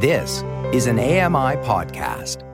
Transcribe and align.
This 0.00 0.44
is 0.72 0.86
an 0.86 1.00
AMI 1.00 1.56
podcast. 1.66 2.44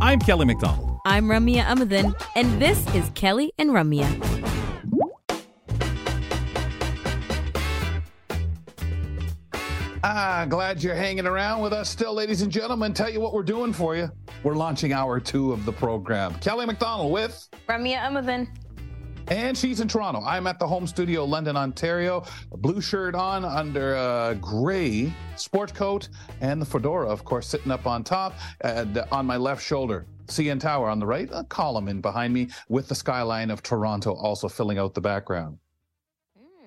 I'm 0.00 0.18
Kelly 0.18 0.44
McDonald. 0.44 0.98
I'm 1.06 1.26
Ramya 1.26 1.62
Amuthan, 1.62 2.20
and 2.34 2.60
this 2.60 2.84
is 2.92 3.08
Kelly 3.14 3.52
and 3.58 3.70
Ramya. 3.70 4.10
Ah, 10.02 10.44
glad 10.48 10.82
you're 10.82 10.96
hanging 10.96 11.26
around 11.26 11.62
with 11.62 11.72
us 11.72 11.88
still, 11.88 12.14
ladies 12.14 12.42
and 12.42 12.50
gentlemen. 12.50 12.92
Tell 12.92 13.08
you 13.08 13.20
what 13.20 13.34
we're 13.34 13.44
doing 13.44 13.72
for 13.72 13.94
you. 13.94 14.10
We're 14.42 14.56
launching 14.56 14.92
hour 14.92 15.20
two 15.20 15.52
of 15.52 15.64
the 15.64 15.72
program. 15.72 16.34
Kelly 16.40 16.66
McDonald 16.66 17.12
with 17.12 17.48
Ramya 17.68 17.98
Amuthan. 17.98 18.48
And 19.28 19.58
she's 19.58 19.80
in 19.80 19.88
Toronto. 19.88 20.22
I'm 20.24 20.46
at 20.46 20.60
the 20.60 20.66
home 20.66 20.86
studio, 20.86 21.24
London, 21.24 21.56
Ontario. 21.56 22.24
A 22.52 22.56
blue 22.56 22.80
shirt 22.80 23.16
on 23.16 23.44
under 23.44 23.94
a 23.94 24.36
gray 24.40 25.12
sport 25.34 25.74
coat, 25.74 26.08
and 26.40 26.62
the 26.62 26.66
fedora, 26.66 27.08
of 27.08 27.24
course, 27.24 27.48
sitting 27.48 27.72
up 27.72 27.86
on 27.86 28.04
top 28.04 28.34
and 28.60 28.98
on 29.10 29.26
my 29.26 29.36
left 29.36 29.64
shoulder. 29.64 30.06
CN 30.26 30.60
Tower 30.60 30.88
on 30.88 30.98
the 30.98 31.06
right, 31.06 31.28
a 31.32 31.44
column 31.44 31.88
in 31.88 32.00
behind 32.00 32.34
me 32.34 32.48
with 32.68 32.88
the 32.88 32.94
skyline 32.94 33.50
of 33.50 33.62
Toronto 33.62 34.14
also 34.14 34.48
filling 34.48 34.78
out 34.78 34.94
the 34.94 35.00
background. 35.00 35.58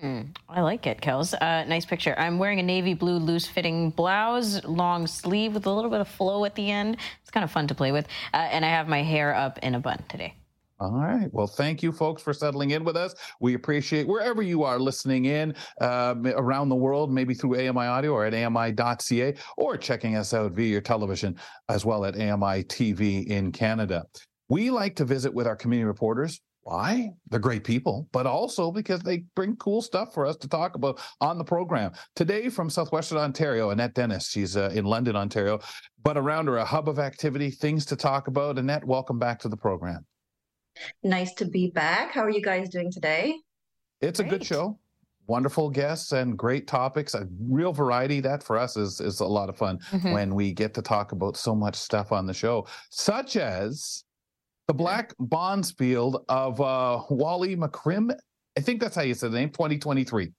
Mm, 0.01 0.33
I 0.47 0.61
like 0.61 0.87
it, 0.87 1.01
Kels. 1.01 1.33
Uh, 1.33 1.65
nice 1.65 1.85
picture. 1.85 2.15
I'm 2.17 2.39
wearing 2.39 2.59
a 2.59 2.63
navy 2.63 2.93
blue 2.93 3.17
loose 3.17 3.45
fitting 3.45 3.89
blouse, 3.89 4.63
long 4.63 5.07
sleeve 5.07 5.53
with 5.53 5.65
a 5.65 5.71
little 5.73 5.91
bit 5.91 5.99
of 5.99 6.07
flow 6.07 6.45
at 6.45 6.55
the 6.55 6.71
end. 6.71 6.97
It's 7.21 7.31
kind 7.31 7.43
of 7.43 7.51
fun 7.51 7.67
to 7.67 7.75
play 7.75 7.91
with. 7.91 8.07
Uh, 8.33 8.37
and 8.37 8.63
I 8.63 8.69
have 8.69 8.87
my 8.87 9.03
hair 9.03 9.35
up 9.35 9.59
in 9.59 9.75
a 9.75 9.79
bun 9.79 10.01
today. 10.07 10.35
All 10.79 10.93
right. 10.93 11.27
Well, 11.33 11.47
thank 11.47 11.83
you, 11.83 11.91
folks, 11.91 12.21
for 12.21 12.33
settling 12.33 12.71
in 12.71 12.85
with 12.85 12.95
us. 12.95 13.13
We 13.41 13.53
appreciate 13.53 14.07
wherever 14.07 14.41
you 14.41 14.63
are 14.63 14.79
listening 14.79 15.25
in 15.25 15.53
uh, 15.81 16.15
around 16.37 16.69
the 16.69 16.75
world, 16.75 17.11
maybe 17.11 17.33
through 17.33 17.55
AMI 17.55 17.85
Audio 17.85 18.13
or 18.13 18.25
at 18.25 18.33
AMI.ca, 18.33 19.35
or 19.57 19.75
checking 19.75 20.15
us 20.15 20.33
out 20.33 20.53
via 20.53 20.67
your 20.67 20.81
television 20.81 21.35
as 21.67 21.83
well 21.83 22.05
at 22.05 22.15
AMI 22.15 22.63
TV 22.63 23.27
in 23.27 23.51
Canada. 23.51 24.05
We 24.47 24.71
like 24.71 24.95
to 24.95 25.05
visit 25.05 25.33
with 25.33 25.47
our 25.47 25.55
community 25.57 25.85
reporters. 25.85 26.39
Why? 26.61 27.09
They're 27.29 27.39
great 27.39 27.65
people, 27.65 28.07
but 28.13 28.25
also 28.25 28.71
because 28.71 29.01
they 29.01 29.23
bring 29.35 29.57
cool 29.57 29.81
stuff 29.81 30.13
for 30.13 30.25
us 30.25 30.37
to 30.37 30.47
talk 30.47 30.75
about 30.75 31.01
on 31.19 31.37
the 31.37 31.43
program. 31.43 31.91
Today 32.15 32.47
from 32.47 32.69
Southwestern 32.69 33.17
Ontario, 33.17 33.71
Annette 33.71 33.95
Dennis. 33.95 34.29
She's 34.29 34.55
uh, 34.55 34.69
in 34.73 34.85
London, 34.85 35.17
Ontario, 35.17 35.59
but 36.03 36.17
around 36.17 36.47
her, 36.47 36.57
a 36.57 36.65
hub 36.65 36.87
of 36.87 36.99
activity, 36.99 37.49
things 37.51 37.85
to 37.87 37.97
talk 37.97 38.27
about. 38.27 38.57
Annette, 38.57 38.85
welcome 38.85 39.19
back 39.19 39.39
to 39.39 39.49
the 39.49 39.57
program. 39.57 40.05
Nice 41.03 41.33
to 41.35 41.45
be 41.45 41.71
back. 41.71 42.11
How 42.11 42.21
are 42.21 42.29
you 42.29 42.41
guys 42.41 42.69
doing 42.69 42.91
today? 42.91 43.35
It's 44.01 44.19
great. 44.19 44.27
a 44.27 44.37
good 44.37 44.45
show. 44.45 44.79
Wonderful 45.27 45.69
guests 45.69 46.11
and 46.11 46.37
great 46.37 46.67
topics. 46.67 47.13
A 47.13 47.27
real 47.39 47.71
variety. 47.71 48.19
That 48.19 48.41
for 48.41 48.57
us 48.57 48.77
is 48.77 48.99
is 48.99 49.19
a 49.19 49.25
lot 49.25 49.49
of 49.49 49.57
fun 49.57 49.79
mm-hmm. 49.91 50.11
when 50.11 50.33
we 50.33 50.53
get 50.53 50.73
to 50.73 50.81
talk 50.81 51.11
about 51.11 51.37
so 51.37 51.53
much 51.53 51.75
stuff 51.75 52.11
on 52.11 52.25
the 52.25 52.33
show, 52.33 52.67
such 52.89 53.35
as 53.35 54.03
the 54.67 54.73
Black 54.73 55.13
Bonspiel 55.17 56.23
of 56.29 56.59
uh, 56.61 57.03
Wally 57.09 57.55
McCrim. 57.55 58.15
I 58.57 58.61
think 58.61 58.81
that's 58.81 58.95
how 58.95 59.03
you 59.03 59.13
said 59.13 59.31
the 59.31 59.39
name. 59.39 59.49
2023. 59.49 60.31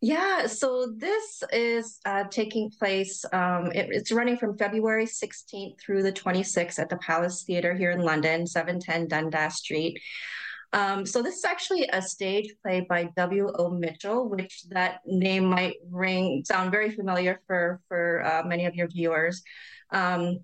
Yeah, 0.00 0.46
so 0.46 0.92
this 0.96 1.42
is 1.52 2.00
uh, 2.04 2.24
taking 2.30 2.70
place, 2.70 3.24
um, 3.32 3.66
it, 3.72 3.88
it's 3.90 4.12
running 4.12 4.36
from 4.36 4.56
February 4.56 5.06
16th 5.06 5.80
through 5.80 6.02
the 6.02 6.12
26th 6.12 6.78
at 6.78 6.88
the 6.88 6.96
Palace 6.98 7.44
Theatre 7.44 7.74
here 7.74 7.90
in 7.90 8.00
London, 8.00 8.46
710 8.46 9.08
Dundas 9.08 9.56
Street. 9.56 10.00
Um, 10.72 11.04
so 11.04 11.22
this 11.22 11.36
is 11.36 11.44
actually 11.44 11.88
a 11.92 12.00
stage 12.00 12.54
play 12.62 12.86
by 12.88 13.10
W.O. 13.16 13.70
Mitchell, 13.70 14.28
which 14.28 14.64
that 14.70 15.00
name 15.04 15.44
might 15.44 15.74
ring 15.90 16.42
sound 16.46 16.70
very 16.70 16.90
familiar 16.90 17.42
for 17.46 17.80
for 17.88 18.24
uh, 18.24 18.42
many 18.46 18.64
of 18.64 18.74
your 18.74 18.88
viewers. 18.88 19.42
Um, 19.90 20.38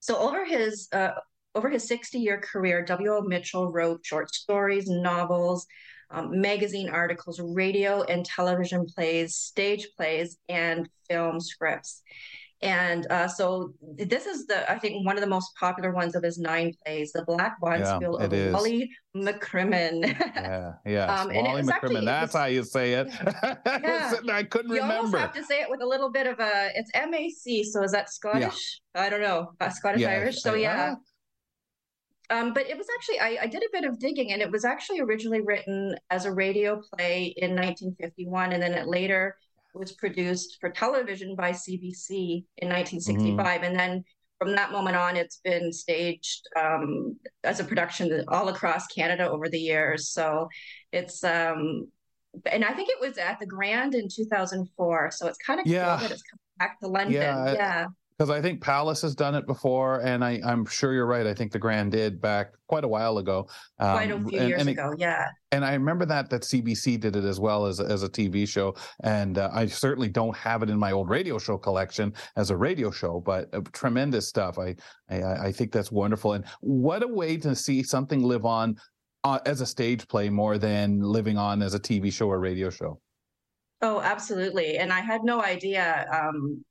so 0.00 0.18
over 0.18 0.44
his 0.44 0.88
uh, 0.92 1.12
over 1.54 1.70
his 1.70 1.88
60 1.88 2.18
year 2.18 2.40
career, 2.40 2.84
W.O. 2.84 3.22
Mitchell 3.22 3.72
wrote 3.72 4.04
short 4.04 4.34
stories, 4.34 4.88
novels, 4.88 5.66
um, 6.10 6.40
magazine 6.40 6.88
articles, 6.88 7.40
radio 7.40 8.02
and 8.02 8.24
television 8.24 8.86
plays, 8.86 9.36
stage 9.36 9.88
plays, 9.96 10.38
and 10.48 10.88
film 11.08 11.40
scripts. 11.40 12.02
And 12.62 13.06
uh, 13.10 13.26
so 13.26 13.72
this 13.80 14.26
is 14.26 14.46
the, 14.46 14.70
I 14.70 14.78
think, 14.78 15.06
one 15.06 15.16
of 15.16 15.22
the 15.22 15.28
most 15.28 15.54
popular 15.58 15.92
ones 15.92 16.14
of 16.14 16.22
his 16.22 16.38
nine 16.38 16.74
plays, 16.84 17.10
The 17.12 17.24
Black 17.24 17.58
Bonspiel 17.58 18.18
yeah, 18.18 18.26
of 18.26 18.32
is. 18.34 18.52
Wally 18.52 18.90
MacCrimmon. 19.16 20.18
yeah, 20.36 20.72
yeah. 20.84 21.20
Um, 21.20 21.34
Wally 21.34 21.62
MacCrimmon, 21.62 21.72
actually, 21.72 22.04
that's 22.04 22.34
how 22.34 22.44
you 22.44 22.62
say 22.62 22.92
it. 22.94 23.08
Yeah. 23.22 24.12
I 24.30 24.42
couldn't 24.42 24.72
you 24.72 24.82
remember. 24.82 24.94
You 24.94 24.98
almost 24.98 25.16
have 25.16 25.34
to 25.34 25.44
say 25.44 25.62
it 25.62 25.70
with 25.70 25.80
a 25.80 25.86
little 25.86 26.10
bit 26.10 26.26
of 26.26 26.38
a, 26.38 26.68
it's 26.74 26.90
M-A-C, 26.92 27.64
so 27.64 27.82
is 27.82 27.92
that 27.92 28.10
Scottish? 28.10 28.80
Yeah. 28.94 29.04
I 29.04 29.08
don't 29.08 29.22
know, 29.22 29.52
uh, 29.58 29.70
Scottish-Irish, 29.70 30.42
so 30.42 30.52
yeah. 30.52 30.96
Um, 32.30 32.54
but 32.54 32.68
it 32.68 32.78
was 32.78 32.86
actually, 32.96 33.18
I, 33.18 33.38
I, 33.42 33.46
did 33.46 33.62
a 33.62 33.72
bit 33.72 33.84
of 33.84 33.98
digging 33.98 34.32
and 34.32 34.40
it 34.40 34.50
was 34.50 34.64
actually 34.64 35.00
originally 35.00 35.40
written 35.40 35.96
as 36.10 36.26
a 36.26 36.32
radio 36.32 36.80
play 36.80 37.34
in 37.36 37.50
1951. 37.50 38.52
And 38.52 38.62
then 38.62 38.72
it 38.72 38.86
later 38.86 39.36
was 39.74 39.92
produced 39.92 40.58
for 40.60 40.70
television 40.70 41.34
by 41.34 41.50
CBC 41.50 42.44
in 42.58 42.68
1965. 42.68 43.36
Mm-hmm. 43.36 43.64
And 43.64 43.78
then 43.78 44.04
from 44.38 44.54
that 44.54 44.70
moment 44.70 44.96
on, 44.96 45.16
it's 45.16 45.40
been 45.42 45.72
staged 45.72 46.46
um, 46.56 47.16
as 47.42 47.58
a 47.58 47.64
production 47.64 48.24
all 48.28 48.48
across 48.48 48.86
Canada 48.86 49.28
over 49.28 49.48
the 49.48 49.58
years. 49.58 50.10
So 50.10 50.48
it's, 50.92 51.24
um, 51.24 51.88
and 52.50 52.64
I 52.64 52.72
think 52.74 52.90
it 52.90 53.00
was 53.00 53.18
at 53.18 53.40
the 53.40 53.46
Grand 53.46 53.96
in 53.96 54.08
2004. 54.08 55.10
So 55.10 55.26
it's 55.26 55.38
kind 55.38 55.58
of 55.58 55.66
yeah. 55.66 55.96
cool 55.96 56.08
that 56.08 56.12
it's 56.12 56.22
come 56.22 56.38
back 56.60 56.78
to 56.78 56.86
London. 56.86 57.14
Yeah. 57.14 57.52
yeah 57.52 57.86
because 58.20 58.28
I 58.28 58.42
think 58.42 58.60
Palace 58.60 59.00
has 59.00 59.14
done 59.14 59.34
it 59.34 59.46
before, 59.46 60.00
and 60.00 60.22
I, 60.22 60.42
am 60.44 60.66
sure 60.66 60.92
you're 60.92 61.06
right. 61.06 61.26
I 61.26 61.32
think 61.32 61.52
the 61.52 61.58
Grand 61.58 61.92
did 61.92 62.20
back 62.20 62.52
quite 62.66 62.84
a 62.84 62.88
while 62.88 63.16
ago. 63.16 63.48
Um, 63.78 63.92
quite 63.92 64.10
a 64.10 64.20
few 64.20 64.38
and, 64.38 64.48
years 64.50 64.60
and 64.60 64.68
ago, 64.68 64.92
yeah. 64.98 65.28
And 65.52 65.64
I 65.64 65.72
remember 65.72 66.04
that 66.04 66.28
that 66.28 66.42
CBC 66.42 67.00
did 67.00 67.16
it 67.16 67.24
as 67.24 67.40
well 67.40 67.64
as 67.64 67.80
as 67.80 68.02
a 68.02 68.10
TV 68.10 68.46
show, 68.46 68.74
and 69.04 69.38
uh, 69.38 69.48
I 69.54 69.64
certainly 69.64 70.10
don't 70.10 70.36
have 70.36 70.62
it 70.62 70.68
in 70.68 70.78
my 70.78 70.92
old 70.92 71.08
radio 71.08 71.38
show 71.38 71.56
collection 71.56 72.12
as 72.36 72.50
a 72.50 72.56
radio 72.58 72.90
show, 72.90 73.22
but 73.24 73.48
uh, 73.54 73.62
tremendous 73.72 74.28
stuff. 74.28 74.58
I, 74.58 74.76
I 75.08 75.46
I 75.46 75.52
think 75.52 75.72
that's 75.72 75.90
wonderful, 75.90 76.34
and 76.34 76.44
what 76.60 77.02
a 77.02 77.08
way 77.08 77.38
to 77.38 77.56
see 77.56 77.82
something 77.82 78.22
live 78.22 78.44
on 78.44 78.76
uh, 79.24 79.38
as 79.46 79.62
a 79.62 79.66
stage 79.66 80.06
play 80.08 80.28
more 80.28 80.58
than 80.58 81.00
living 81.00 81.38
on 81.38 81.62
as 81.62 81.72
a 81.72 81.80
TV 81.80 82.12
show 82.12 82.28
or 82.28 82.38
radio 82.38 82.68
show. 82.68 83.00
Oh, 83.80 84.02
absolutely. 84.02 84.76
And 84.76 84.92
I 84.92 85.00
had 85.00 85.24
no 85.24 85.42
idea 85.42 86.06
um, 86.12 86.62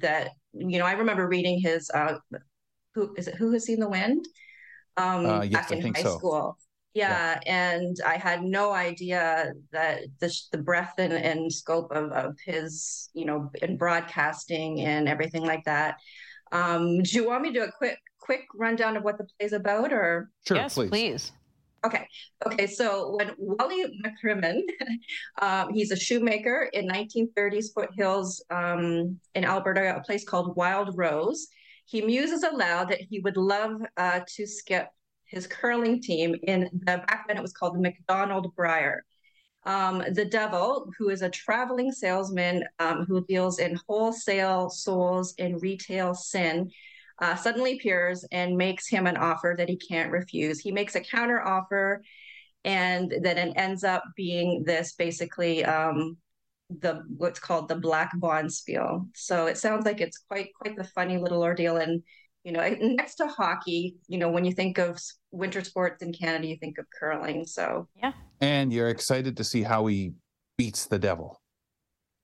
that 0.00 0.32
you 0.52 0.78
know, 0.78 0.86
I 0.86 0.92
remember 0.92 1.26
reading 1.26 1.60
his 1.60 1.90
uh, 1.90 2.18
who 2.94 3.14
is 3.16 3.28
it? 3.28 3.34
Who 3.36 3.52
has 3.52 3.64
seen 3.64 3.80
the 3.80 3.88
wind? 3.88 4.26
Um, 4.96 5.26
uh, 5.26 5.42
yes, 5.42 5.52
back 5.52 5.72
in 5.72 5.94
high 5.94 6.02
so. 6.02 6.16
school. 6.16 6.58
Yeah, 6.94 7.38
yeah, 7.46 7.76
and 7.78 7.96
I 8.04 8.16
had 8.16 8.42
no 8.42 8.72
idea 8.72 9.52
that 9.72 10.00
the 10.20 10.34
the 10.52 10.58
breadth 10.58 10.98
and, 10.98 11.12
and 11.12 11.52
scope 11.52 11.92
of, 11.92 12.10
of 12.12 12.36
his, 12.44 13.10
you 13.12 13.24
know, 13.24 13.50
in 13.62 13.76
broadcasting 13.76 14.80
and 14.80 15.08
everything 15.08 15.44
like 15.44 15.64
that. 15.64 15.96
Um, 16.50 17.02
do 17.02 17.10
you 17.16 17.26
want 17.26 17.42
me 17.42 17.52
to 17.52 17.60
do 17.60 17.64
a 17.64 17.72
quick 17.72 17.98
quick 18.18 18.46
rundown 18.54 18.96
of 18.96 19.04
what 19.04 19.18
the 19.18 19.24
play 19.24 19.46
is 19.46 19.52
about, 19.52 19.92
or 19.92 20.30
sure, 20.46 20.56
yes, 20.56 20.74
please. 20.74 20.90
please. 20.90 21.32
Okay. 21.84 22.06
Okay. 22.44 22.66
So 22.66 23.16
when 23.16 23.32
Wally 23.38 23.84
MacCrimmon, 24.04 24.62
um, 25.42 25.72
he's 25.72 25.90
a 25.90 25.96
shoemaker 25.96 26.68
in 26.72 26.88
1930s 26.88 27.66
foothills 27.74 28.44
um, 28.50 29.18
in 29.34 29.44
Alberta, 29.44 29.96
a 29.96 30.00
place 30.00 30.24
called 30.24 30.56
Wild 30.56 30.96
Rose. 30.96 31.46
He 31.84 32.02
muses 32.02 32.42
aloud 32.42 32.90
that 32.90 33.00
he 33.00 33.20
would 33.20 33.36
love 33.36 33.80
uh, 33.96 34.20
to 34.36 34.46
skip 34.46 34.88
his 35.24 35.46
curling 35.46 36.00
team 36.02 36.34
in 36.42 36.68
the 36.72 36.98
back 37.06 37.26
then 37.28 37.36
it 37.36 37.42
was 37.42 37.52
called 37.52 37.74
the 37.74 37.80
McDonald 37.80 38.54
Brier. 38.56 39.04
Um, 39.64 40.02
the 40.12 40.24
devil, 40.24 40.90
who 40.98 41.10
is 41.10 41.20
a 41.22 41.28
traveling 41.28 41.92
salesman 41.92 42.64
um, 42.78 43.04
who 43.04 43.24
deals 43.26 43.58
in 43.58 43.78
wholesale 43.86 44.70
souls 44.70 45.34
in 45.36 45.58
retail 45.58 46.14
sin, 46.14 46.70
uh, 47.20 47.34
suddenly 47.34 47.74
appears 47.74 48.24
and 48.30 48.56
makes 48.56 48.88
him 48.88 49.06
an 49.06 49.16
offer 49.16 49.54
that 49.58 49.68
he 49.68 49.76
can't 49.76 50.12
refuse. 50.12 50.60
He 50.60 50.72
makes 50.72 50.94
a 50.94 51.00
counter 51.00 51.40
offer, 51.40 52.02
and 52.64 53.12
then 53.22 53.38
it 53.38 53.52
ends 53.56 53.84
up 53.84 54.04
being 54.16 54.64
this 54.64 54.94
basically 54.94 55.64
um, 55.64 56.16
the 56.80 57.02
what's 57.16 57.40
called 57.40 57.68
the 57.68 57.76
black 57.76 58.12
bonspiel. 58.16 59.08
So 59.14 59.46
it 59.46 59.58
sounds 59.58 59.84
like 59.84 60.00
it's 60.00 60.18
quite 60.28 60.50
quite 60.60 60.76
the 60.76 60.84
funny 60.84 61.18
little 61.18 61.42
ordeal. 61.42 61.78
And 61.78 62.02
you 62.44 62.52
know, 62.52 62.68
next 62.80 63.16
to 63.16 63.26
hockey, 63.26 63.96
you 64.06 64.18
know, 64.18 64.30
when 64.30 64.44
you 64.44 64.52
think 64.52 64.78
of 64.78 64.98
winter 65.30 65.64
sports 65.64 66.02
in 66.02 66.12
Canada, 66.12 66.46
you 66.46 66.56
think 66.56 66.78
of 66.78 66.86
curling. 66.98 67.46
So 67.46 67.88
yeah, 67.96 68.12
and 68.40 68.72
you're 68.72 68.90
excited 68.90 69.36
to 69.38 69.44
see 69.44 69.62
how 69.62 69.86
he 69.86 70.12
beats 70.56 70.86
the 70.86 70.98
devil. 70.98 71.40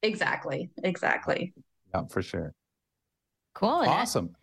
Exactly. 0.02 0.70
Exactly. 0.82 1.54
Yeah, 1.94 2.02
for 2.10 2.20
sure. 2.20 2.52
Cool. 3.54 3.68
Awesome. 3.68 4.34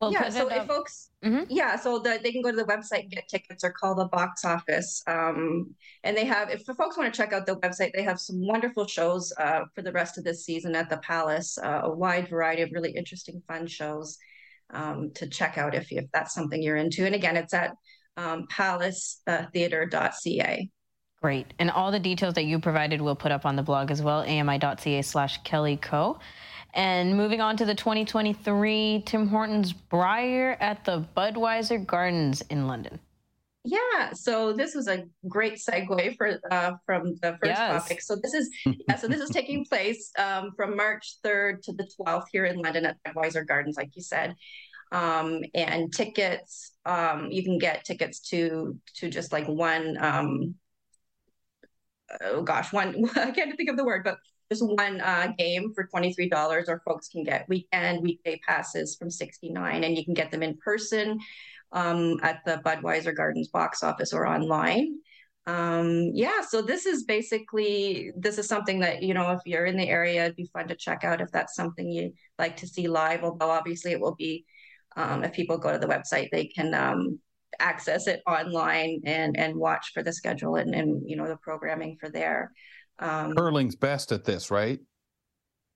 We'll 0.00 0.12
yeah, 0.12 0.28
so 0.28 0.48
if 0.48 0.66
folks, 0.66 1.10
Mhm. 1.24 1.46
yeah, 1.48 1.76
so 1.76 2.00
the, 2.00 2.18
they 2.22 2.32
can 2.32 2.42
go 2.42 2.50
to 2.50 2.56
the 2.56 2.64
website 2.64 3.02
and 3.02 3.10
get 3.10 3.28
tickets 3.28 3.62
or 3.64 3.72
call 3.72 3.94
the 3.94 4.06
box 4.06 4.44
office. 4.44 5.02
Um, 5.06 5.74
and 6.02 6.16
they 6.16 6.24
have, 6.24 6.50
if 6.50 6.66
the 6.66 6.74
folks 6.74 6.98
want 6.98 7.12
to 7.12 7.16
check 7.16 7.32
out 7.32 7.46
the 7.46 7.56
website, 7.56 7.92
they 7.94 8.02
have 8.02 8.20
some 8.20 8.46
wonderful 8.46 8.86
shows 8.86 9.32
uh, 9.38 9.60
for 9.74 9.82
the 9.82 9.92
rest 9.92 10.18
of 10.18 10.24
this 10.24 10.44
season 10.44 10.74
at 10.74 10.90
the 10.90 10.98
Palace, 10.98 11.56
uh, 11.58 11.82
a 11.84 11.90
wide 11.90 12.28
variety 12.28 12.62
of 12.62 12.70
really 12.72 12.90
interesting, 12.90 13.40
fun 13.46 13.66
shows 13.66 14.18
um, 14.70 15.12
to 15.14 15.28
check 15.28 15.58
out 15.58 15.74
if, 15.74 15.92
if 15.92 16.06
that's 16.12 16.34
something 16.34 16.60
you're 16.60 16.76
into. 16.76 17.06
And 17.06 17.14
again, 17.14 17.36
it's 17.36 17.54
at 17.54 17.74
um, 18.16 18.46
palacetheater.ca. 18.52 20.70
Great. 21.22 21.54
And 21.58 21.70
all 21.70 21.90
the 21.90 22.00
details 22.00 22.34
that 22.34 22.44
you 22.44 22.58
provided 22.58 23.00
we'll 23.00 23.16
put 23.16 23.32
up 23.32 23.46
on 23.46 23.56
the 23.56 23.62
blog 23.62 23.90
as 23.90 24.02
well, 24.02 24.20
ami.ca 24.20 25.00
slash 25.02 25.42
Kelly 25.42 25.78
Co. 25.78 26.18
And 26.74 27.16
moving 27.16 27.40
on 27.40 27.56
to 27.58 27.64
the 27.64 27.74
2023 27.74 29.04
Tim 29.06 29.28
Hortons 29.28 29.72
Brier 29.72 30.56
at 30.60 30.84
the 30.84 31.04
Budweiser 31.16 31.84
Gardens 31.84 32.42
in 32.50 32.66
London. 32.66 32.98
Yeah, 33.66 34.12
so 34.12 34.52
this 34.52 34.74
was 34.74 34.88
a 34.88 35.04
great 35.26 35.54
segue 35.54 36.16
for 36.18 36.38
uh, 36.50 36.72
from 36.84 37.14
the 37.22 37.38
first 37.40 37.44
Yes. 37.44 37.82
topic. 37.82 38.02
So 38.02 38.16
this 38.16 38.34
is 38.34 38.50
yeah, 38.66 38.96
so 38.96 39.08
this 39.08 39.20
is 39.22 39.30
taking 39.30 39.64
place 39.70 40.10
um, 40.18 40.50
from 40.54 40.76
March 40.76 41.14
third 41.22 41.62
to 41.62 41.72
the 41.72 41.88
twelfth 41.96 42.28
here 42.30 42.44
in 42.44 42.58
London 42.58 42.84
at 42.84 42.96
Budweiser 43.04 43.46
Gardens, 43.46 43.76
like 43.78 43.90
you 43.94 44.02
said. 44.02 44.34
Um, 44.92 45.40
and 45.54 45.92
tickets, 45.94 46.72
um, 46.84 47.28
you 47.30 47.42
can 47.42 47.58
get 47.58 47.84
tickets 47.84 48.20
to 48.30 48.78
to 48.96 49.08
just 49.08 49.32
like 49.32 49.46
one. 49.46 49.96
Um, 49.98 50.56
oh 52.20 52.42
gosh, 52.42 52.70
one 52.72 53.08
I 53.16 53.30
can't 53.30 53.56
think 53.56 53.70
of 53.70 53.76
the 53.78 53.84
word, 53.84 54.04
but 54.04 54.18
just 54.50 54.64
one 54.64 55.00
uh, 55.00 55.32
game 55.38 55.72
for 55.74 55.84
twenty 55.84 56.12
three 56.12 56.28
dollars, 56.28 56.68
or 56.68 56.82
folks 56.84 57.08
can 57.08 57.24
get 57.24 57.48
weekend 57.48 58.02
weekday 58.02 58.40
passes 58.46 58.96
from 58.96 59.10
sixty 59.10 59.50
nine, 59.50 59.84
and 59.84 59.96
you 59.96 60.04
can 60.04 60.14
get 60.14 60.30
them 60.30 60.42
in 60.42 60.56
person 60.58 61.18
um, 61.72 62.18
at 62.22 62.44
the 62.44 62.60
Budweiser 62.64 63.14
Gardens 63.14 63.48
box 63.48 63.82
office 63.82 64.12
or 64.12 64.26
online. 64.26 64.98
Um, 65.46 66.10
yeah, 66.14 66.40
so 66.40 66.62
this 66.62 66.86
is 66.86 67.04
basically 67.04 68.12
this 68.16 68.38
is 68.38 68.48
something 68.48 68.80
that 68.80 69.02
you 69.02 69.12
know 69.12 69.32
if 69.32 69.40
you're 69.44 69.66
in 69.66 69.76
the 69.76 69.88
area, 69.88 70.24
it'd 70.24 70.36
be 70.36 70.48
fun 70.52 70.68
to 70.68 70.76
check 70.76 71.04
out 71.04 71.20
if 71.20 71.30
that's 71.30 71.54
something 71.54 71.90
you 71.90 72.12
like 72.38 72.56
to 72.58 72.66
see 72.66 72.88
live. 72.88 73.22
Although 73.22 73.50
obviously 73.50 73.92
it 73.92 74.00
will 74.00 74.14
be 74.14 74.46
um, 74.96 75.24
if 75.24 75.32
people 75.32 75.58
go 75.58 75.72
to 75.72 75.78
the 75.78 75.86
website, 75.86 76.30
they 76.30 76.46
can 76.46 76.72
um, 76.72 77.18
access 77.58 78.06
it 78.06 78.22
online 78.26 79.02
and 79.04 79.36
and 79.38 79.56
watch 79.56 79.90
for 79.92 80.02
the 80.02 80.12
schedule 80.12 80.56
and 80.56 80.74
and 80.74 81.02
you 81.08 81.16
know 81.16 81.28
the 81.28 81.36
programming 81.36 81.96
for 82.00 82.08
there. 82.08 82.52
Um, 82.98 83.34
Curling's 83.34 83.76
best 83.76 84.12
at 84.12 84.24
this, 84.24 84.50
right? 84.50 84.80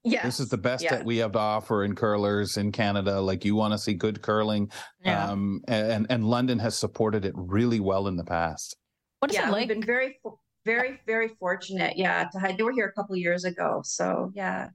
Yeah. 0.04 0.22
This 0.24 0.40
is 0.40 0.48
the 0.48 0.58
best 0.58 0.84
yeah. 0.84 0.96
that 0.96 1.04
we 1.04 1.18
have 1.18 1.32
to 1.32 1.38
offer 1.38 1.84
in 1.84 1.94
curlers 1.94 2.56
in 2.56 2.70
Canada. 2.72 3.20
Like 3.20 3.44
you 3.44 3.56
want 3.56 3.72
to 3.72 3.78
see 3.78 3.94
good 3.94 4.22
curling, 4.22 4.70
Yeah. 5.04 5.28
um, 5.28 5.60
and 5.68 6.06
and 6.08 6.24
London 6.24 6.58
has 6.60 6.78
supported 6.78 7.24
it 7.24 7.34
really 7.36 7.80
well 7.80 8.06
in 8.06 8.16
the 8.16 8.24
past. 8.24 8.76
what 9.18 9.30
is 9.30 9.36
yeah, 9.36 9.48
it 9.48 9.52
like? 9.52 9.68
we've 9.68 9.76
been 9.76 9.84
very, 9.86 10.18
very, 10.64 11.00
very 11.06 11.28
fortunate. 11.40 11.98
Yeah, 11.98 12.28
to 12.32 12.38
have, 12.38 12.56
they 12.56 12.62
were 12.62 12.72
here 12.72 12.86
a 12.86 12.92
couple 12.92 13.14
of 13.14 13.20
years 13.20 13.44
ago. 13.44 13.82
So 13.84 14.30
yeah. 14.34 14.68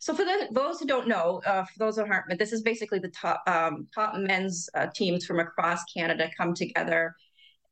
So 0.00 0.14
for 0.14 0.24
the, 0.24 0.48
those 0.50 0.80
who 0.80 0.86
don't 0.86 1.06
know, 1.06 1.42
uh, 1.44 1.64
for 1.64 1.78
those 1.78 1.96
who 1.96 2.06
aren't, 2.06 2.24
but 2.30 2.38
this 2.38 2.52
is 2.52 2.62
basically 2.62 3.00
the 3.00 3.10
top 3.10 3.42
um, 3.46 3.86
top 3.94 4.16
men's 4.16 4.68
uh, 4.74 4.86
teams 4.94 5.26
from 5.26 5.40
across 5.40 5.84
Canada 5.94 6.30
come 6.38 6.54
together 6.54 7.14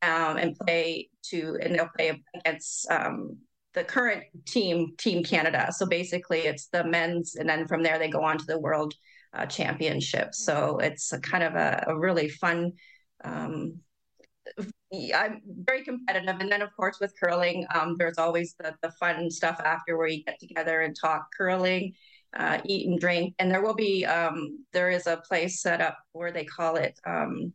um, 0.03 0.37
and 0.37 0.55
play 0.59 1.09
to, 1.31 1.57
and 1.61 1.73
they'll 1.73 1.89
play 1.97 2.21
against 2.35 2.89
um, 2.91 3.37
the 3.73 3.83
current 3.83 4.23
team, 4.45 4.93
Team 4.97 5.23
Canada. 5.23 5.71
So 5.71 5.85
basically, 5.85 6.39
it's 6.39 6.67
the 6.67 6.83
men's, 6.83 7.35
and 7.35 7.47
then 7.47 7.67
from 7.67 7.83
there 7.83 7.99
they 7.99 8.09
go 8.09 8.23
on 8.23 8.37
to 8.37 8.45
the 8.45 8.59
World 8.59 8.93
uh, 9.33 9.45
Championship. 9.45 10.33
So 10.33 10.79
it's 10.79 11.13
a 11.13 11.19
kind 11.19 11.43
of 11.43 11.55
a, 11.55 11.85
a 11.87 11.97
really 11.97 12.29
fun. 12.29 12.73
Um, 13.23 13.79
I'm 15.13 15.41
very 15.45 15.83
competitive. 15.83 16.37
And 16.39 16.51
then, 16.51 16.63
of 16.63 16.75
course, 16.75 16.99
with 16.99 17.13
curling, 17.21 17.67
um, 17.75 17.95
there's 17.99 18.17
always 18.17 18.55
the, 18.57 18.73
the 18.81 18.91
fun 18.93 19.29
stuff 19.29 19.59
after 19.63 19.97
where 19.97 20.07
you 20.07 20.23
get 20.23 20.39
together 20.39 20.81
and 20.81 20.95
talk 20.99 21.27
curling, 21.37 21.93
uh, 22.35 22.59
eat 22.65 22.87
and 22.87 22.99
drink. 22.99 23.35
And 23.37 23.51
there 23.51 23.61
will 23.61 23.75
be, 23.75 24.05
um, 24.05 24.65
there 24.73 24.89
is 24.89 25.05
a 25.05 25.17
place 25.17 25.61
set 25.61 25.81
up 25.81 25.99
where 26.13 26.31
they 26.31 26.45
call 26.45 26.77
it, 26.77 26.99
um, 27.05 27.53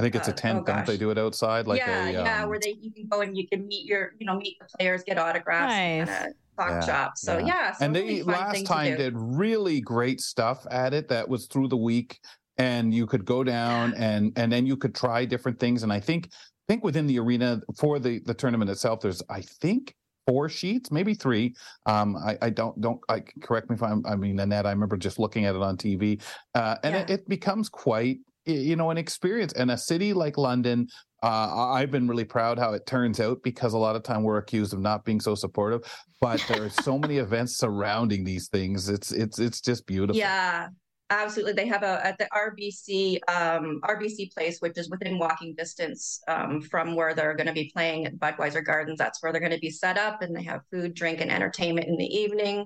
I 0.00 0.02
think 0.02 0.14
it's 0.14 0.28
Uh, 0.28 0.32
a 0.32 0.34
tent, 0.34 0.60
oh, 0.62 0.64
don't 0.64 0.86
they 0.86 0.96
do 0.96 1.10
it 1.10 1.18
outside? 1.18 1.66
Like 1.66 1.80
yeah, 1.80 2.08
a, 2.08 2.12
yeah, 2.12 2.42
um, 2.42 2.48
where 2.50 2.58
they 2.58 2.76
you 2.80 2.90
can 2.92 3.06
go 3.08 3.20
and 3.20 3.36
you 3.36 3.46
can 3.48 3.66
meet 3.66 3.86
your, 3.86 4.12
you 4.18 4.26
know, 4.26 4.36
meet 4.36 4.56
the 4.58 4.66
players, 4.78 5.02
get 5.04 5.18
autographs, 5.18 5.74
and 5.78 6.08
Nice. 6.08 6.18
kinda 6.18 6.34
talk 6.58 6.70
Yeah, 6.70 6.80
shop. 6.86 7.12
So 7.16 7.38
yeah. 7.38 7.46
yeah, 7.46 7.72
so 7.72 7.84
and 7.84 7.94
they 7.94 8.20
fun 8.20 8.26
last 8.32 8.66
time 8.66 8.96
did 8.96 9.14
really 9.16 9.80
great 9.80 10.20
stuff 10.20 10.66
at 10.70 10.94
it 10.94 11.08
that 11.08 11.28
was 11.28 11.46
through 11.46 11.68
the 11.68 11.76
week 11.76 12.18
and 12.58 12.92
you 12.92 13.06
could 13.06 13.24
go 13.24 13.44
down 13.44 13.94
and 13.94 14.32
and 14.36 14.50
then 14.52 14.66
you 14.66 14.76
could 14.76 14.94
try 14.94 15.24
different 15.24 15.58
things 15.58 15.82
and 15.82 15.92
i 15.92 16.00
think 16.00 16.28
think 16.68 16.84
within 16.84 17.06
the 17.06 17.18
arena 17.18 17.60
for 17.78 17.98
the 17.98 18.20
the 18.26 18.34
tournament 18.34 18.70
itself 18.70 19.00
there's 19.00 19.22
i 19.30 19.40
think 19.40 19.94
four 20.26 20.48
sheets 20.48 20.90
maybe 20.90 21.14
three 21.14 21.54
um 21.86 22.16
i 22.16 22.36
i 22.42 22.50
don't 22.50 22.78
don't 22.80 23.00
i 23.08 23.22
correct 23.42 23.70
me 23.70 23.74
if 23.76 23.82
i'm 23.82 24.04
i 24.04 24.14
mean 24.14 24.38
annette 24.40 24.66
i 24.66 24.70
remember 24.70 24.96
just 24.96 25.18
looking 25.18 25.44
at 25.46 25.54
it 25.54 25.62
on 25.62 25.76
tv 25.76 26.20
uh 26.54 26.76
and 26.82 26.94
it, 26.96 27.08
Yeah. 27.08 27.14
it 27.14 27.28
becomes 27.28 27.68
quite 27.68 28.18
y- 28.18 28.29
you 28.52 28.76
know 28.76 28.90
an 28.90 28.98
experience 28.98 29.52
and 29.54 29.70
a 29.70 29.78
city 29.78 30.12
like 30.12 30.36
london 30.36 30.86
uh, 31.22 31.70
I've 31.72 31.90
been 31.90 32.08
really 32.08 32.24
proud 32.24 32.58
how 32.58 32.72
it 32.72 32.86
turns 32.86 33.20
out 33.20 33.42
because 33.42 33.74
a 33.74 33.78
lot 33.78 33.94
of 33.94 34.02
time 34.02 34.22
we're 34.22 34.38
accused 34.38 34.72
of 34.72 34.80
not 34.80 35.04
being 35.04 35.20
so 35.20 35.34
supportive, 35.34 35.82
but 36.20 36.42
there 36.48 36.64
are 36.64 36.70
so 36.70 36.98
many 36.98 37.18
events 37.18 37.58
surrounding 37.58 38.24
these 38.24 38.48
things. 38.48 38.88
It's 38.88 39.12
it's 39.12 39.38
it's 39.38 39.60
just 39.60 39.86
beautiful. 39.86 40.16
Yeah, 40.16 40.68
absolutely. 41.10 41.52
They 41.52 41.66
have 41.66 41.82
a 41.82 42.04
at 42.06 42.16
the 42.18 42.26
RBC 42.32 43.18
um, 43.28 43.80
RBC 43.84 44.32
place, 44.32 44.60
which 44.60 44.78
is 44.78 44.88
within 44.88 45.18
walking 45.18 45.54
distance 45.56 46.20
um, 46.26 46.62
from 46.62 46.94
where 46.94 47.14
they're 47.14 47.36
going 47.36 47.48
to 47.48 47.52
be 47.52 47.70
playing 47.74 48.06
at 48.06 48.18
Budweiser 48.18 48.64
Gardens. 48.64 48.98
That's 48.98 49.22
where 49.22 49.30
they're 49.30 49.42
going 49.42 49.52
to 49.52 49.58
be 49.58 49.70
set 49.70 49.98
up, 49.98 50.22
and 50.22 50.34
they 50.34 50.44
have 50.44 50.62
food, 50.72 50.94
drink, 50.94 51.20
and 51.20 51.30
entertainment 51.30 51.86
in 51.86 51.98
the 51.98 52.06
evening. 52.06 52.64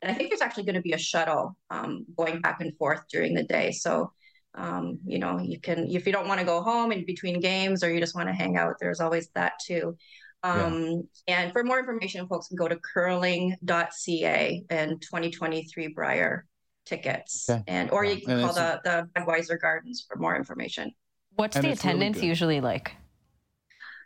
And 0.00 0.10
I 0.10 0.14
think 0.14 0.30
there's 0.30 0.40
actually 0.40 0.64
going 0.64 0.74
to 0.74 0.80
be 0.80 0.94
a 0.94 0.98
shuttle 0.98 1.56
um, 1.70 2.04
going 2.18 2.40
back 2.40 2.60
and 2.60 2.76
forth 2.76 3.04
during 3.12 3.34
the 3.34 3.44
day. 3.44 3.70
So, 3.70 4.12
um, 4.54 4.98
you 5.06 5.18
know, 5.18 5.38
you 5.40 5.58
can 5.60 5.88
if 5.88 6.06
you 6.06 6.12
don't 6.12 6.28
want 6.28 6.40
to 6.40 6.46
go 6.46 6.62
home 6.62 6.92
in 6.92 7.04
between 7.06 7.40
games 7.40 7.82
or 7.82 7.92
you 7.92 8.00
just 8.00 8.14
want 8.14 8.28
to 8.28 8.34
hang 8.34 8.56
out, 8.56 8.74
there's 8.80 9.00
always 9.00 9.28
that 9.34 9.54
too. 9.64 9.96
Yeah. 10.44 10.66
Um, 10.66 11.08
And 11.28 11.52
for 11.52 11.62
more 11.64 11.78
information, 11.78 12.26
folks 12.28 12.48
can 12.48 12.56
go 12.56 12.68
to 12.68 12.76
curling.ca 12.76 14.64
and 14.70 15.00
2023 15.00 15.88
Brier 15.88 16.46
tickets. 16.84 17.48
Okay. 17.48 17.62
And 17.66 17.90
or 17.90 18.04
Yeah. 18.04 18.12
you 18.12 18.20
can 18.22 18.30
And 18.32 18.42
call 18.44 18.54
the, 18.54 18.80
the 18.84 19.08
Budweiser 19.20 19.60
Gardens 19.60 20.04
for 20.06 20.16
more 20.16 20.36
information. 20.36 20.92
What's 21.36 21.56
and 21.56 21.64
the 21.64 21.70
it's 21.70 21.84
really 21.84 21.96
attendance 21.96 22.22
usually 22.22 22.60
like? 22.60 22.92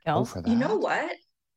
Oh, 0.07 0.25
for 0.25 0.41
that. 0.43 0.49
You 0.49 0.57
know 0.57 0.77
what? 0.77 1.11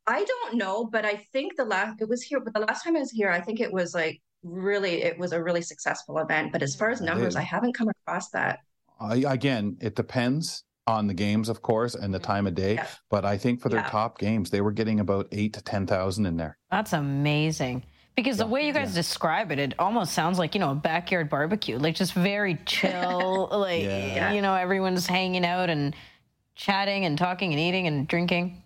I 0.07 0.23
don't 0.23 0.55
know, 0.57 0.85
but 0.85 1.05
I 1.05 1.17
think 1.31 1.55
the 1.55 1.65
last 1.65 2.01
it 2.01 2.09
was 2.09 2.23
here, 2.23 2.39
but 2.39 2.53
the 2.53 2.61
last 2.61 2.83
time 2.83 2.95
I 2.95 2.99
was 2.99 3.11
here, 3.11 3.29
I 3.29 3.41
think 3.41 3.59
it 3.59 3.71
was 3.71 3.93
like 3.93 4.19
really 4.41 5.03
it 5.03 5.19
was 5.19 5.33
a 5.33 5.43
really 5.43 5.61
successful 5.61 6.17
event. 6.17 6.51
But 6.51 6.63
as 6.63 6.75
far 6.75 6.89
as 6.89 7.01
numbers. 7.01 7.35
I 7.35 7.41
haven't 7.41 7.73
come 7.73 7.89
across 7.89 8.29
that. 8.31 8.59
I, 8.99 9.15
again, 9.27 9.77
it 9.81 9.95
depends 9.95 10.63
on 10.87 11.07
the 11.07 11.13
games, 11.13 11.49
of 11.49 11.61
course, 11.61 11.95
and 11.95 12.13
the 12.13 12.17
mm-hmm. 12.17 12.31
time 12.31 12.47
of 12.47 12.55
day. 12.55 12.75
Yeah. 12.75 12.87
But 13.09 13.25
I 13.25 13.37
think 13.37 13.61
for 13.61 13.69
their 13.69 13.81
Yeah. 13.81 13.89
top 13.89 14.17
games, 14.17 14.49
they 14.49 14.61
were 14.61 14.71
getting 14.71 14.99
about 14.99 15.27
eight 15.31 15.53
to 15.53 15.61
ten 15.61 15.85
thousand 15.85 16.25
in 16.25 16.37
there. 16.37 16.57
That's 16.71 16.93
amazing. 16.93 17.83
Because 18.15 18.37
the 18.37 18.47
way 18.47 18.65
you 18.65 18.73
guys 18.73 18.89
yeah. 18.89 18.95
describe 18.95 19.51
it, 19.51 19.59
it 19.59 19.75
almost 19.79 20.13
sounds 20.13 20.37
like, 20.37 20.53
you 20.53 20.59
know, 20.59 20.71
a 20.71 20.75
backyard 20.75 21.29
barbecue, 21.29 21.77
like 21.77 21.95
just 21.95 22.13
very 22.13 22.55
chill, 22.65 23.47
like, 23.51 23.83
Yeah. 23.83 24.33
you 24.33 24.41
know, 24.41 24.55
everyone's 24.55 25.07
hanging 25.07 25.45
out 25.45 25.69
and 25.69 25.95
chatting 26.55 27.05
and 27.05 27.17
talking 27.17 27.53
and 27.53 27.59
eating 27.61 27.87
and 27.87 28.07
drinking. 28.07 28.61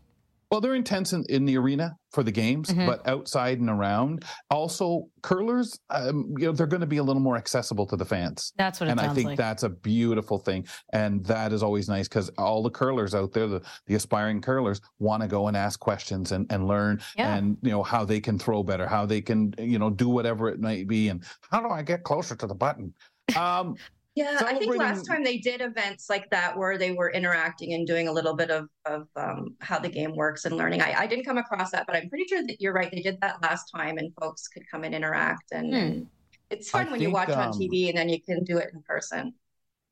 Well, 0.53 0.61
they're 0.61 0.75
intense 0.75 1.13
in, 1.13 1.25
in 1.29 1.45
the 1.45 1.57
arena 1.57 1.97
for 2.11 2.21
the 2.21 2.31
games, 2.31 2.69
Mhm. 2.69 2.85
but 2.85 3.07
outside 3.07 3.59
and 3.59 3.71
around. 3.71 4.23
Also, 4.51 5.07
curlers, 5.23 5.79
um, 5.89 6.31
you 6.37 6.45
know, 6.45 6.51
they're 6.51 6.67
going 6.67 6.81
to 6.81 6.85
be 6.85 6.97
a 6.97 7.03
little 7.03 7.23
more 7.23 7.37
accessible 7.37 7.87
to 7.87 7.95
the 7.95 8.05
fans. 8.05 8.53
That's 8.55 8.79
what 8.79 8.87
it 8.87 8.91
and 8.91 8.99
I 9.01 9.11
think 9.15 9.29
like. 9.29 9.37
that's 9.39 9.63
a 9.63 9.69
beautiful 9.69 10.37
thing. 10.37 10.67
And 10.91 11.25
that 11.25 11.53
is 11.53 11.63
always 11.63 11.89
nice 11.89 12.07
because 12.07 12.29
all 12.37 12.61
the 12.61 12.69
curlers 12.69 13.15
out 13.15 13.31
there, 13.33 13.47
the, 13.47 13.61
the 13.87 13.95
aspiring 13.95 14.41
curlers, 14.41 14.79
want 14.99 15.23
to 15.23 15.27
go 15.27 15.47
and 15.47 15.57
ask 15.57 15.79
questions 15.79 16.31
and, 16.31 16.45
and 16.51 16.67
learn 16.67 17.01
Yeah. 17.17 17.33
and 17.35 17.57
you 17.63 17.71
know 17.71 17.81
how 17.81 18.05
they 18.05 18.19
can 18.19 18.37
throw 18.37 18.61
better, 18.61 18.85
how 18.87 19.07
they 19.07 19.21
can, 19.21 19.55
you 19.57 19.79
know, 19.79 19.89
do 19.89 20.07
whatever 20.07 20.49
it 20.49 20.59
might 20.61 20.87
be. 20.87 21.09
And 21.09 21.23
how 21.49 21.61
do 21.61 21.69
I 21.69 21.81
get 21.81 22.03
closer 22.03 22.35
to 22.35 22.45
the 22.45 22.53
button? 22.53 22.93
Um, 23.35 23.75
Yeah, 24.15 24.41
I 24.45 24.55
think 24.59 24.75
last 24.75 25.07
time 25.07 25.23
they 25.23 25.37
did 25.39 25.61
events 25.61 26.07
like 26.09 26.29
that 26.29 26.55
where 26.55 26.77
they 26.77 26.91
were 26.91 27.11
interacting 27.11 27.73
and 27.73 27.87
doing 27.87 28.07
a 28.07 28.11
little 28.11 28.35
bit 28.35 28.51
of 28.51 28.69
of 28.85 29.07
um, 29.15 29.55
how 29.59 29.79
the 29.79 29.89
game 29.89 30.15
works 30.15 30.45
and 30.45 30.55
learning. 30.55 30.81
I, 30.81 30.93
I 30.99 31.07
didn't 31.07 31.25
come 31.25 31.39
across 31.39 31.71
that, 31.71 31.87
but 31.87 31.95
I'm 31.95 32.09
pretty 32.09 32.25
sure 32.25 32.43
that 32.45 32.61
you're 32.61 32.73
right. 32.73 32.91
They 32.91 33.01
did 33.01 33.19
that 33.21 33.41
last 33.41 33.71
time, 33.75 33.97
and 33.97 34.13
folks 34.21 34.47
could 34.47 34.69
come 34.69 34.83
and 34.83 34.93
interact, 34.93 35.51
and, 35.51 35.73
Hmm. 35.73 36.03
it's 36.51 36.73
I 36.75 36.83
fun 36.83 36.91
when 36.91 37.01
you 37.01 37.07
think, 37.07 37.17
watch 37.17 37.29
on 37.29 37.47
um, 37.47 37.53
TV 37.53 37.89
and 37.89 37.97
then 37.97 38.09
you 38.09 38.21
can 38.21 38.43
do 38.43 38.57
it 38.57 38.69
in 38.73 38.83
person. 38.83 39.33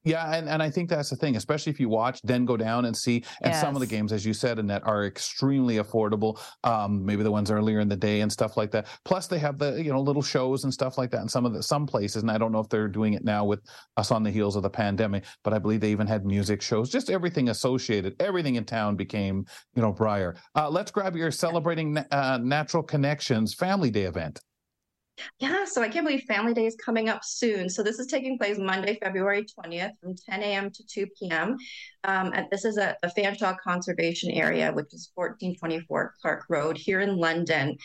Yeah, 0.03 0.33
and, 0.33 0.49
and 0.49 0.63
I 0.63 0.69
think 0.69 0.89
that's 0.89 1.11
the 1.11 1.15
thing, 1.15 1.35
especially 1.35 1.71
if 1.71 1.79
you 1.79 1.87
watch, 1.87 2.21
then 2.23 2.45
go 2.45 2.57
down 2.57 2.85
and 2.85 2.97
see. 2.97 3.23
And 3.41 3.55
some 3.55 3.75
of 3.75 3.81
the 3.81 3.87
games, 3.87 4.11
as 4.11 4.25
you 4.25 4.33
said, 4.33 4.57
Annette, 4.57 4.81
are 4.85 5.05
extremely 5.05 5.75
affordable. 5.75 6.39
Um, 6.63 7.05
maybe 7.05 7.21
the 7.21 7.31
ones 7.31 7.51
earlier 7.51 7.79
in 7.79 7.87
the 7.87 7.95
day 7.95 8.21
and 8.21 8.31
stuff 8.31 8.57
like 8.57 8.71
that. 8.71 8.87
Plus, 9.05 9.27
they 9.27 9.37
have 9.37 9.59
the 9.59 9.81
you 9.81 9.91
know 9.91 10.01
little 10.01 10.23
shows 10.23 10.63
and 10.63 10.73
stuff 10.73 10.97
like 10.97 11.11
that 11.11 11.21
in 11.21 11.29
some 11.29 11.45
of 11.45 11.53
the 11.53 11.61
some 11.61 11.85
places. 11.85 12.23
And 12.23 12.31
I 12.31 12.39
don't 12.39 12.51
know 12.51 12.59
if 12.59 12.69
they're 12.69 12.87
doing 12.87 13.13
it 13.13 13.23
now 13.23 13.45
with 13.45 13.61
us 13.97 14.11
on 14.11 14.23
the 14.23 14.31
heels 14.31 14.55
of 14.55 14.63
the 14.63 14.69
pandemic, 14.69 15.25
but 15.43 15.53
I 15.53 15.59
believe 15.59 15.81
they 15.81 15.91
even 15.91 16.07
had 16.07 16.25
music 16.25 16.61
shows. 16.61 16.89
Just 16.89 17.11
everything 17.11 17.49
associated, 17.49 18.15
everything 18.19 18.55
in 18.55 18.65
town 18.65 18.95
became 18.95 19.45
you 19.75 19.81
know 19.83 19.91
Brier. 19.91 20.35
Uh, 20.55 20.69
let's 20.69 20.89
grab 20.89 21.15
your 21.15 21.29
celebrating 21.29 21.97
uh, 21.97 22.39
natural 22.41 22.81
connections 22.81 23.53
family 23.53 23.91
day 23.91 24.03
event. 24.03 24.39
Yeah, 25.39 25.65
so 25.65 25.81
I 25.81 25.89
can't 25.89 26.05
believe 26.05 26.23
Family 26.23 26.53
Day 26.53 26.65
is 26.65 26.75
coming 26.75 27.09
up 27.09 27.23
soon. 27.23 27.69
So 27.69 27.83
this 27.83 27.99
is 27.99 28.07
taking 28.07 28.37
place 28.37 28.57
Monday, 28.57 28.97
February 29.01 29.45
20th 29.45 29.91
from 30.01 30.15
10 30.15 30.41
a.m. 30.41 30.71
to 30.71 30.83
2 30.85 31.07
p.m. 31.19 31.57
Um, 32.03 32.31
and 32.33 32.47
this 32.51 32.65
is 32.65 32.77
at 32.77 32.97
the 33.01 33.09
Fanshawe 33.09 33.57
Conservation 33.59 34.31
Area, 34.31 34.71
which 34.71 34.93
is 34.93 35.11
1424 35.15 36.13
Clarke 36.21 36.45
Road 36.49 36.77
here 36.77 37.01
in 37.01 37.17
London. 37.17 37.77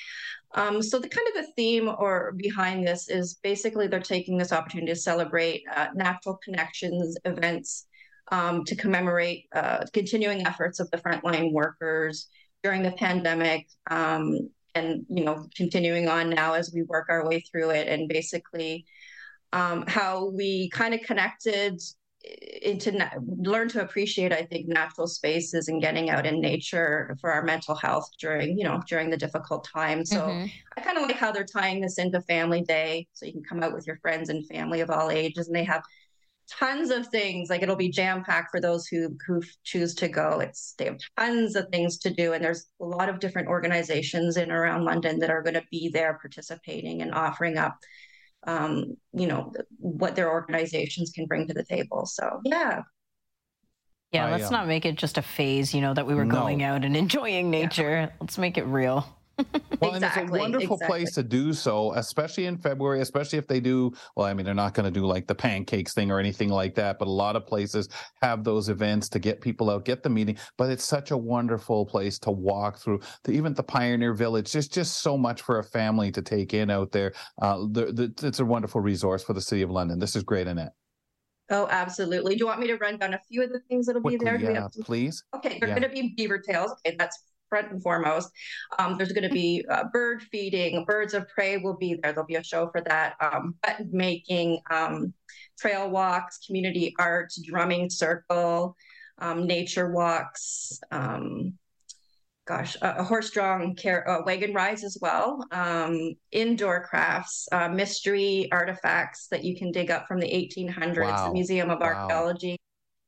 Um, 0.54 0.82
so 0.82 0.98
the 0.98 1.08
kind 1.08 1.28
of 1.28 1.34
the 1.34 1.52
theme 1.56 1.88
or 1.88 2.32
behind 2.36 2.86
this 2.86 3.08
is 3.08 3.34
basically 3.42 3.86
they're 3.86 4.00
taking 4.00 4.38
this 4.38 4.52
opportunity 4.52 4.92
to 4.92 4.98
celebrate 4.98 5.64
uh, 5.74 5.88
natural 5.94 6.38
connections 6.44 7.16
events 7.24 7.86
um, 8.32 8.64
to 8.64 8.74
commemorate 8.74 9.46
uh, 9.54 9.84
continuing 9.92 10.46
efforts 10.46 10.80
of 10.80 10.90
the 10.90 10.98
frontline 10.98 11.52
workers 11.52 12.28
during 12.62 12.82
the 12.82 12.92
pandemic 12.92 13.66
um, 13.90 14.50
and 14.76 15.06
you 15.08 15.24
know 15.24 15.48
continuing 15.56 16.08
on 16.08 16.30
now 16.30 16.54
as 16.54 16.72
we 16.74 16.82
work 16.82 17.06
our 17.08 17.26
way 17.26 17.40
through 17.40 17.70
it 17.70 17.88
and 17.88 18.08
basically 18.08 18.84
um, 19.52 19.84
how 19.86 20.30
we 20.30 20.68
kind 20.70 20.94
of 20.94 21.00
connected 21.02 21.80
into 22.62 22.90
na- 22.90 23.10
learn 23.38 23.68
to 23.68 23.80
appreciate 23.80 24.32
i 24.32 24.42
think 24.42 24.66
natural 24.66 25.06
spaces 25.06 25.68
and 25.68 25.80
getting 25.80 26.10
out 26.10 26.26
in 26.26 26.40
nature 26.40 27.16
for 27.20 27.30
our 27.32 27.44
mental 27.44 27.76
health 27.76 28.08
during 28.18 28.58
you 28.58 28.64
know 28.64 28.80
during 28.88 29.10
the 29.10 29.16
difficult 29.16 29.68
time 29.72 30.04
so 30.04 30.20
Mhm. 30.20 30.50
i 30.76 30.80
kind 30.80 30.98
of 30.98 31.04
like 31.04 31.16
how 31.16 31.30
they're 31.30 31.44
tying 31.44 31.80
this 31.80 31.98
into 31.98 32.20
family 32.22 32.62
day 32.62 33.06
so 33.12 33.26
you 33.26 33.32
can 33.32 33.44
come 33.44 33.62
out 33.62 33.72
with 33.72 33.86
your 33.86 33.98
friends 33.98 34.28
and 34.28 34.46
family 34.48 34.80
of 34.80 34.90
all 34.90 35.10
ages 35.10 35.46
and 35.46 35.54
they 35.54 35.64
have 35.64 35.82
tons 36.50 36.90
of 36.90 37.06
things 37.08 37.50
like 37.50 37.62
it'll 37.62 37.76
be 37.76 37.90
jam 37.90 38.22
packed 38.24 38.50
for 38.50 38.60
those 38.60 38.86
who 38.86 39.08
who 39.26 39.42
choose 39.64 39.94
to 39.94 40.08
go 40.08 40.40
it's 40.40 40.74
they 40.78 40.84
have 40.86 40.98
tons 41.18 41.56
of 41.56 41.66
things 41.70 41.98
to 41.98 42.10
do 42.14 42.32
and 42.32 42.44
there's 42.44 42.66
a 42.80 42.84
lot 42.84 43.08
of 43.08 43.18
different 43.18 43.48
organizations 43.48 44.36
in 44.36 44.50
around 44.52 44.84
london 44.84 45.18
that 45.18 45.30
are 45.30 45.42
going 45.42 45.54
to 45.54 45.64
be 45.70 45.88
there 45.88 46.18
participating 46.20 47.02
and 47.02 47.14
offering 47.14 47.58
up 47.58 47.76
um 48.46 48.96
you 49.12 49.26
know 49.26 49.52
what 49.78 50.16
their 50.16 50.30
organizations 50.30 51.10
can 51.14 51.26
bring 51.26 51.48
to 51.48 51.54
the 51.54 51.64
table 51.64 52.06
so 52.06 52.40
yeah 52.44 52.82
Yeah, 54.12 54.26
I, 54.26 54.30
let's 54.30 54.50
um, 54.50 54.50
not 54.50 54.66
make 54.66 54.84
it 54.84 54.96
just 54.96 55.18
a 55.18 55.22
phase, 55.22 55.74
you 55.74 55.80
know, 55.80 55.92
that 55.94 56.06
we 56.06 56.14
were 56.14 56.24
No. 56.24 56.24
going 56.26 56.62
out 56.62 56.84
and 56.84 56.96
enjoying 56.96 57.50
nature. 57.50 58.12
Let's 58.20 58.38
make 58.38 58.56
it 58.58 58.64
real. 58.64 59.15
Well, 59.82 59.92
and 59.92 60.04
it's 60.04 60.16
a 60.16 60.20
Exactly, 60.20 60.38
wonderful 60.40 60.78
place 60.78 61.12
to 61.14 61.22
do 61.22 61.52
so, 61.52 61.92
especially 61.94 62.46
in 62.46 62.56
February, 62.56 63.00
especially 63.02 63.38
if 63.38 63.46
they 63.46 63.60
do. 63.60 63.92
Well, 64.16 64.26
I 64.26 64.32
mean, 64.32 64.46
they're 64.46 64.54
not 64.54 64.72
going 64.72 64.84
to 64.86 64.90
do 64.90 65.04
like 65.04 65.26
the 65.26 65.34
pancakes 65.34 65.92
thing 65.92 66.10
or 66.10 66.18
anything 66.18 66.48
like 66.48 66.74
that, 66.76 66.98
but 66.98 67.08
a 67.08 67.10
lot 67.10 67.36
of 67.36 67.46
places 67.46 67.88
have 68.22 68.42
those 68.42 68.70
events 68.70 69.10
to 69.10 69.18
get 69.18 69.42
people 69.42 69.68
out, 69.68 69.84
get 69.84 70.02
the 70.02 70.08
meeting. 70.08 70.38
But 70.56 70.70
it's 70.70 70.84
such 70.84 71.10
a 71.10 71.16
wonderful 71.16 71.84
place 71.84 72.18
to 72.20 72.30
walk 72.30 72.78
through. 72.78 73.00
The, 73.24 73.32
even 73.32 73.52
the 73.52 73.62
Pioneer 73.62 74.14
Village, 74.14 74.50
there's 74.52 74.68
just 74.68 75.02
so 75.02 75.18
much 75.18 75.42
for 75.42 75.58
a 75.58 75.64
family 75.64 76.10
to 76.12 76.22
take 76.22 76.54
in 76.54 76.70
out 76.70 76.92
there. 76.92 77.12
Uh, 77.42 77.66
the, 77.70 77.92
the, 78.16 78.26
it's 78.26 78.40
a 78.40 78.46
wonderful 78.46 78.80
resource 78.80 79.22
for 79.22 79.34
the 79.34 79.42
City 79.42 79.60
of 79.62 79.70
London. 79.70 79.98
This 79.98 80.16
is 80.16 80.22
great, 80.22 80.46
Annette. 80.46 80.72
oh 81.50 81.68
absolutely 81.70 82.34
do 82.34 82.40
you 82.40 82.46
want 82.46 82.58
me 82.60 82.66
to 82.66 82.76
run 82.76 82.96
down 82.98 83.14
a 83.14 83.20
few 83.28 83.42
of 83.42 83.50
the 83.50 83.60
things 83.68 83.86
that'll 83.86 84.02
be 84.02 84.16
there 84.16 84.36
yeah, 84.36 84.66
please. 84.84 85.22
Okay, 85.36 85.58
they're 85.60 85.68
Yeah. 85.68 85.78
going 85.78 85.88
to 85.88 85.94
be 85.94 86.14
beaver 86.16 86.38
tails. 86.38 86.72
Okay, 86.84 86.96
that's 86.98 87.20
front 87.48 87.70
and 87.70 87.82
foremost. 87.82 88.30
Um, 88.78 88.96
there's 88.96 89.12
going 89.12 89.28
to 89.28 89.34
be 89.34 89.64
uh, 89.70 89.84
bird 89.92 90.22
feeding. 90.22 90.84
Birds 90.84 91.14
of 91.14 91.28
prey 91.28 91.58
will 91.58 91.76
be 91.76 91.98
there. 92.02 92.12
There'll 92.12 92.26
be 92.26 92.36
a 92.36 92.44
show 92.44 92.68
for 92.70 92.80
that. 92.82 93.14
Um, 93.20 93.54
button 93.62 93.90
making, 93.92 94.60
um, 94.70 95.12
trail 95.58 95.88
walks, 95.90 96.38
community 96.46 96.94
art, 96.98 97.32
drumming 97.44 97.88
circle, 97.90 98.76
um, 99.18 99.46
nature 99.46 99.90
walks. 99.90 100.78
Um, 100.90 101.54
gosh, 102.46 102.76
a, 102.82 102.96
a 102.98 103.02
horse-drawn 103.02 103.74
car- 103.74 104.08
uh, 104.08 104.22
wagon 104.24 104.54
rides 104.54 104.84
as 104.84 104.98
well. 105.00 105.44
Um, 105.50 106.14
indoor 106.30 106.86
crafts, 106.86 107.48
uh, 107.52 107.68
mystery 107.68 108.48
artifacts 108.52 109.28
that 109.28 109.44
you 109.44 109.56
can 109.56 109.72
dig 109.72 109.90
up 109.90 110.06
from 110.06 110.20
the 110.20 110.26
1800s. 110.28 111.00
Wow. 111.00 111.26
The 111.28 111.32
Museum 111.32 111.70
of 111.70 111.80
Wow. 111.80 111.86
Archaeology. 111.86 112.56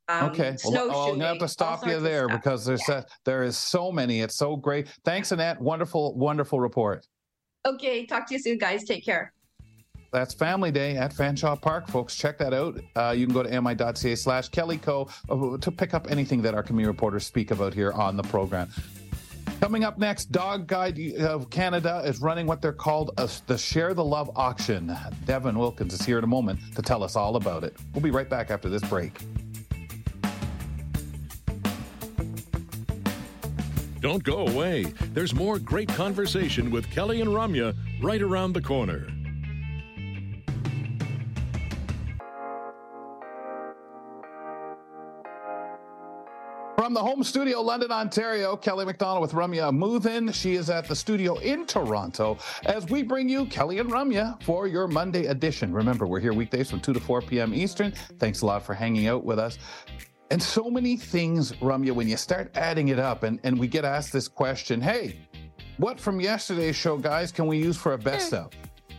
Um, 0.09 0.31
Okay, 0.31 0.57
well, 0.65 0.89
gonna 0.89 1.27
have 1.27 1.39
to 1.39 1.49
stop 1.49 1.87
you 1.87 2.01
there 2.01 2.29
because 2.29 2.65
there's 2.65 2.89
uh, 2.89 3.03
there 3.25 3.43
is 3.43 3.59
so 3.59 3.93
many. 3.93 4.21
It's 4.21 4.37
so 4.37 4.57
great. 4.57 4.89
Thanks, 5.05 5.33
Annette. 5.33 5.61
Wonderful, 5.61 6.17
wonderful 6.17 6.61
report. 6.61 7.07
Okay, 7.67 8.07
talk 8.07 8.27
to 8.29 8.35
you 8.35 8.41
soon, 8.41 8.59
guys. 8.59 8.85
Take 8.85 9.05
care. 9.05 9.33
That's 10.11 10.33
Family 10.33 10.71
Day 10.71 10.97
at 10.97 11.13
Fanshawe 11.13 11.61
Park, 11.61 11.89
folks. 11.89 12.17
Check 12.17 12.39
that 12.39 12.55
out. 12.55 12.81
Uh, 12.97 13.15
you 13.15 13.27
can 13.27 13.35
go 13.35 13.43
to 13.43 13.55
ami.ca 13.55 14.15
slash 14.15 14.49
kellyco 14.49 15.11
uh, 15.29 15.59
to 15.59 15.71
pick 15.71 15.93
up 15.93 16.11
anything 16.11 16.41
that 16.43 16.55
our 16.55 16.63
community 16.63 16.91
reporters 16.91 17.27
speak 17.27 17.51
about 17.51 17.75
here 17.75 17.93
on 17.93 18.17
the 18.17 18.23
program. 18.23 18.71
Coming 19.61 19.85
up 19.85 19.99
next, 19.99 20.33
Dog 20.33 20.67
Guide 20.67 20.99
of 21.19 21.51
Canada 21.51 22.01
is 22.07 22.21
running 22.21 22.47
what 22.47 22.63
they're 22.63 22.73
called 22.73 23.11
a, 23.19 23.29
the 23.49 23.59
Share 23.59 23.93
the 23.93 24.05
Love 24.05 24.31
auction. 24.37 24.97
Devin 25.27 25.59
Wilkins 25.59 25.93
is 25.93 26.03
here 26.07 26.17
in 26.17 26.25
a 26.25 26.29
moment 26.29 26.61
to 26.77 26.81
tell 26.81 27.03
us 27.03 27.17
all 27.17 27.37
about 27.37 27.65
it. 27.65 27.77
We'll 27.93 28.03
be 28.03 28.11
right 28.11 28.31
back 28.31 28.51
after 28.51 28.71
this 28.71 28.83
break. 28.83 29.13
Don't 34.01 34.23
go 34.23 34.47
away. 34.47 34.85
There's 35.13 35.35
more 35.35 35.59
great 35.59 35.89
conversation 35.89 36.71
with 36.71 36.89
Kelly 36.91 37.21
and 37.21 37.31
Ramya 37.31 37.75
right 38.01 38.23
around 38.23 38.53
the 38.53 38.63
corner. 38.63 39.09
From 46.77 46.95
the 46.95 47.03
home 47.03 47.23
studio, 47.23 47.61
London, 47.61 47.91
Ontario, 47.91 48.57
Kelly 48.57 48.87
McDonald 48.87 49.21
with 49.21 49.33
Ramya 49.33 49.77
Muthin. 49.77 50.33
She 50.33 50.55
is 50.55 50.71
at 50.71 50.87
the 50.87 50.97
studio 50.97 51.37
in 51.39 51.67
Toronto 51.67 52.39
as 52.65 52.87
we 52.87 53.03
bring 53.03 53.29
you 53.29 53.45
Kelly 53.47 53.79
and 53.79 53.91
Ramya 53.91 54.43
for 54.45 54.69
your 54.69 54.87
Monday 54.87 55.27
edition. 55.27 55.71
Remember, 55.71 56.07
we're 56.07 56.21
here 56.21 56.33
weekdays 56.33 56.71
from 56.71 56.81
2 56.81 56.95
to 56.95 57.01
4 57.01 57.21
p.m. 57.23 57.53
Eastern. 57.53 57.93
Thanks 58.19 58.41
a 58.41 58.47
lot 58.47 58.65
for 58.65 58.73
hanging 58.73 59.09
out 59.09 59.25
with 59.25 59.39
us. 59.39 59.59
And 60.31 60.43
so 60.43 60.71
many 60.71 60.97
things, 60.97 61.53
Ramya, 61.53 61.93
when 61.93 62.07
you 62.09 62.17
start 62.17 62.51
adding 62.55 62.89
it 62.89 62.99
up, 62.99 63.23
and, 63.23 63.41
and 63.45 63.59
we 63.59 63.67
get 63.67 63.85
asked 63.85 64.13
this 64.13 64.29
question 64.29 64.81
hey, 64.81 65.19
what 65.79 65.99
from 65.99 66.21
yesterday's 66.21 66.77
show, 66.77 66.99
guys, 66.99 67.33
can 67.33 67.47
we 67.47 67.59
use 67.59 67.77
for 67.77 67.95
a 67.95 67.99
best 67.99 68.35
of? 68.35 68.51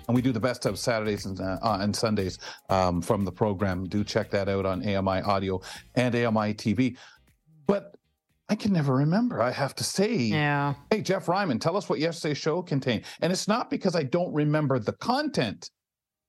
And 0.08 0.16
we 0.16 0.24
do 0.24 0.32
the 0.32 0.40
best 0.40 0.66
of 0.66 0.80
Saturdays 0.80 1.26
and, 1.28 1.40
uh, 1.40 1.60
uh, 1.62 1.78
and 1.82 1.96
Sundays 1.96 2.40
um, 2.70 3.00
from 3.00 3.26
the 3.26 3.32
program. 3.32 3.88
Do 3.88 4.04
check 4.04 4.32
that 4.32 4.50
out 4.50 4.66
on 4.66 4.82
AMI 4.82 5.22
Audio 5.22 5.62
and 5.94 6.16
AMI 6.16 6.56
TV. 6.56 6.98
But 7.68 7.94
I 8.50 8.56
can 8.56 8.74
never 8.74 8.96
remember. 8.96 9.40
I 9.44 9.52
have 9.52 9.76
to 9.76 9.84
say, 9.84 10.16
Yeah. 10.16 10.74
hey, 10.90 11.02
Jeff 11.02 11.28
Ryman, 11.28 11.60
tell 11.60 11.78
us 11.78 11.88
what 11.88 12.00
yesterday's 12.00 12.40
show 12.40 12.64
contained. 12.64 13.04
And 13.22 13.32
it's 13.32 13.48
not 13.48 13.70
because 13.70 13.96
I 13.96 14.02
don't 14.02 14.34
remember 14.34 14.80
the 14.80 14.94
content. 14.94 15.70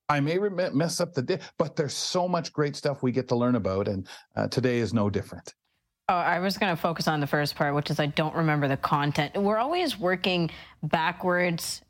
I 0.09 0.19
may 0.19 0.37
mess 0.37 0.99
up 0.99 1.13
the 1.13 1.21
day, 1.21 1.39
but 1.57 1.75
there's 1.75 1.93
so 1.93 2.27
much 2.27 2.51
great 2.51 2.75
stuff 2.75 3.01
we 3.01 3.11
get 3.11 3.27
to 3.29 3.35
learn 3.35 3.55
about. 3.55 3.87
And 3.87 4.07
uh, 4.35 4.47
today 4.47 4.79
is 4.79 4.93
no 4.93 5.09
different. 5.09 5.53
Oh, 6.09 6.15
I 6.15 6.39
was 6.39 6.57
going 6.57 6.75
to 6.75 6.81
focus 6.81 7.07
on 7.07 7.21
the 7.21 7.27
first 7.27 7.55
part, 7.55 7.73
which 7.73 7.89
is 7.89 7.97
I 7.97 8.07
don't 8.07 8.35
remember 8.35 8.67
the 8.67 8.75
content. 8.75 9.33
We're 9.41 9.59
always 9.59 9.97
working 9.97 10.49
backwards, 10.83 11.81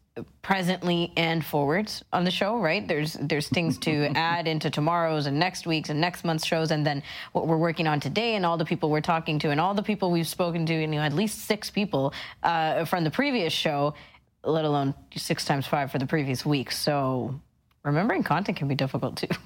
presently, 0.44 1.12
and 1.18 1.44
forwards 1.44 2.04
on 2.14 2.24
the 2.24 2.30
show, 2.30 2.60
right? 2.60 2.88
There's 2.88 3.14
there's 3.14 3.50
things 3.50 3.80
to 3.80 4.06
add 4.16 4.48
into 4.48 4.70
tomorrow's 4.70 5.26
and 5.26 5.40
next 5.40 5.66
week's 5.66 5.90
and 5.90 6.00
next 6.00 6.24
month's 6.24 6.46
shows, 6.46 6.70
and 6.70 6.86
then 6.86 7.02
what 7.32 7.48
we're 7.48 7.58
working 7.58 7.88
on 7.88 8.00
today, 8.00 8.36
and 8.36 8.46
all 8.46 8.58
the 8.58 8.66
people 8.66 8.92
we're 8.92 9.02
talking 9.02 9.40
to, 9.40 9.50
and 9.50 9.60
all 9.60 9.74
the 9.74 9.82
people 9.82 10.12
we've 10.12 10.28
spoken 10.28 10.68
to, 10.68 10.74
and 10.74 10.94
you 10.94 11.00
know, 11.00 11.06
at 11.06 11.14
least 11.14 11.40
six 11.40 11.72
people 11.72 12.14
uh, 12.44 12.86
from 12.86 13.04
the 13.04 13.12
previous 13.12 13.52
show, 13.52 13.96
let 14.44 14.66
alone 14.66 14.94
six 15.16 15.46
times 15.46 15.66
five 15.66 15.92
for 15.92 15.98
the 15.98 16.06
previous 16.06 16.46
week. 16.46 16.72
So 16.72 17.42
remembering 17.84 18.24
content 18.24 18.58
can 18.58 18.68
be 18.68 18.76
difficult 18.76 19.18
too. 19.18 19.28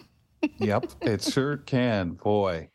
Yep, 0.60 0.92
it 1.01 1.24
sure 1.24 1.58
can. 1.58 2.12
Boy. 2.12 2.70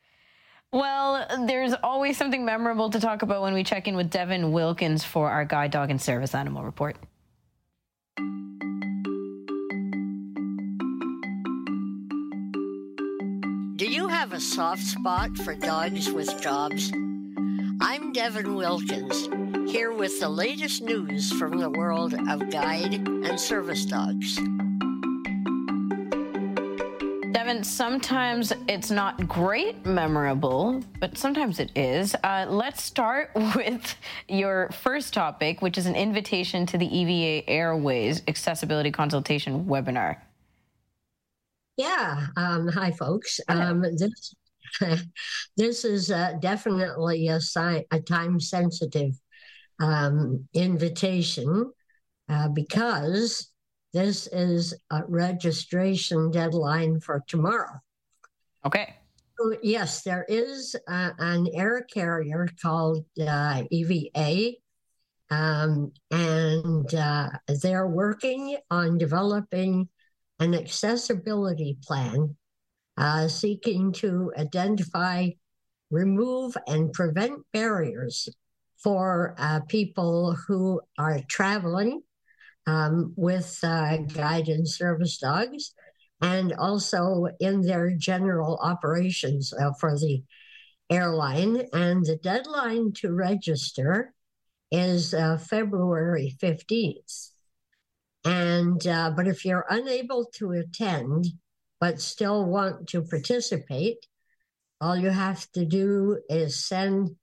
Well, 0.73 1.25
there's 1.47 1.73
always 1.83 2.17
something 2.17 2.45
memorable 2.45 2.90
to 2.90 2.99
talk 2.99 3.23
about 3.23 3.43
when 3.43 3.55
we 3.55 3.62
check 3.62 3.87
in 3.87 3.97
with 3.97 4.11
Devin 4.11 4.50
Wilkins 4.50 5.05
for 5.05 5.31
our 5.31 5.45
guide 5.45 5.71
dog 5.71 5.90
and 5.90 6.00
service 6.00 6.35
animal 6.35 6.64
report. 6.64 6.97
Do 13.76 13.87
you 13.87 14.09
have 14.09 14.33
a 14.33 14.40
soft 14.40 14.83
spot 14.83 15.37
for 15.38 15.55
dogs 15.55 16.11
with 16.11 16.40
jobs? 16.43 16.93
I'm 17.81 18.12
Devin 18.12 18.55
Wilkins, 18.55 19.29
here 19.71 19.93
with 19.93 20.21
the 20.21 20.29
latest 20.29 20.83
news 20.83 21.33
from 21.33 21.59
the 21.59 21.71
world 21.71 22.14
of 22.29 22.50
guide 22.50 22.95
and 22.95 23.40
service 23.40 23.85
dogs. 23.85 24.38
Sometimes 27.62 28.52
it's 28.69 28.92
not 28.92 29.26
great 29.26 29.85
memorable, 29.85 30.85
but 31.00 31.19
sometimes 31.19 31.59
it 31.59 31.73
is. 31.76 32.14
Uh, 32.23 32.47
let's 32.49 32.83
start 32.83 33.33
with 33.57 33.97
your 34.28 34.71
first 34.71 35.12
topic, 35.12 35.61
which 35.61 35.76
is 35.76 35.87
an 35.87 35.97
invitation 35.97 36.64
to 36.66 36.78
the 36.78 36.87
EVA 36.87 37.50
Airways 37.50 38.23
Accessibility 38.28 38.92
Consultation 38.92 39.64
webinar. 39.64 40.19
Yeah. 41.76 42.28
Um, 42.37 42.69
hi, 42.69 42.92
folks. 42.92 43.40
Um, 43.49 43.83
this 43.83 44.35
this 45.57 45.85
is 45.85 46.12
uh, 46.12 46.35
definitely 46.40 47.28
a, 47.28 47.40
si- 47.40 47.85
a 47.90 48.00
time 48.00 48.38
sensitive 48.38 49.19
um, 49.80 50.47
invitation 50.54 51.73
uh, 52.28 52.49
because 52.49 53.50
this 53.92 54.28
is 54.28 54.75
a 54.90 55.02
registration 55.06 56.30
deadline 56.30 57.00
for 57.00 57.23
tomorrow. 57.26 57.80
Okay. 58.64 58.94
So, 59.38 59.56
yes, 59.62 60.02
there 60.02 60.26
is 60.28 60.76
uh, 60.87 61.11
an 61.18 61.49
air 61.54 61.87
carrier 61.92 62.47
called 62.61 63.04
uh, 63.20 63.62
EVA, 63.70 64.52
um, 65.30 65.92
and 66.11 66.94
uh, 66.94 67.30
they're 67.62 67.88
working 67.88 68.59
on 68.70 68.99
developing 68.99 69.88
an 70.40 70.54
accessibility 70.54 71.78
plan 71.82 72.37
uh, 72.97 73.28
seeking 73.28 73.92
to 73.92 74.32
identify, 74.37 75.28
remove, 75.90 76.56
and 76.66 76.92
prevent 76.92 77.40
barriers 77.52 78.28
for 78.76 79.35
uh, 79.38 79.61
people 79.68 80.37
who 80.47 80.80
are 80.99 81.20
traveling 81.28 82.02
um, 82.70 83.12
with 83.16 83.58
uh, 83.62 83.96
guide 83.98 84.48
and 84.48 84.68
service 84.68 85.18
dogs 85.18 85.74
and 86.20 86.52
also 86.52 87.26
in 87.40 87.62
their 87.62 87.90
general 87.90 88.58
operations 88.62 89.52
uh, 89.52 89.72
for 89.80 89.98
the 89.98 90.22
airline. 90.88 91.66
And 91.72 92.04
the 92.04 92.16
deadline 92.16 92.92
to 93.00 93.12
register 93.12 94.12
is 94.70 95.14
uh, 95.14 95.38
February 95.38 96.36
15th. 96.40 97.30
And 98.24 98.86
uh, 98.86 99.12
but 99.16 99.26
if 99.26 99.44
you're 99.44 99.66
unable 99.68 100.26
to 100.34 100.52
attend 100.52 101.26
but 101.80 102.00
still 102.00 102.44
want 102.44 102.88
to 102.88 103.00
participate, 103.00 104.06
all 104.82 104.96
you 104.96 105.08
have 105.08 105.50
to 105.52 105.64
do 105.64 106.20
is 106.28 106.66
send 106.66 107.16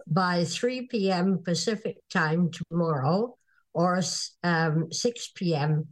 by 0.07 0.45
3 0.45 0.87
p.m. 0.89 1.43
Pacific 1.45 1.99
time 2.13 2.51
tomorrow 2.51 3.37
or 3.73 4.03
um, 4.43 4.93
6 4.93 5.29
p.m. 5.35 5.89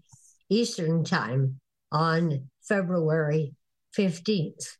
Eastern 0.49 1.04
time 1.04 1.60
on 1.92 2.49
February 2.62 3.54
15th. 3.96 4.76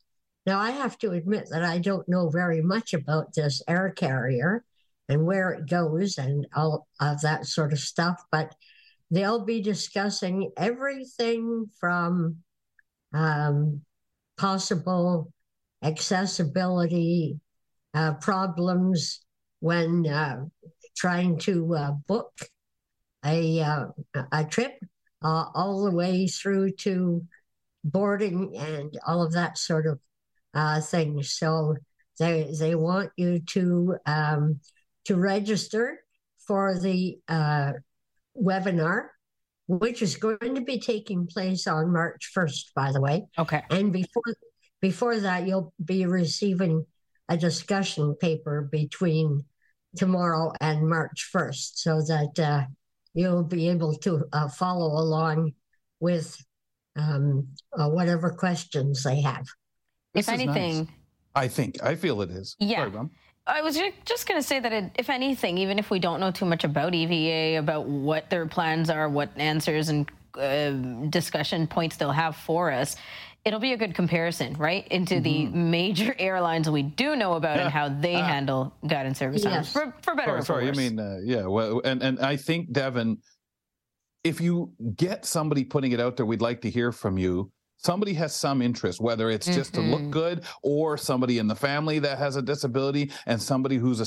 Now, 0.47 0.59
I 0.59 0.71
have 0.71 0.99
to 0.99 1.13
admit 1.13 1.49
that 1.51 1.63
I 1.63 1.79
don't 1.79 2.09
know 2.09 2.29
very 2.29 2.63
much 2.63 2.95
about 2.95 3.35
this 3.35 3.63
air 3.69 3.91
carrier 3.91 4.65
and 5.11 5.27
where 5.27 5.51
it 5.51 5.69
goes 5.69 6.17
and 6.19 6.47
all 6.55 6.87
of 7.01 7.21
that 7.21 7.45
sort 7.45 7.73
of 7.73 7.79
stuff, 7.81 8.23
but 8.31 8.55
they'll 9.11 9.45
be 9.45 9.61
discussing 9.61 10.51
everything 10.57 11.67
from 11.79 12.37
um, 13.13 13.83
possible 14.39 15.33
accessibility 15.83 17.41
uh, 17.93 18.15
problems 18.15 19.21
when 19.59 20.07
uh, 20.07 20.45
trying 20.97 21.37
to 21.39 21.75
uh, 21.75 21.91
book 22.07 22.33
a, 23.25 23.61
uh, 23.61 23.87
a 24.33 24.45
trip, 24.45 24.75
uh, 25.23 25.47
all 25.55 25.85
the 25.85 25.91
way 25.91 26.29
through 26.29 26.71
to 26.71 27.23
boarding 27.83 28.57
and 28.57 28.97
all 29.07 29.23
of 29.23 29.33
that 29.33 29.59
sort 29.59 29.87
of 29.87 29.99
uh, 30.55 30.81
thing. 30.81 31.23
So 31.23 31.77
they 32.19 32.53
they 32.59 32.75
want 32.75 33.11
you 33.17 33.41
to 33.41 33.97
um, 34.07 34.61
to 35.05 35.17
register 35.17 36.01
for 36.47 36.79
the 36.79 37.19
uh, 37.29 37.73
webinar, 38.37 39.09
which 39.69 40.03
is 40.03 40.17
going 40.17 40.55
to 40.55 40.61
be 40.61 40.79
taking 40.79 41.27
place 41.27 41.67
on 41.67 41.93
March 41.93 42.31
first, 42.33 42.73
by 42.75 42.93
the 42.93 43.01
way. 43.01 43.27
Okay. 43.39 43.63
And 43.71 43.93
before 43.93 44.23
before 44.81 45.21
that, 45.21 45.47
you'll 45.47 45.75
be 45.85 46.07
receiving 46.07 46.87
a 47.29 47.37
discussion 47.37 48.15
paper 48.15 48.69
between 48.73 49.45
tomorrow 49.97 50.53
and 50.61 50.89
March 50.89 51.29
first, 51.31 51.79
so 51.81 52.01
that 52.03 52.39
uh, 52.39 52.65
you'll 53.15 53.45
be 53.45 53.69
able 53.69 53.95
to 53.99 54.25
uh, 54.33 54.49
follow 54.49 55.01
along 55.01 55.53
with 56.01 56.37
um, 56.97 57.49
uh, 57.79 57.89
whatever 57.89 58.31
questions 58.31 59.05
they 59.05 59.21
have. 59.21 59.47
If 60.15 60.27
This 60.27 60.29
is 60.29 60.41
anything, 60.41 60.77
nice. 60.79 60.87
I 61.35 61.49
think 61.49 61.83
I 61.83 61.95
feel 61.95 62.23
it 62.23 62.31
is. 62.31 62.57
Yeah. 62.59 62.79
Sorry, 62.79 62.91
Ron. 62.91 63.11
I 63.51 63.63
was 63.63 63.79
just 64.05 64.29
going 64.29 64.41
to 64.41 64.47
say 64.47 64.61
that 64.61 64.73
it, 64.73 64.93
if 64.97 65.11
anything, 65.11 65.59
even 65.59 65.79
if 65.79 65.91
we 65.91 65.99
don't 65.99 66.21
know 66.21 66.31
too 66.31 66.45
much 66.45 66.65
about 66.65 66.95
EVA, 66.95 67.59
about 67.59 67.87
what 67.87 68.31
their 68.31 68.47
plans 68.47 68.89
are, 68.91 69.09
what 69.09 69.31
answers 69.37 69.89
and 69.89 70.09
uh, 70.39 70.71
discussion 71.09 71.67
points 71.67 71.97
they'll 71.97 72.13
have 72.13 72.37
for 72.37 72.71
us, 72.71 72.97
it'll 73.45 73.59
be 73.61 73.73
a 73.73 73.77
good 73.77 73.95
comparison, 73.95 74.55
right, 74.55 74.87
into 74.89 75.21
the 75.21 75.47
major 75.47 76.15
airlines 76.19 76.71
we 76.71 76.83
do 76.83 77.17
know 77.17 77.35
about 77.35 77.59
and 77.59 77.71
how 77.71 77.89
they 77.89 78.15
handle 78.15 78.73
guidance 78.87 79.19
service 79.19 79.43
Yes. 79.43 79.73
for, 79.73 79.93
for 80.03 80.15
better 80.15 80.29
Sorry, 80.31 80.39
or 80.39 80.41
for 80.43 80.45
sorry. 80.45 80.69
I 80.69 80.73
mean, 80.73 80.99
uh, 81.01 81.19
yeah. 81.25 81.47
Well, 81.47 81.81
and 81.85 82.03
and 82.03 82.21
I 82.21 82.37
think 82.37 82.73
Devin, 82.73 83.19
if 84.23 84.41
you 84.41 84.73
get 84.95 85.25
somebody 85.25 85.65
putting 85.65 85.93
it 85.93 86.01
out 86.01 86.17
there, 86.17 86.27
we'd 86.27 86.43
like 86.43 86.61
to 86.63 86.71
hear 86.71 86.93
from 86.93 87.19
you. 87.19 87.51
Somebody 87.83 88.13
has 88.15 88.35
some 88.35 88.61
interest, 88.61 89.01
whether 89.01 89.31
it's 89.31 89.47
just 89.47 89.73
to 89.75 89.81
look 89.81 90.03
Mhm. 90.03 90.11
good, 90.11 90.45
or 90.63 90.99
somebody 90.99 91.39
in 91.39 91.47
the 91.47 91.55
family 91.55 91.99
that 92.01 92.19
has 92.19 92.37
a 92.37 92.43
disability, 92.43 93.11
and 93.27 93.41
somebody 93.41 93.77
who's 93.77 94.01
a 94.01 94.07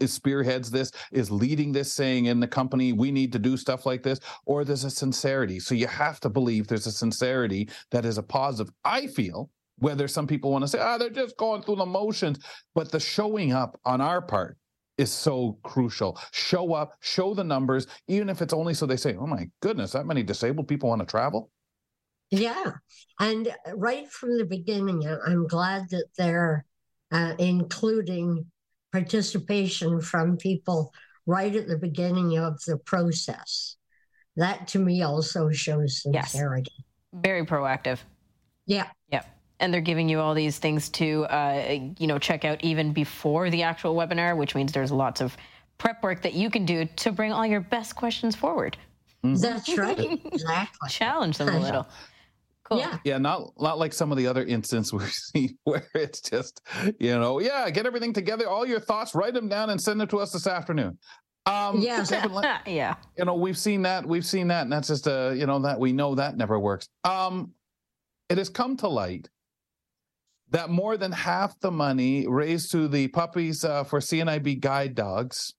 is 0.00 0.12
spearheads 0.12 0.70
this 0.70 0.90
is 1.12 1.30
leading 1.30 1.72
this, 1.72 1.92
saying 1.92 2.26
in 2.26 2.40
the 2.40 2.48
company 2.48 2.92
we 2.92 3.10
need 3.10 3.32
to 3.32 3.38
do 3.38 3.56
stuff 3.56 3.86
like 3.86 4.02
this, 4.02 4.20
or 4.44 4.64
there's 4.64 4.84
a 4.84 4.90
sincerity. 4.90 5.58
So 5.60 5.74
you 5.74 5.86
have 5.86 6.20
to 6.20 6.28
believe 6.28 6.66
there's 6.66 6.86
a 6.86 6.92
sincerity 6.92 7.70
that 7.90 8.04
is 8.04 8.18
a 8.18 8.22
positive. 8.22 8.72
I 8.84 9.06
feel 9.06 9.50
whether 9.78 10.08
some 10.08 10.26
people 10.26 10.50
want 10.52 10.62
to 10.64 10.68
say, 10.68 10.78
ah, 10.78 10.98
they're 10.98 11.10
just 11.10 11.36
going 11.36 11.62
through 11.62 11.76
the 11.76 11.86
motions, 11.86 12.38
but 12.74 12.90
the 12.90 13.00
showing 13.00 13.52
up 13.52 13.78
on 13.84 14.00
our 14.00 14.20
part 14.20 14.58
is 14.98 15.10
so 15.12 15.58
crucial. 15.62 16.18
Show 16.32 16.72
up, 16.72 16.92
show 17.00 17.34
the 17.34 17.44
numbers, 17.44 17.86
even 18.08 18.28
if 18.28 18.40
it's 18.40 18.54
only 18.54 18.72
so 18.74 18.86
they 18.86 18.96
say, 18.96 19.14
oh 19.16 19.26
my 19.26 19.48
goodness, 19.60 19.92
that 19.92 20.06
many 20.06 20.22
disabled 20.22 20.68
people 20.68 20.88
want 20.90 21.00
to 21.00 21.06
travel. 21.06 21.50
Yeah. 22.30 22.72
And 23.20 23.54
right 23.74 24.10
from 24.10 24.36
the 24.38 24.44
beginning, 24.44 25.06
I- 25.06 25.18
I'm 25.30 25.46
glad 25.46 25.88
that 25.90 26.06
they're 26.18 26.64
uh, 27.12 27.34
including 27.38 28.46
participation 28.92 30.00
from 30.00 30.36
people 30.36 30.92
right 31.26 31.54
at 31.54 31.68
the 31.68 31.78
beginning 31.78 32.38
of 32.38 32.60
the 32.66 32.76
process. 32.78 33.76
That 34.36 34.68
to 34.68 34.78
me 34.78 35.02
also 35.02 35.50
shows 35.50 36.02
Yes. 36.10 36.32
sincerity. 36.32 36.72
Very 37.12 37.46
proactive. 37.46 37.98
Yeah. 38.66 38.88
Yeah. 39.08 39.22
And 39.60 39.72
they're 39.72 39.80
giving 39.80 40.08
you 40.08 40.20
all 40.20 40.34
these 40.34 40.58
things 40.58 40.88
to, 40.90 41.24
uh, 41.26 41.78
you 41.98 42.06
know, 42.06 42.18
check 42.18 42.44
out 42.44 42.62
even 42.64 42.92
before 42.92 43.48
the 43.50 43.62
actual 43.62 43.94
webinar, 43.94 44.36
which 44.36 44.54
means 44.54 44.72
there's 44.72 44.92
lots 44.92 45.20
of 45.20 45.36
prep 45.78 46.02
work 46.02 46.22
that 46.22 46.34
you 46.34 46.50
can 46.50 46.64
do 46.66 46.84
to 46.96 47.12
bring 47.12 47.32
all 47.32 47.46
your 47.46 47.60
best 47.60 47.94
questions 47.96 48.34
forward. 48.34 48.76
That's 49.22 49.76
right. 49.78 50.20
exactly. 50.32 50.88
Challenge 50.90 51.38
them 51.38 51.48
a 51.48 51.58
little. 51.66 51.86
Cool. 52.68 52.78
Yeah. 52.78 52.98
Yeah, 53.04 53.18
not 53.18 53.52
not 53.58 53.78
like 53.78 53.92
some 53.92 54.10
of 54.10 54.18
the 54.18 54.26
other 54.26 54.44
instances 54.44 54.92
we've 54.92 55.10
seen 55.10 55.56
where 55.64 55.86
it's 55.94 56.20
just, 56.20 56.60
you 56.98 57.18
know, 57.18 57.38
yeah, 57.40 57.68
get 57.70 57.86
everything 57.86 58.12
together, 58.12 58.48
all 58.48 58.66
your 58.66 58.80
thoughts, 58.80 59.14
write 59.14 59.34
them 59.34 59.48
down, 59.48 59.70
and 59.70 59.80
send 59.80 60.00
them 60.00 60.08
to 60.08 60.18
us 60.18 60.32
this 60.32 60.46
afternoon. 60.46 60.98
Um, 61.46 61.80
Yes. 61.80 62.08
Devin, 62.08 62.42
yeah. 62.66 62.96
you 63.16 63.24
know, 63.24 63.34
we've 63.34 63.58
seen 63.58 63.82
that, 63.82 64.04
we've 64.04 64.26
seen 64.26 64.48
that, 64.48 64.62
and 64.62 64.72
that's 64.72 64.88
just 64.88 65.06
a, 65.06 65.34
you 65.36 65.46
know, 65.46 65.60
that 65.60 65.78
we 65.78 65.92
know 65.92 66.14
that 66.16 66.36
never 66.36 66.58
works. 66.58 66.88
Um, 67.04 67.52
it 68.28 68.38
has 68.38 68.48
come 68.48 68.76
to 68.78 68.88
light 68.88 69.28
that 70.50 70.70
more 70.70 70.96
than 70.96 71.12
half 71.12 71.58
the 71.60 71.70
money 71.70 72.26
raised 72.26 72.72
to 72.72 72.88
the 72.88 73.08
puppies 73.08 73.64
uh, 73.64 73.84
for 73.84 74.00
CNIB 74.00 74.60
guide 74.60 74.94
dogs 74.94 75.54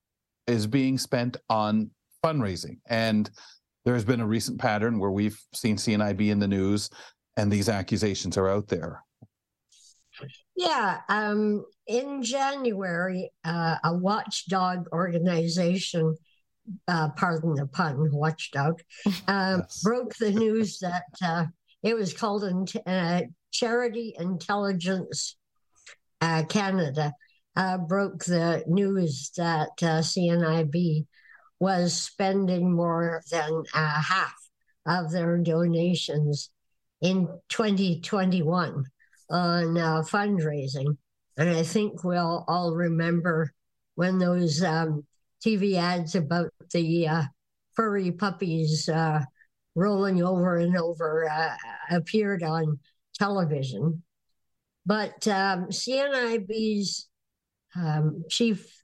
is 0.48 0.68
being 0.68 0.98
spent 0.98 1.38
on 1.50 1.92
fundraising. 2.24 2.80
And 2.88 3.30
there's 3.88 4.04
been 4.04 4.20
a 4.20 4.28
recent 4.28 4.60
pattern 4.60 5.00
where 5.00 5.12
we've 5.12 5.40
seen 5.54 5.78
CNIB 5.78 6.30
in 6.30 6.40
the 6.40 6.48
news, 6.48 6.90
and 7.38 7.50
these 7.50 7.70
accusations 7.70 8.38
are 8.38 8.50
out 8.50 8.68
there. 8.68 9.02
Yeah. 10.58 11.00
Um, 11.08 11.64
in 11.88 12.22
January, 12.22 13.32
uh, 13.46 13.78
a 13.86 13.96
watchdog 13.96 14.88
organization 14.92 16.18
uh, 16.90 17.12
pardon 17.16 17.54
the 17.54 17.66
pun, 17.68 18.12
watchdog, 18.12 18.82
uh, 19.06 19.60
Yes. 19.62 19.82
broke 19.82 20.14
the 20.16 20.32
news 20.32 20.80
that 20.80 21.06
uh, 21.24 21.46
it 21.82 21.96
was 21.96 22.14
called 22.14 22.44
in, 22.44 22.66
uh, 22.86 23.22
Charity 23.54 24.16
Intelligence 24.20 25.38
uh, 26.20 26.44
Canada 26.50 27.14
uh, 27.56 27.78
broke 27.78 28.26
the 28.26 28.66
news 28.68 29.32
that 29.38 29.70
uh, 29.82 30.02
CNIB 30.02 31.06
was 31.60 31.94
spending 31.94 32.72
more 32.72 33.22
than 33.32 33.64
uh, 33.74 34.02
half 34.02 34.36
of 34.86 35.12
their 35.12 35.38
donations 35.38 36.50
in 37.02 37.28
2021 37.50 38.86
on 39.30 39.78
uh, 39.78 40.02
fundraising. 40.02 40.98
And 41.38 41.50
I 41.50 41.64
think 41.64 42.04
we'll 42.04 42.46
all 42.48 42.74
remember 42.74 43.54
when 43.96 44.18
those 44.18 44.64
um, 44.64 45.06
TV 45.46 45.76
ads 45.76 46.16
about 46.16 46.52
the 46.72 47.08
uh, 47.08 47.24
furry 47.76 48.12
puppies 48.12 48.90
uh, 48.90 49.22
rolling 49.76 50.24
over 50.24 50.58
and 50.58 50.76
over 50.78 51.30
uh, 51.30 51.56
appeared 51.92 52.44
on 52.44 52.80
television. 53.14 54.04
But 54.86 55.28
um, 55.28 55.68
CNIB's 55.68 57.08
um, 57.76 58.24
chief 58.30 58.77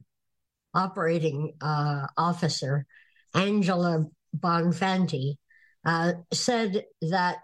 operating 0.74 1.54
uh, 1.62 2.08
officer, 2.18 2.86
Angela 3.34 4.06
Bonfanti, 4.38 5.38
uh, 5.86 6.14
said 6.32 6.86
that 7.02 7.38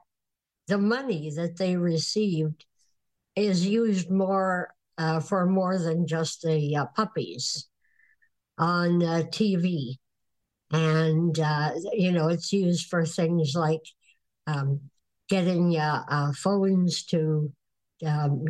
the 0.67 0.77
money 0.77 1.31
that 1.35 1.57
they 1.57 1.75
received 1.75 2.65
is 3.35 3.65
used 3.65 4.09
more 4.09 4.73
uh, 4.97 5.19
for 5.19 5.45
more 5.45 5.77
than 5.77 6.07
just 6.07 6.41
the 6.41 6.75
uh, 6.75 6.85
puppies 6.95 7.67
on 8.57 9.01
uh, 9.03 9.23
TV. 9.31 9.97
And, 10.71 11.39
uh, 11.39 11.71
you 11.93 12.11
know, 12.11 12.27
it's 12.27 12.53
used 12.53 12.87
for 12.89 13.05
things 13.05 13.53
like 13.55 13.81
um, 14.45 14.81
getting 15.29 15.77
uh, 15.77 16.03
uh, 16.07 16.31
phones 16.33 17.03
to 17.05 17.51
um, 18.05 18.45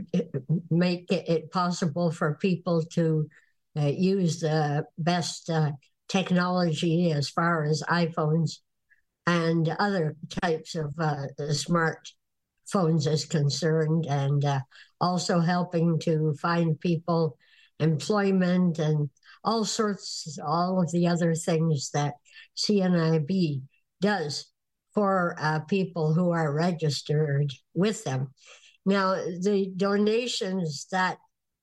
make 0.69 1.11
it, 1.11 1.51
possible 1.51 2.11
for 2.11 2.35
people 2.35 2.83
to 2.83 3.27
use 3.75 4.39
the 4.39 4.85
best 4.97 5.49
uh, 5.49 5.71
technology 6.07 7.11
as 7.11 7.29
far 7.29 7.63
as 7.63 7.83
iPhones 7.89 8.57
and 9.27 9.69
other 9.79 10.15
types 10.41 10.75
of 10.75 10.93
uh, 10.97 11.27
smart 11.51 12.09
phones 12.71 13.07
is 13.07 13.25
concerned, 13.25 14.05
and 14.07 14.43
uh, 14.45 14.59
also 14.99 15.39
helping 15.39 15.99
to 15.99 16.33
find 16.41 16.79
people 16.79 17.37
employment 17.79 18.79
and 18.79 19.09
all 19.43 19.65
sorts, 19.65 20.37
all 20.45 20.81
of 20.81 20.91
the 20.91 21.07
other 21.07 21.33
things 21.35 21.91
that 21.91 22.15
CNIB 22.57 23.61
does 24.01 24.47
for 24.93 25.35
uh, 25.39 25.59
people 25.61 26.13
who 26.13 26.31
are 26.31 26.53
registered 26.53 27.53
with 27.73 28.03
them. 28.03 28.33
Now, 28.85 29.13
the 29.13 29.71
donations 29.75 30.87
that 30.91 31.17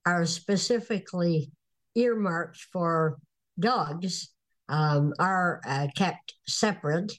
are 0.06 0.24
specifically 0.24 1.50
earmarked 1.96 2.58
for 2.72 3.18
dogs 3.58 4.30
um, 4.68 5.12
are 5.18 5.60
uh, 5.66 5.88
kept 5.96 6.34
separate. 6.46 7.12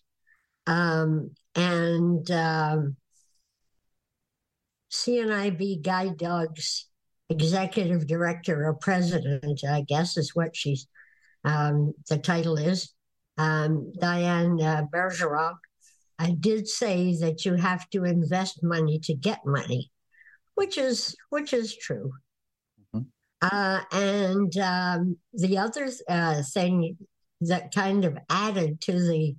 Um, 0.65 1.31
and 1.55 2.29
um, 2.31 2.95
CNIB 4.91 5.83
Guide 5.83 6.17
Dogs 6.17 6.87
executive 7.29 8.07
director 8.07 8.65
or 8.65 8.73
president, 8.73 9.63
I 9.63 9.81
guess 9.81 10.17
is 10.17 10.35
what 10.35 10.55
she's, 10.55 10.87
um, 11.43 11.93
the 12.09 12.17
title 12.17 12.57
is, 12.57 12.93
um, 13.37 13.91
Diane 13.99 14.61
uh, 14.61 14.83
Bergeron. 14.93 15.55
I 16.19 16.31
did 16.31 16.67
say 16.67 17.15
that 17.17 17.45
you 17.45 17.55
have 17.55 17.89
to 17.91 18.03
invest 18.03 18.63
money 18.63 18.99
to 18.99 19.13
get 19.13 19.45
money, 19.45 19.91
which 20.55 20.77
is 20.77 21.15
which 21.29 21.53
is 21.53 21.77
true. 21.77 22.11
Uh, 23.41 23.81
and 23.91 24.57
um, 24.57 25.17
the 25.33 25.57
other 25.57 25.89
uh, 26.09 26.41
thing 26.53 26.97
that 27.41 27.73
kind 27.73 28.03
of 28.05 28.17
added 28.29 28.81
to 28.81 28.93
the 28.93 29.35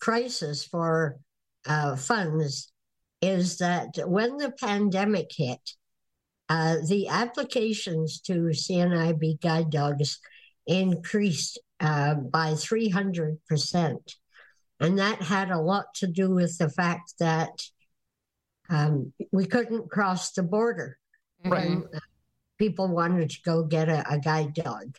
crisis 0.00 0.64
for 0.64 1.18
uh, 1.66 1.96
funds 1.96 2.72
is 3.22 3.58
that 3.58 3.88
when 4.06 4.36
the 4.36 4.50
pandemic 4.50 5.30
hit, 5.34 5.70
uh, 6.48 6.76
the 6.88 7.08
applications 7.08 8.20
to 8.20 8.50
CNIB 8.50 9.40
guide 9.40 9.70
dogs 9.70 10.18
increased 10.66 11.58
uh, 11.80 12.14
by 12.14 12.52
300%. 12.52 13.38
And 14.80 14.98
that 14.98 15.22
had 15.22 15.50
a 15.50 15.60
lot 15.60 15.94
to 15.96 16.06
do 16.06 16.30
with 16.30 16.56
the 16.58 16.70
fact 16.70 17.14
that 17.20 17.50
um, 18.70 19.12
we 19.32 19.46
couldn't 19.46 19.90
cross 19.90 20.32
the 20.32 20.42
border 20.42 20.98
when 21.42 21.84
uh, 21.94 21.98
people 22.60 22.86
wanted 22.88 23.30
to 23.30 23.38
go 23.42 23.64
get 23.64 23.88
a, 23.88 24.04
a 24.12 24.18
guide 24.18 24.52
dog. 24.54 24.96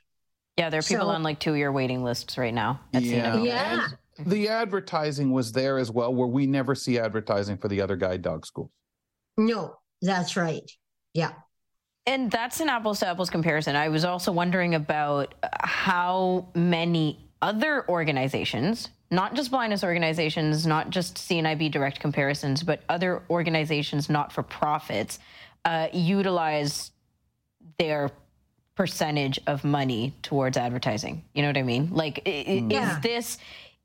Yeah, 0.58 0.69
there 0.71 0.80
are 0.80 0.84
people 0.84 1.06
So- 1.06 1.12
on 1.12 1.24
like 1.24 1.39
two-year 1.39 1.71
waiting 1.71 2.04
lists 2.04 2.38
right 2.38 2.54
now. 2.54 2.82
At 2.93 3.04
Yeah. 3.04 3.36
CNIB. 3.38 3.45
Yeah. 3.45 3.88
And 4.17 4.28
the 4.30 4.50
advertising 4.50 5.32
was 5.32 5.52
there 5.54 5.78
as 5.78 5.89
well, 5.91 6.13
where 6.13 6.28
we 6.28 6.45
never 6.47 6.76
see 6.76 7.00
advertising 7.00 7.58
for 7.58 7.67
the 7.69 7.80
other 7.82 7.95
guide 7.95 8.24
dog 8.24 8.45
schools. 8.45 8.71
No, 9.38 9.76
that's 10.02 10.36
right. 10.36 10.69
Yeah. 11.13 11.34
And 12.08 12.32
that's 12.32 12.60
an 12.60 12.67
apples 12.67 13.00
to 13.00 13.08
apples 13.08 13.30
comparison. 13.30 13.76
I 13.76 13.89
was 13.89 14.04
also 14.04 14.32
wondering 14.32 14.74
about 14.76 15.36
uh, 15.43 15.47
how 15.62 16.47
many 16.56 17.30
other 17.43 17.88
organizations, 17.88 18.89
not 19.12 19.36
just 19.36 19.52
blindness 19.52 19.84
organizations, 19.84 20.65
not 20.65 20.89
just 20.89 21.15
CNIB 21.15 21.71
direct 21.71 22.00
comparisons, 22.00 22.63
but 22.63 22.82
other 22.89 23.21
organizations, 23.30 24.10
not 24.10 24.32
for 24.34 24.41
profits, 24.43 25.19
uh, 25.65 25.88
utilize 25.93 26.91
their 27.81 28.11
percentage 28.75 29.39
of 29.47 29.63
money 29.63 30.13
towards 30.21 30.55
advertising. 30.55 31.23
You 31.33 31.41
know 31.41 31.49
what 31.49 31.57
I 31.57 31.63
mean? 31.63 31.89
Like, 31.91 32.21
i- 32.25 32.29
i- 32.29 32.65
Yeah. 32.69 32.97
is 32.97 33.01
this 33.01 33.37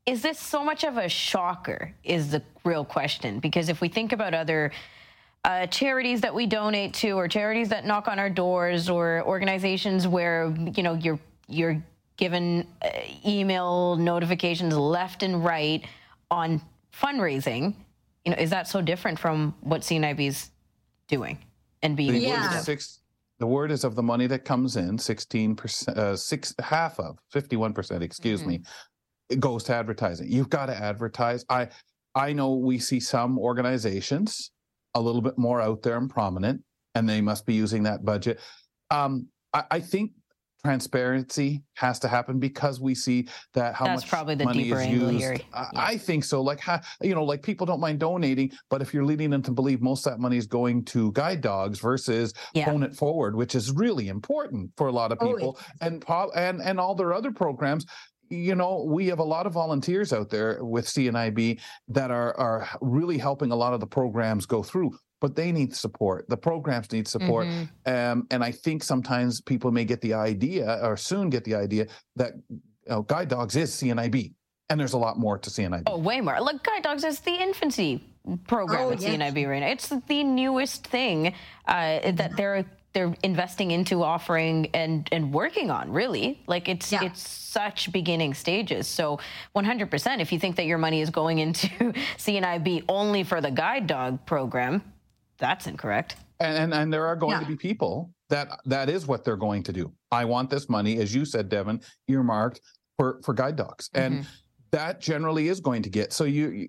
is 0.05 0.21
this 0.21 0.39
so 0.39 0.63
much 0.63 0.85
of 0.85 0.95
a 0.95 1.09
shocker? 1.09 1.93
Is 2.03 2.31
the 2.31 2.41
real 2.63 2.85
question? 2.85 3.39
Because 3.39 3.67
if 3.67 3.81
we 3.81 3.89
think 3.89 4.13
about 4.13 4.33
other 4.33 4.71
uh, 5.43 5.65
charities 5.67 6.21
that 6.21 6.33
we 6.33 6.45
donate 6.45 6.93
to, 6.93 7.11
or 7.11 7.27
charities 7.27 7.69
that 7.69 7.85
knock 7.85 8.07
on 8.07 8.17
our 8.19 8.29
doors, 8.29 8.89
or 8.89 9.21
organizations 9.25 10.07
where 10.07 10.53
you 10.75 10.83
know 10.83 10.93
you're 10.93 11.19
you're 11.49 11.81
given 12.17 12.65
uh, 12.81 12.89
email 13.25 13.95
notifications 13.97 14.75
left 14.77 15.23
and 15.23 15.43
right 15.43 15.85
on 16.31 16.61
fundraising. 16.93 17.73
You 18.25 18.31
know, 18.31 18.37
is 18.37 18.49
that 18.51 18.67
so 18.67 18.81
different 18.81 19.19
from 19.19 19.53
what 19.61 19.81
CNIB's 19.81 20.51
doing 21.07 21.37
and 21.83 21.95
being? 21.97 22.13
The 22.13 22.25
able 22.27 22.35
to 22.35 22.41
word 22.43 22.51
Yeah. 22.53 22.59
six. 22.61 22.99
The 23.39 23.47
word 23.47 23.71
is 23.71 23.83
of 23.83 23.95
the 23.95 24.03
money 24.03 24.25
that 24.27 24.45
comes 24.45 24.77
in, 24.77 24.97
sixteen 24.97 25.55
percent, 25.55 25.97
uh, 25.97 26.17
six 26.17 26.55
half 26.59 26.99
of 26.99 27.19
fifty-one 27.31 27.73
percent. 27.73 28.01
Excuse 28.01 28.43
me, 28.43 28.61
it 29.29 29.39
goes 29.39 29.63
to 29.65 29.75
advertising. 29.75 30.31
You've 30.31 30.49
got 30.49 30.67
to 30.67 30.75
advertise. 30.75 31.45
I, 31.49 31.69
I 32.15 32.33
know 32.33 32.55
we 32.55 32.79
see 32.79 32.99
some 32.99 33.37
organizations 33.37 34.51
a 34.95 35.01
little 35.01 35.21
bit 35.21 35.37
more 35.37 35.61
out 35.61 35.83
there 35.83 35.97
and 35.97 36.09
prominent, 36.09 36.63
and 36.95 37.07
they 37.07 37.21
must 37.21 37.45
be 37.45 37.53
using 37.53 37.83
that 37.83 38.03
budget. 38.03 38.39
Um, 38.89 39.27
I, 39.53 39.63
I 39.69 39.79
think 39.81 40.13
transparency 40.67 41.63
has 41.75 41.99
to 41.99 42.07
happen 42.07 42.39
because 42.39 42.79
we 42.79 42.93
see 42.95 43.27
that 43.53 43.73
how 43.75 43.85
That's 43.85 44.01
much 44.03 44.09
probably 44.09 44.35
the 44.35 44.45
money 44.45 44.63
deeper 44.63 44.79
is 44.81 44.87
angle 44.87 45.11
used. 45.11 45.23
here. 45.23 45.37
I, 45.53 45.59
Yeah. 45.73 45.79
I 45.81 45.97
think 45.97 46.23
so. 46.23 46.41
Like, 46.41 46.59
ha, 46.59 46.81
you 47.01 47.15
know, 47.15 47.23
like 47.23 47.41
people 47.41 47.65
don't 47.65 47.79
mind 47.79 47.99
donating, 47.99 48.51
but 48.69 48.81
if 48.81 48.93
you're 48.93 49.05
leading 49.05 49.29
them 49.29 49.41
to 49.43 49.51
believe 49.51 49.81
most 49.81 50.05
of 50.05 50.13
that 50.13 50.19
money 50.19 50.37
is 50.37 50.45
going 50.47 50.83
to 50.85 51.11
guide 51.13 51.41
dogs 51.41 51.79
versus 51.79 52.33
Yeah. 52.53 52.65
phone 52.65 52.83
it 52.83 52.95
forward, 52.95 53.35
which 53.35 53.55
is 53.55 53.71
really 53.71 54.07
important 54.09 54.71
for 54.77 54.87
a 54.87 54.91
lot 54.91 55.11
of 55.11 55.17
Oh, 55.21 55.33
people, 55.33 55.59
and 55.81 56.01
po- 56.01 56.31
and 56.35 56.61
and 56.61 56.79
all 56.79 56.95
their 56.95 57.13
other 57.13 57.31
programs. 57.31 57.85
You 58.29 58.55
know, 58.55 58.83
we 58.83 59.07
have 59.07 59.19
a 59.19 59.23
lot 59.23 59.45
of 59.47 59.53
volunteers 59.53 60.11
out 60.11 60.29
there 60.29 60.61
with 60.63 60.85
CNIB 60.85 61.59
that 61.87 62.11
are 62.11 62.37
are 62.37 62.67
really 62.81 63.17
helping 63.17 63.51
a 63.51 63.55
lot 63.55 63.73
of 63.73 63.79
the 63.79 63.87
programs 63.87 64.45
go 64.45 64.61
through, 64.63 64.91
but 65.19 65.35
they 65.35 65.51
need 65.51 65.75
support. 65.75 66.27
The 66.29 66.37
programs 66.37 66.91
need 66.91 67.07
support, 67.07 67.47
Mhm. 67.47 67.67
um, 67.85 68.27
and 68.31 68.43
I 68.43 68.51
think 68.51 68.83
sometimes 68.83 69.41
people 69.41 69.71
may 69.71 69.85
get 69.85 70.01
the 70.01 70.13
idea, 70.13 70.79
or 70.83 70.95
soon 70.97 71.29
get 71.29 71.43
the 71.43 71.55
idea 71.55 71.87
that 72.15 72.33
you 72.49 72.59
know, 72.89 73.01
guide 73.01 73.29
dogs 73.29 73.55
is 73.55 73.73
CNIB, 73.73 74.33
and 74.69 74.79
there's 74.79 74.93
a 74.93 74.97
lot 74.97 75.17
more 75.17 75.37
to 75.37 75.49
CNIB. 75.49 75.83
Oh, 75.87 75.97
way 75.97 76.21
more. 76.21 76.39
Look, 76.41 76.63
Guide 76.63 76.83
Dogs 76.83 77.03
is 77.03 77.19
the 77.21 77.33
infancy 77.35 78.03
program 78.47 78.79
Oh, 78.81 78.91
at 78.91 79.01
yes. 79.01 79.11
CNIB 79.11 79.45
right 79.49 79.59
now. 79.61 79.67
It's 79.67 79.89
the 79.89 80.23
newest 80.23 80.85
thing 80.87 81.33
uh, 81.67 82.11
that 82.11 82.35
they're 82.37 82.65
they're 82.93 83.13
investing 83.21 83.71
into 83.71 84.01
offering 84.01 84.69
and 84.73 85.07
and 85.11 85.31
working 85.33 85.69
on. 85.69 85.91
Really, 85.91 86.41
like 86.47 86.67
it's 86.67 86.91
Yeah. 86.91 87.03
it's 87.03 87.21
such 87.27 87.91
beginning 87.91 88.33
stages. 88.33 88.87
So 88.87 89.19
100%. 89.55 90.19
If 90.21 90.31
you 90.31 90.39
think 90.39 90.55
that 90.55 90.65
your 90.65 90.77
money 90.79 91.01
is 91.01 91.09
going 91.09 91.37
into 91.39 91.67
CNIB 92.17 92.83
only 92.89 93.23
for 93.23 93.39
the 93.41 93.51
Guide 93.51 93.85
Dog 93.87 94.25
program, 94.25 94.81
that's 95.39 95.67
incorrect. 95.67 96.15
and 96.39 96.55
and, 96.57 96.73
and 96.73 96.93
there 96.93 97.05
are 97.07 97.15
going 97.15 97.39
to 97.39 97.45
be 97.45 97.55
people 97.55 98.11
that 98.29 98.47
that 98.65 98.89
is 98.89 99.07
what 99.07 99.23
they're 99.23 99.37
going 99.37 99.63
to 99.63 99.73
do. 99.73 99.91
I 100.11 100.25
want 100.25 100.49
this 100.49 100.69
money, 100.69 100.97
as 100.99 101.13
you 101.13 101.25
said, 101.25 101.49
Devin, 101.49 101.81
earmarked 102.07 102.61
for 102.97 103.19
for 103.23 103.33
guide 103.33 103.55
dogs, 103.55 103.89
and 103.93 104.19
Mhm. 104.23 104.27
that 104.71 104.99
generally 105.01 105.47
is 105.47 105.59
going 105.59 105.81
to 105.83 105.89
get 105.89 106.13
so 106.13 106.23
you. 106.25 106.49
you- 106.51 106.67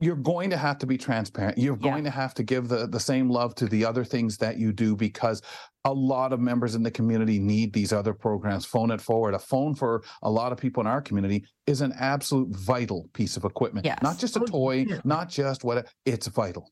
you're 0.00 0.14
going 0.14 0.48
to 0.48 0.56
have 0.56 0.78
to 0.78 0.86
be 0.86 0.96
transparent. 0.96 1.58
You're 1.58 1.74
Yeah. 1.80 1.90
going 1.90 2.04
to 2.04 2.10
have 2.10 2.32
to 2.34 2.44
give 2.44 2.68
the, 2.68 2.86
the 2.86 3.00
same 3.00 3.28
love 3.28 3.56
to 3.56 3.66
the 3.66 3.84
other 3.84 4.04
things 4.04 4.36
that 4.36 4.56
you 4.56 4.72
do 4.72 4.94
because 4.94 5.42
a 5.84 5.92
lot 5.92 6.32
of 6.32 6.38
members 6.38 6.76
in 6.76 6.84
the 6.84 6.90
community 6.92 7.40
need 7.40 7.72
these 7.72 7.92
other 7.92 8.14
programs. 8.14 8.64
Phone 8.64 8.92
it 8.92 9.00
forward. 9.00 9.34
A 9.34 9.40
phone 9.40 9.74
for 9.74 10.04
a 10.22 10.30
lot 10.30 10.52
of 10.52 10.58
people 10.58 10.80
in 10.82 10.86
our 10.86 11.02
community 11.02 11.44
is 11.66 11.80
an 11.80 11.92
absolute 11.98 12.48
vital 12.54 13.08
piece 13.12 13.36
of 13.36 13.42
equipment. 13.44 13.86
Yes. 13.86 13.98
Not 14.00 14.18
just 14.18 14.36
a 14.36 14.40
Oh, 14.42 14.46
toy, 14.46 14.86
not 15.04 15.30
just 15.30 15.64
what 15.64 15.88
it's 16.06 16.28
vital. 16.28 16.70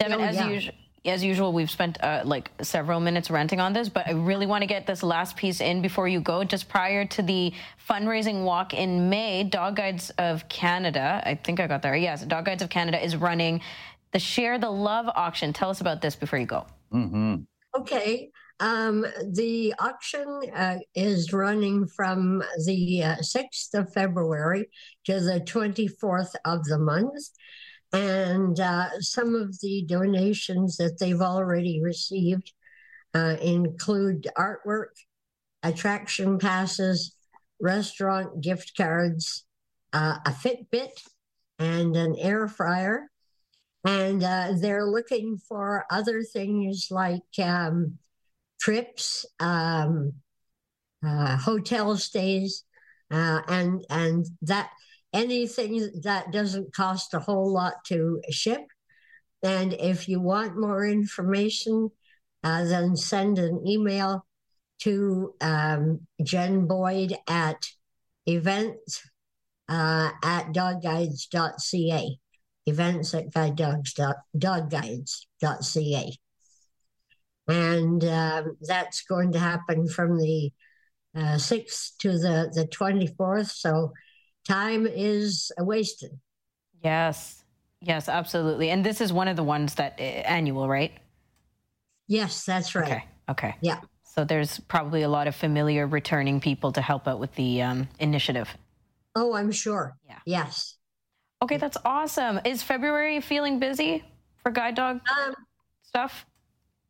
Devin, 0.00 0.20
Oh, 0.20 0.24
as 0.24 0.36
yeah. 0.36 0.48
usual. 0.48 0.74
As 1.06 1.24
usual, 1.24 1.52
we've 1.54 1.70
spent 1.70 2.02
uh, 2.02 2.22
like 2.26 2.50
several 2.60 3.00
minutes 3.00 3.30
ranting 3.30 3.58
on 3.58 3.72
this, 3.72 3.88
but 3.88 4.06
I 4.06 4.10
really 4.12 4.44
want 4.44 4.60
to 4.62 4.66
get 4.66 4.86
this 4.86 5.02
last 5.02 5.34
piece 5.34 5.62
in 5.62 5.80
before 5.80 6.08
you 6.08 6.20
go. 6.20 6.44
Just 6.44 6.68
prior 6.68 7.06
to 7.06 7.22
the 7.22 7.54
fundraising 7.88 8.44
walk 8.44 8.74
in 8.74 9.08
May, 9.08 9.44
Dog 9.44 9.76
Guides 9.76 10.10
of 10.18 10.46
Canada, 10.50 11.22
I 11.24 11.36
think 11.36 11.58
I 11.58 11.66
got 11.66 11.80
that. 11.82 11.94
Yes, 12.00 12.22
Dog 12.24 12.44
Guides 12.44 12.62
of 12.62 12.68
Canada 12.68 13.02
is 13.02 13.16
running 13.16 13.62
the 14.12 14.18
Share 14.18 14.58
the 14.58 14.68
Love 14.70 15.06
auction. 15.14 15.54
Tell 15.54 15.70
us 15.70 15.80
about 15.80 16.02
this 16.02 16.16
before 16.16 16.38
you 16.38 16.46
go. 16.46 16.66
hmm 16.90 17.36
Okay. 17.74 18.30
Um, 18.58 19.06
the 19.32 19.72
auction 19.78 20.42
uh, 20.54 20.78
is 20.94 21.32
running 21.32 21.86
from 21.86 22.42
the 22.66 23.02
uh, 23.04 23.16
6th 23.22 23.72
of 23.72 23.90
February 23.94 24.66
to 25.06 25.18
the 25.20 25.40
24th 25.40 26.34
of 26.44 26.62
the 26.64 26.76
month. 26.78 27.24
And 27.92 28.58
uh, 28.60 29.00
some 29.00 29.34
of 29.34 29.60
the 29.60 29.84
donations 29.86 30.76
that 30.76 30.98
they've 30.98 31.20
already 31.20 31.80
received 31.82 32.52
uh, 33.14 33.36
include 33.42 34.28
artwork, 34.38 34.94
attraction 35.62 36.38
passes, 36.38 37.16
restaurant 37.60 38.40
gift 38.40 38.76
cards, 38.76 39.44
uh, 39.92 40.18
a 40.24 40.30
Fitbit, 40.30 40.90
and 41.58 41.96
an 41.96 42.16
air 42.16 42.48
fryer. 42.48 43.10
And 43.84 44.22
uh, 44.22 44.52
they're 44.60 44.86
looking 44.86 45.38
for 45.48 45.84
other 45.90 46.22
things 46.22 46.88
like 46.90 47.22
um, 47.42 47.98
trips, 48.60 49.26
um, 49.40 50.12
uh, 51.04 51.36
hotel 51.38 51.96
stays, 51.96 52.64
uh, 53.10 53.40
and 53.48 53.84
and 53.88 54.26
that 54.42 54.70
anything 55.12 55.90
that 56.02 56.32
doesn't 56.32 56.74
cost 56.74 57.14
a 57.14 57.18
whole 57.18 57.52
lot 57.52 57.84
to 57.86 58.20
ship. 58.30 58.62
And 59.42 59.72
if 59.74 60.08
you 60.08 60.20
want 60.20 60.58
more 60.58 60.84
information, 60.84 61.90
uh, 62.44 62.64
then 62.64 62.96
send 62.96 63.38
an 63.38 63.66
email 63.66 64.26
to 64.80 65.34
um, 65.40 66.00
Jen 66.22 66.66
Boyd 66.66 67.14
at 67.28 67.66
events 68.26 69.02
uh, 69.68 70.10
at 70.22 70.52
dogguides.ca. 70.52 72.18
Events 72.66 73.14
at 73.14 73.30
guidedogs 73.30 73.94
dot, 73.94 74.16
dogguides.ca. 74.36 76.16
And 77.48 78.04
um, 78.04 78.56
that's 78.60 79.02
going 79.02 79.32
to 79.32 79.38
happen 79.38 79.88
from 79.88 80.18
the 80.18 80.52
uh, 81.16 81.36
6th 81.36 81.96
to 81.98 82.12
the, 82.12 82.50
the 82.54 82.66
24th. 82.66 83.50
So 83.50 83.92
time 84.46 84.86
is 84.86 85.52
wasted. 85.58 86.12
Yes, 86.82 87.44
yes, 87.80 88.08
absolutely. 88.08 88.70
And 88.70 88.84
this 88.84 89.00
is 89.00 89.12
one 89.12 89.28
of 89.28 89.36
the 89.36 89.44
ones 89.44 89.74
that 89.74 89.96
uh, 89.98 90.02
annual, 90.02 90.68
right? 90.68 90.92
Yes, 92.08 92.44
that's 92.44 92.74
right. 92.74 92.86
Okay, 92.90 93.04
okay. 93.28 93.54
Yeah. 93.60 93.80
So 94.02 94.24
there's 94.24 94.58
probably 94.60 95.02
a 95.02 95.08
lot 95.08 95.28
of 95.28 95.36
familiar 95.36 95.86
returning 95.86 96.40
people 96.40 96.72
to 96.72 96.82
help 96.82 97.06
out 97.06 97.20
with 97.20 97.34
the 97.36 97.62
um, 97.62 97.88
initiative. 98.00 98.48
Oh, 99.14 99.34
I'm 99.34 99.52
sure. 99.52 99.96
Yeah. 100.08 100.18
Yes. 100.26 100.76
Okay, 101.42 101.56
that's 101.56 101.76
awesome. 101.84 102.40
Is 102.44 102.62
February 102.62 103.20
feeling 103.20 103.58
busy 103.58 104.04
for 104.42 104.50
guide 104.50 104.74
dog 104.74 105.00
Um, 105.08 105.34
stuff? 105.82 106.26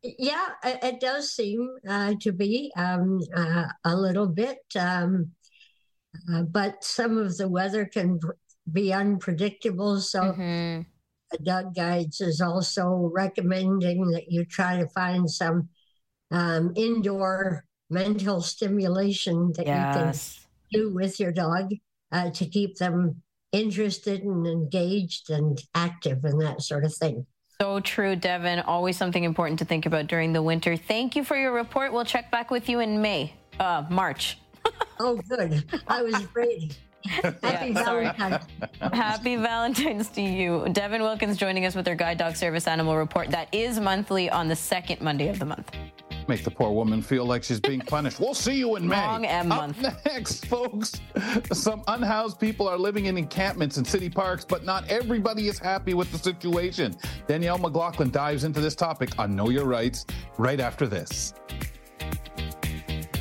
yeah, 0.02 0.48
it, 0.64 0.78
it 0.82 1.00
does 1.00 1.30
seem 1.32 1.68
uh, 1.88 2.14
to 2.20 2.32
be 2.32 2.72
um, 2.76 3.20
uh, 3.36 3.66
a 3.84 3.94
little 3.94 4.26
bit, 4.26 4.58
um, 4.78 5.30
uh, 6.32 6.42
but 6.42 6.82
some 6.84 7.18
of 7.18 7.36
the 7.36 7.48
weather 7.48 7.84
can 7.84 8.18
pr- 8.18 8.32
be 8.72 8.92
unpredictable. 8.92 10.00
So, 10.00 10.20
Mhm. 10.32 10.86
Dog 11.42 11.74
Guides 11.76 12.20
is 12.20 12.40
also 12.40 13.10
recommending 13.14 14.10
that 14.10 14.30
you 14.32 14.44
try 14.44 14.78
to 14.78 14.86
find 14.88 15.30
some 15.30 15.68
um, 16.32 16.72
indoor 16.76 17.64
mental 17.88 18.40
stimulation 18.40 19.52
that 19.56 19.66
you 19.66 19.72
can 19.94 20.12
do 20.72 20.94
with 20.94 21.18
your 21.18 21.32
dog 21.32 21.72
uh, 22.12 22.30
to 22.30 22.46
keep 22.46 22.76
them 22.76 23.22
interested 23.52 24.22
and 24.22 24.46
engaged 24.46 25.30
and 25.30 25.60
active 25.74 26.24
and 26.24 26.40
that 26.40 26.62
sort 26.62 26.84
of 26.84 26.94
thing. 26.94 27.26
So 27.60 27.80
true, 27.80 28.14
Devin. 28.16 28.60
Always 28.60 28.96
something 28.96 29.24
important 29.24 29.58
to 29.58 29.64
think 29.64 29.86
about 29.86 30.06
during 30.06 30.32
the 30.32 30.42
winter. 30.42 30.76
Thank 30.76 31.16
you 31.16 31.24
for 31.24 31.36
your 31.36 31.52
report. 31.52 31.92
We'll 31.92 32.04
check 32.04 32.30
back 32.30 32.50
with 32.50 32.68
you 32.68 32.80
in 32.80 33.02
May, 33.02 33.34
uh, 33.58 33.84
March. 33.90 34.38
Oh, 35.02 35.16
good. 35.28 35.64
I 35.88 36.02
was 36.02 36.14
afraid. 36.14 36.76
Happy 37.06 37.68
Yeah. 37.70 37.72
Valentine's. 37.84 38.44
Happy 38.92 39.36
Valentine's 39.36 40.08
to 40.10 40.20
you. 40.20 40.66
Devin 40.72 41.00
Wilkins 41.00 41.38
joining 41.38 41.64
us 41.64 41.74
with 41.74 41.88
our 41.88 41.94
Guide 41.94 42.18
Dog 42.18 42.36
Service 42.36 42.66
Animal 42.66 42.96
Report. 42.98 43.30
That 43.30 43.48
is 43.52 43.80
monthly 43.80 44.28
on 44.28 44.48
the 44.48 44.56
second 44.56 45.00
Monday 45.00 45.28
of 45.28 45.38
the 45.38 45.46
month. 45.46 45.70
Make 46.28 46.44
the 46.44 46.50
poor 46.50 46.70
woman 46.70 47.00
feel 47.00 47.24
like 47.24 47.42
she's 47.42 47.58
being 47.58 47.80
punished. 47.80 48.20
We'll 48.20 48.34
see 48.34 48.52
you 48.54 48.76
in 48.76 48.86
May. 48.86 48.94
Long 49.00 49.24
M 49.24 49.50
Up 49.50 49.58
month. 49.74 49.82
next, 50.04 50.44
folks. 50.46 51.00
Some 51.50 51.82
unhoused 51.88 52.38
people 52.38 52.68
are 52.68 52.76
living 52.78 53.06
in 53.06 53.16
encampments 53.16 53.78
in 53.78 53.84
city 53.86 54.10
parks, 54.10 54.44
but 54.44 54.64
not 54.64 54.86
everybody 54.90 55.48
is 55.48 55.58
happy 55.58 55.94
with 55.94 56.12
the 56.12 56.18
situation. 56.18 56.94
Danielle 57.26 57.58
McLaughlin 57.58 58.10
dives 58.10 58.44
into 58.44 58.60
this 58.60 58.74
topic 58.74 59.18
on 59.18 59.34
Know 59.34 59.48
Your 59.48 59.64
Rights 59.64 60.04
right 60.36 60.60
after 60.60 60.86
this. 60.86 61.32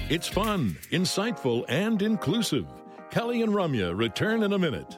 It's 0.09 0.27
fun, 0.27 0.75
insightful, 0.89 1.65
and 1.69 2.01
inclusive. 2.01 2.65
Kelly 3.11 3.43
and 3.43 3.53
Ramya 3.53 3.95
return 3.95 4.41
in 4.41 4.53
a 4.53 4.57
minute. 4.57 4.97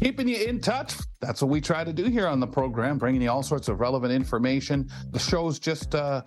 Keeping 0.00 0.26
you 0.26 0.48
in 0.48 0.60
touch. 0.60 0.94
That's 1.20 1.40
what 1.40 1.48
we 1.48 1.60
try 1.60 1.84
to 1.84 1.92
do 1.92 2.06
here 2.06 2.26
on 2.26 2.40
the 2.40 2.46
program, 2.48 2.98
bringing 2.98 3.22
you 3.22 3.30
all 3.30 3.44
sorts 3.44 3.68
of 3.68 3.78
relevant 3.78 4.12
information. 4.12 4.90
The 5.12 5.20
show's 5.20 5.60
just 5.60 5.94
uh, 5.94 6.22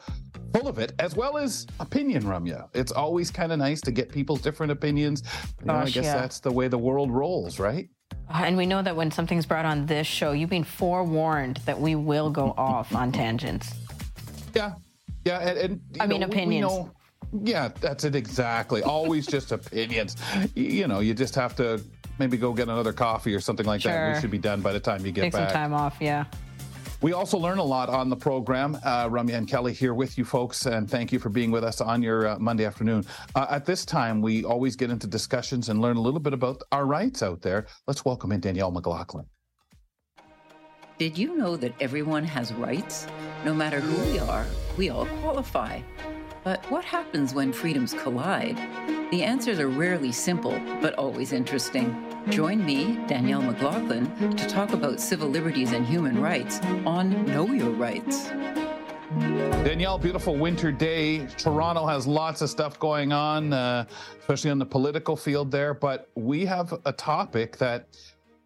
full 0.54 0.70
of 0.70 0.80
it, 0.80 0.94
as 1.00 1.14
well 1.14 1.38
as 1.38 1.68
opinion, 1.82 2.24
Ramya. 2.24 2.70
It's 2.74 2.94
always 2.94 3.32
kind 3.32 3.52
of 3.52 3.60
nice 3.60 3.82
to 3.82 3.92
get 3.92 4.14
people's 4.14 4.40
different 4.40 4.72
opinions. 4.72 5.24
You 5.60 5.66
know, 5.66 5.74
I 5.74 5.90
guess 5.90 6.06
yeah. 6.06 6.16
that's 6.16 6.40
the 6.40 6.54
way 6.54 6.70
the 6.70 6.78
world 6.78 7.12
rolls, 7.12 7.60
right? 7.60 7.90
Uh, 8.30 8.42
And 8.46 8.58
we 8.58 8.66
know 8.66 8.82
that 8.82 8.96
when 8.96 9.12
something's 9.12 9.46
brought 9.46 9.66
on 9.66 9.86
this 9.86 10.08
show, 10.08 10.32
you've 10.32 10.50
been 10.50 10.64
forewarned 10.64 11.58
that 11.66 11.80
we 11.80 11.96
will 11.96 12.30
go 12.30 12.54
off 12.58 12.94
on 12.96 13.12
tangents. 13.12 13.74
Yeah, 14.54 14.74
yeah, 15.26 15.40
and, 15.40 15.58
and 15.60 15.82
I 16.00 16.08
mean, 16.08 16.22
know, 16.22 16.28
we- 16.28 16.32
we 16.36 16.42
opinions. 16.42 16.72
know- 16.72 16.92
yeah, 17.44 17.70
that's 17.82 18.04
it 18.04 18.16
exactly. 18.16 18.84
Always 18.84 19.26
just 19.26 19.52
opinions. 19.60 20.16
You 20.56 20.88
know, 20.88 21.00
you 21.00 21.14
just 21.16 21.34
have 21.36 21.56
to 21.56 21.82
maybe 22.20 22.38
go 22.38 22.54
get 22.54 22.68
another 22.70 22.94
coffee 22.94 23.34
or 23.34 23.40
something 23.40 23.66
like 23.66 23.82
that. 23.84 23.94
Sure. 23.96 24.14
We 24.14 24.22
should 24.22 24.30
be 24.32 24.38
done 24.38 24.62
by 24.62 24.72
the 24.74 24.80
time 24.80 25.04
you 25.06 25.12
get 25.12 25.22
Take 25.22 25.34
some 25.34 25.46
back. 25.46 25.54
time 25.54 25.74
off, 25.74 25.98
yeah. 26.00 26.26
We 27.04 27.12
also 27.12 27.38
learn 27.38 27.58
a 27.58 27.64
lot 27.64 27.90
on 27.90 28.10
the 28.10 28.16
program. 28.16 28.78
Uh, 28.82 29.10
Ramya 29.10 29.36
and 29.36 29.46
Kelly 29.46 29.74
here 29.74 29.94
with 29.94 30.18
you 30.18 30.24
folks, 30.24 30.66
and 30.68 30.90
thank 30.90 31.12
you 31.12 31.20
for 31.20 31.28
being 31.28 31.52
with 31.52 31.62
us 31.62 31.82
on 31.82 32.02
your 32.02 32.28
uh, 32.28 32.40
Monday 32.40 32.64
afternoon. 32.64 33.06
Uh, 33.36 33.46
at 33.50 33.66
this 33.66 33.84
time, 33.84 34.22
we 34.22 34.46
always 34.46 34.78
get 34.78 34.90
into 34.90 35.06
discussions 35.06 35.68
and 35.68 35.82
learn 35.82 35.98
a 35.98 36.02
little 36.02 36.22
bit 36.22 36.32
about 36.32 36.64
our 36.72 36.86
rights 36.86 37.22
out 37.22 37.42
there. 37.42 37.66
Let's 37.88 38.06
welcome 38.06 38.32
in 38.32 38.40
Danielle 38.40 38.72
McLaughlin. 38.72 39.26
Did 40.98 41.18
you 41.18 41.36
know 41.36 41.58
that 41.58 41.74
everyone 41.82 42.24
has 42.24 42.54
rights? 42.54 43.06
No 43.44 43.54
matter 43.54 43.82
who 43.82 44.12
we 44.14 44.20
are, 44.20 44.46
we 44.78 44.90
all 44.90 45.06
qualify. 45.22 45.82
But 46.46 46.64
what 46.72 46.86
happens 46.86 47.34
when 47.34 47.52
freedoms 47.52 47.94
collide? 47.94 48.56
The 49.12 49.24
answers 49.24 49.60
are 49.60 49.68
rarely 49.68 50.14
simple, 50.14 50.58
but 50.80 50.94
always 50.94 51.34
interesting. 51.34 52.13
Join 52.30 52.66
me, 52.66 53.00
Danielle 53.08 53.42
McLaughlin, 53.42 54.36
to 54.36 54.48
talk 54.48 54.72
about 54.72 55.00
civil 55.00 55.28
liberties 55.28 55.74
and 55.74 55.86
human 55.86 56.22
rights 56.22 56.60
on 56.86 57.26
Know 57.26 57.48
Your 57.48 57.72
Rights. 57.72 58.30
Danielle, 59.64 59.98
beautiful 59.98 60.36
winter 60.36 60.72
day. 60.72 61.28
Toronto 61.38 61.86
has 61.86 62.08
lots 62.08 62.42
of 62.42 62.50
stuff 62.50 62.80
going 62.80 63.12
on, 63.12 63.52
uh, 63.52 63.86
especially 64.20 64.52
on 64.52 64.58
the 64.58 64.66
political 64.66 65.16
field 65.16 65.52
there. 65.52 65.74
But 65.74 66.10
we 66.16 66.46
have 66.46 66.74
a 66.86 66.94
topic 66.94 67.58
that 67.58 67.90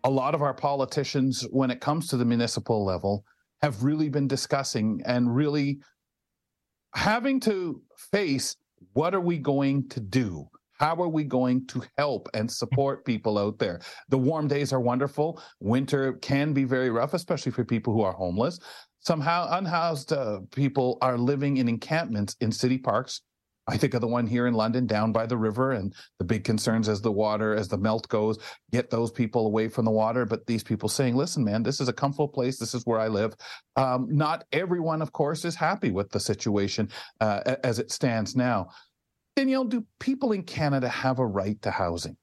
a 0.04 0.10
lot 0.10 0.34
of 0.34 0.42
our 0.42 0.54
politicians, 0.54 1.46
when 1.52 1.70
it 1.70 1.80
comes 1.80 2.08
to 2.08 2.18
the 2.18 2.26
municipal 2.26 2.84
level, 2.84 3.24
have 3.62 3.84
really 3.84 4.10
been 4.10 4.28
discussing 4.28 5.02
and 5.06 5.34
really 5.34 5.80
having 6.96 7.40
to 7.42 7.82
face 8.12 8.56
what 8.94 9.14
are 9.14 9.22
we 9.22 9.38
going 9.38 9.88
to 9.90 10.00
do? 10.00 10.48
How 10.78 10.96
are 11.02 11.10
we 11.10 11.24
going 11.24 11.66
to 11.68 11.84
help 11.98 12.30
and 12.34 12.52
support 12.52 13.06
people 13.06 13.38
out 13.38 13.58
there? 13.60 13.80
The 14.10 14.18
warm 14.18 14.48
days 14.48 14.72
are 14.72 14.80
wonderful. 14.80 15.42
Winter 15.60 16.14
can 16.14 16.54
be 16.54 16.64
very 16.64 16.90
rough, 16.90 17.14
especially 17.14 17.52
for 17.52 17.66
people 17.66 17.94
who 17.94 18.02
are 18.02 18.14
homeless. 18.14 18.60
Somehow, 19.00 19.48
unhoused 19.52 20.14
uh, 20.14 20.42
people 20.52 20.98
are 21.02 21.18
living 21.18 21.58
in 21.58 21.68
encampments 21.68 22.36
in 22.42 22.52
city 22.52 22.78
parks. 22.78 23.22
I 23.70 23.76
think 23.76 23.94
of 23.94 24.02
the 24.02 24.08
one 24.08 24.28
here 24.28 24.48
in 24.48 24.54
London 24.54 24.88
down 24.88 25.12
by 25.12 25.26
the 25.26 25.36
river 25.38 25.74
and 25.74 25.94
the 26.20 26.26
big 26.26 26.46
concerns 26.46 26.88
as 26.88 27.02
the 27.02 27.12
water, 27.12 27.54
as 27.54 27.68
the 27.68 27.78
melt 27.78 28.08
goes, 28.08 28.38
get 28.72 28.90
those 28.90 29.12
people 29.12 29.46
away 29.46 29.68
from 29.68 29.84
the 29.84 29.92
water. 29.92 30.26
But 30.26 30.46
these 30.46 30.64
people 30.64 30.88
saying, 30.88 31.16
listen, 31.16 31.44
man, 31.44 31.64
this 31.64 31.82
is 31.82 31.90
a 31.90 31.94
comfortable 31.94 32.30
place. 32.30 32.58
This 32.60 32.74
is 32.74 32.86
where 32.86 33.00
I 33.00 33.10
live. 33.10 33.36
Um, 33.76 34.08
not 34.10 34.46
everyone, 34.54 35.02
of 35.02 35.12
course, 35.12 35.44
is 35.44 35.56
happy 35.56 35.92
with 35.92 36.10
the 36.12 36.20
situation 36.20 36.90
uh, 37.20 37.56
as 37.64 37.80
it 37.80 37.92
stands 37.92 38.38
now. 38.38 38.70
Danielle, 39.38 39.66
do 39.66 39.86
people 40.00 40.32
in 40.32 40.42
Canada 40.42 40.90
have 40.90 41.20
a 41.20 41.26
right 41.26 41.62
to 41.62 41.70
housing? 41.70 42.18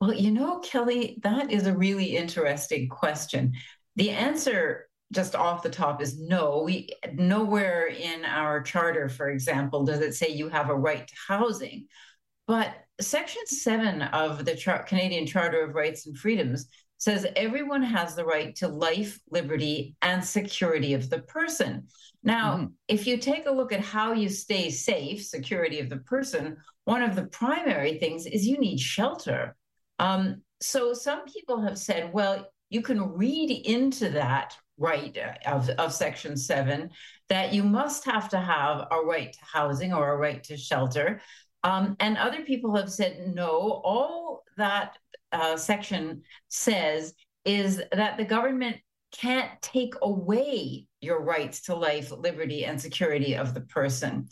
Well, 0.00 0.12
you 0.12 0.32
know, 0.32 0.58
Kelly, 0.58 1.20
that 1.22 1.52
is 1.52 1.68
a 1.68 1.76
really 1.76 2.16
interesting 2.16 2.88
question. 2.88 3.52
The 3.94 4.10
answer 4.10 4.88
just 5.12 5.36
off 5.36 5.62
the 5.62 5.70
top 5.70 6.02
is 6.02 6.18
no. 6.18 6.62
We 6.64 6.88
nowhere 7.12 7.86
in 7.86 8.24
our 8.24 8.60
charter, 8.62 9.08
for 9.08 9.30
example, 9.30 9.84
does 9.84 10.00
it 10.00 10.16
say 10.16 10.30
you 10.30 10.48
have 10.48 10.70
a 10.70 10.74
right 10.74 11.06
to 11.06 11.14
housing. 11.28 11.86
But 12.48 12.74
Section 13.00 13.46
7 13.46 14.02
of 14.02 14.44
the 14.44 14.56
Char- 14.56 14.82
Canadian 14.82 15.24
Charter 15.24 15.62
of 15.62 15.76
Rights 15.76 16.08
and 16.08 16.18
Freedoms 16.18 16.66
says 16.98 17.28
everyone 17.36 17.82
has 17.84 18.16
the 18.16 18.24
right 18.24 18.56
to 18.56 18.66
life, 18.66 19.20
liberty, 19.30 19.94
and 20.02 20.24
security 20.24 20.94
of 20.94 21.10
the 21.10 21.20
person. 21.20 21.86
Now, 22.22 22.56
mm-hmm. 22.56 22.66
if 22.88 23.06
you 23.06 23.16
take 23.16 23.46
a 23.46 23.50
look 23.50 23.72
at 23.72 23.80
how 23.80 24.12
you 24.12 24.28
stay 24.28 24.70
safe, 24.70 25.24
security 25.24 25.80
of 25.80 25.88
the 25.88 25.98
person, 25.98 26.56
one 26.84 27.02
of 27.02 27.16
the 27.16 27.26
primary 27.26 27.98
things 27.98 28.26
is 28.26 28.46
you 28.46 28.58
need 28.58 28.78
shelter. 28.78 29.56
Um, 29.98 30.42
so 30.60 30.94
some 30.94 31.24
people 31.24 31.60
have 31.60 31.78
said, 31.78 32.12
well, 32.12 32.46
you 32.70 32.82
can 32.82 33.12
read 33.12 33.50
into 33.50 34.10
that 34.10 34.56
right 34.78 35.16
of, 35.46 35.68
of 35.70 35.92
Section 35.92 36.36
7 36.36 36.90
that 37.28 37.52
you 37.52 37.62
must 37.62 38.04
have 38.04 38.28
to 38.30 38.38
have 38.38 38.86
a 38.90 39.00
right 39.00 39.32
to 39.32 39.38
housing 39.42 39.92
or 39.92 40.12
a 40.12 40.16
right 40.16 40.42
to 40.44 40.56
shelter. 40.56 41.20
Um, 41.64 41.96
and 42.00 42.16
other 42.16 42.42
people 42.42 42.74
have 42.76 42.90
said, 42.90 43.32
no, 43.34 43.50
all 43.84 44.44
that 44.56 44.96
uh, 45.32 45.56
section 45.56 46.22
says 46.48 47.14
is 47.44 47.82
that 47.92 48.16
the 48.16 48.24
government 48.24 48.76
can't 49.12 49.50
take 49.62 49.94
away 50.02 50.86
your 51.02 51.20
rights 51.22 51.62
to 51.62 51.74
life, 51.74 52.10
liberty, 52.10 52.64
and 52.64 52.80
security 52.80 53.36
of 53.36 53.52
the 53.52 53.60
person. 53.60 54.28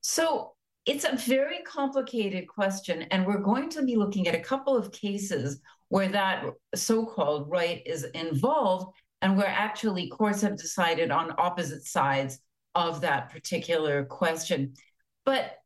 So 0.00 0.54
it's 0.84 1.04
a 1.04 1.16
very 1.16 1.60
complicated 1.66 2.48
question. 2.48 3.02
And 3.10 3.26
we're 3.26 3.40
going 3.40 3.70
to 3.70 3.82
be 3.82 3.96
looking 3.96 4.28
at 4.28 4.34
a 4.34 4.40
couple 4.40 4.76
of 4.76 4.92
cases 4.92 5.60
where 5.88 6.08
that 6.08 6.44
so 6.74 7.06
called 7.06 7.50
right 7.50 7.82
is 7.86 8.04
involved, 8.04 8.94
and 9.22 9.36
where 9.36 9.48
actually 9.48 10.08
courts 10.08 10.42
have 10.42 10.56
decided 10.56 11.10
on 11.10 11.34
opposite 11.38 11.84
sides 11.84 12.38
of 12.74 13.00
that 13.00 13.30
particular 13.30 14.04
question. 14.04 14.74
But 15.24 15.56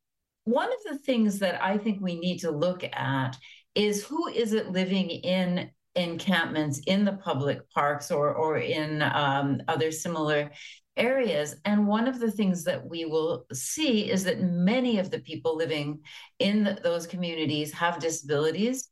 one 0.44 0.68
of 0.72 0.78
the 0.90 0.98
things 0.98 1.38
that 1.40 1.62
I 1.62 1.78
think 1.78 2.00
we 2.00 2.18
need 2.18 2.38
to 2.40 2.50
look 2.50 2.82
at 2.84 3.36
is 3.74 4.04
who 4.04 4.28
is 4.28 4.52
it 4.52 4.70
living 4.70 5.10
in 5.10 5.70
encampments 5.94 6.80
in 6.86 7.04
the 7.04 7.12
public 7.12 7.68
parks 7.70 8.10
or 8.10 8.34
or 8.34 8.58
in 8.58 9.02
um, 9.02 9.60
other 9.68 9.90
similar 9.90 10.50
areas. 10.96 11.56
And 11.64 11.86
one 11.86 12.06
of 12.06 12.20
the 12.20 12.30
things 12.30 12.64
that 12.64 12.84
we 12.84 13.04
will 13.04 13.46
see 13.52 14.10
is 14.10 14.24
that 14.24 14.42
many 14.42 14.98
of 14.98 15.10
the 15.10 15.20
people 15.20 15.56
living 15.56 16.00
in 16.38 16.64
the, 16.64 16.78
those 16.82 17.06
communities 17.06 17.72
have 17.72 17.98
disabilities, 17.98 18.88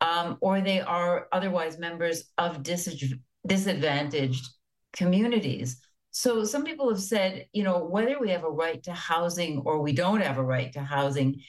um, 0.00 0.36
or 0.40 0.60
they 0.60 0.80
are 0.80 1.26
otherwise 1.32 1.78
members 1.78 2.24
of 2.36 2.62
dis- 2.62 3.04
disadvantaged 3.46 4.46
communities. 4.92 5.80
So 6.10 6.44
some 6.44 6.64
people 6.64 6.88
have 6.90 7.00
said, 7.00 7.46
you 7.52 7.62
know, 7.62 7.84
whether 7.84 8.18
we 8.18 8.30
have 8.30 8.44
a 8.44 8.50
right 8.50 8.82
to 8.84 8.92
housing 8.92 9.58
or 9.58 9.80
we 9.80 9.92
don't 9.92 10.20
have 10.20 10.38
a 10.38 10.44
right 10.44 10.72
to 10.72 10.80
housing, 10.80 11.42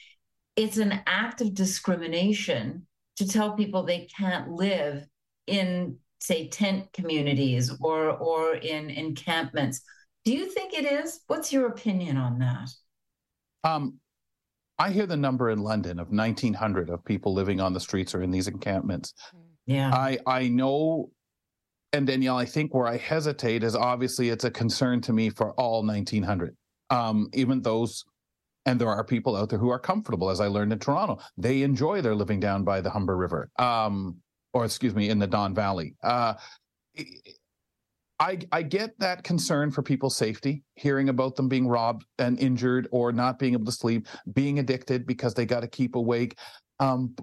it's 0.56 0.78
an 0.78 1.00
act 1.06 1.40
of 1.40 1.54
discrimination 1.54 2.86
to 3.20 3.28
tell 3.28 3.52
people 3.52 3.82
they 3.82 4.06
can't 4.06 4.50
live 4.50 5.06
in 5.46 5.98
say 6.20 6.48
tent 6.48 6.90
communities 6.94 7.70
or 7.80 8.10
or 8.10 8.54
in 8.54 8.88
encampments. 8.88 9.82
Do 10.24 10.32
you 10.32 10.46
think 10.46 10.72
it 10.72 10.86
is? 10.86 11.20
What's 11.26 11.52
your 11.52 11.66
opinion 11.66 12.16
on 12.16 12.38
that? 12.38 12.70
Um 13.62 13.98
i 14.78 14.90
hear 14.90 15.04
the 15.04 15.16
number 15.16 15.50
in 15.50 15.58
london 15.58 15.98
of 15.98 16.08
1900 16.08 16.88
of 16.88 17.04
people 17.04 17.34
living 17.34 17.60
on 17.60 17.74
the 17.74 17.80
streets 17.80 18.14
or 18.14 18.22
in 18.22 18.30
these 18.30 18.48
encampments. 18.48 19.12
Yeah. 19.66 19.90
I 19.94 20.18
i 20.26 20.48
know 20.48 21.10
and 21.92 22.06
danielle 22.06 22.38
i 22.38 22.46
think 22.46 22.72
where 22.72 22.86
i 22.86 22.96
hesitate 22.96 23.62
is 23.62 23.76
obviously 23.76 24.30
it's 24.30 24.44
a 24.44 24.50
concern 24.50 25.02
to 25.02 25.12
me 25.12 25.28
for 25.28 25.52
all 25.60 25.84
1900 25.84 26.56
um 26.88 27.28
even 27.34 27.60
those 27.60 28.04
and 28.66 28.80
there 28.80 28.88
are 28.88 29.04
people 29.04 29.36
out 29.36 29.48
there 29.48 29.58
who 29.58 29.70
are 29.70 29.78
comfortable 29.78 30.30
as 30.30 30.40
i 30.40 30.46
learned 30.46 30.72
in 30.72 30.78
toronto 30.78 31.18
they 31.36 31.62
enjoy 31.62 32.00
their 32.00 32.14
living 32.14 32.40
down 32.40 32.64
by 32.64 32.80
the 32.80 32.90
humber 32.90 33.16
river 33.16 33.50
um 33.58 34.16
or 34.52 34.64
excuse 34.64 34.94
me, 34.94 35.08
in 35.08 35.18
the 35.18 35.26
Don 35.26 35.54
Valley. 35.54 35.94
Uh, 36.02 36.34
I, 38.18 38.38
I 38.52 38.62
get 38.62 38.98
that 38.98 39.22
concern 39.22 39.70
for 39.70 39.82
people's 39.82 40.16
safety, 40.16 40.62
hearing 40.74 41.08
about 41.08 41.36
them 41.36 41.48
being 41.48 41.66
robbed 41.66 42.04
and 42.18 42.38
injured 42.38 42.88
or 42.90 43.12
not 43.12 43.38
being 43.38 43.54
able 43.54 43.64
to 43.64 43.72
sleep, 43.72 44.08
being 44.34 44.58
addicted 44.58 45.06
because 45.06 45.34
they 45.34 45.46
got 45.46 45.60
to 45.60 45.68
keep 45.68 45.94
awake, 45.94 46.38
um, 46.80 47.14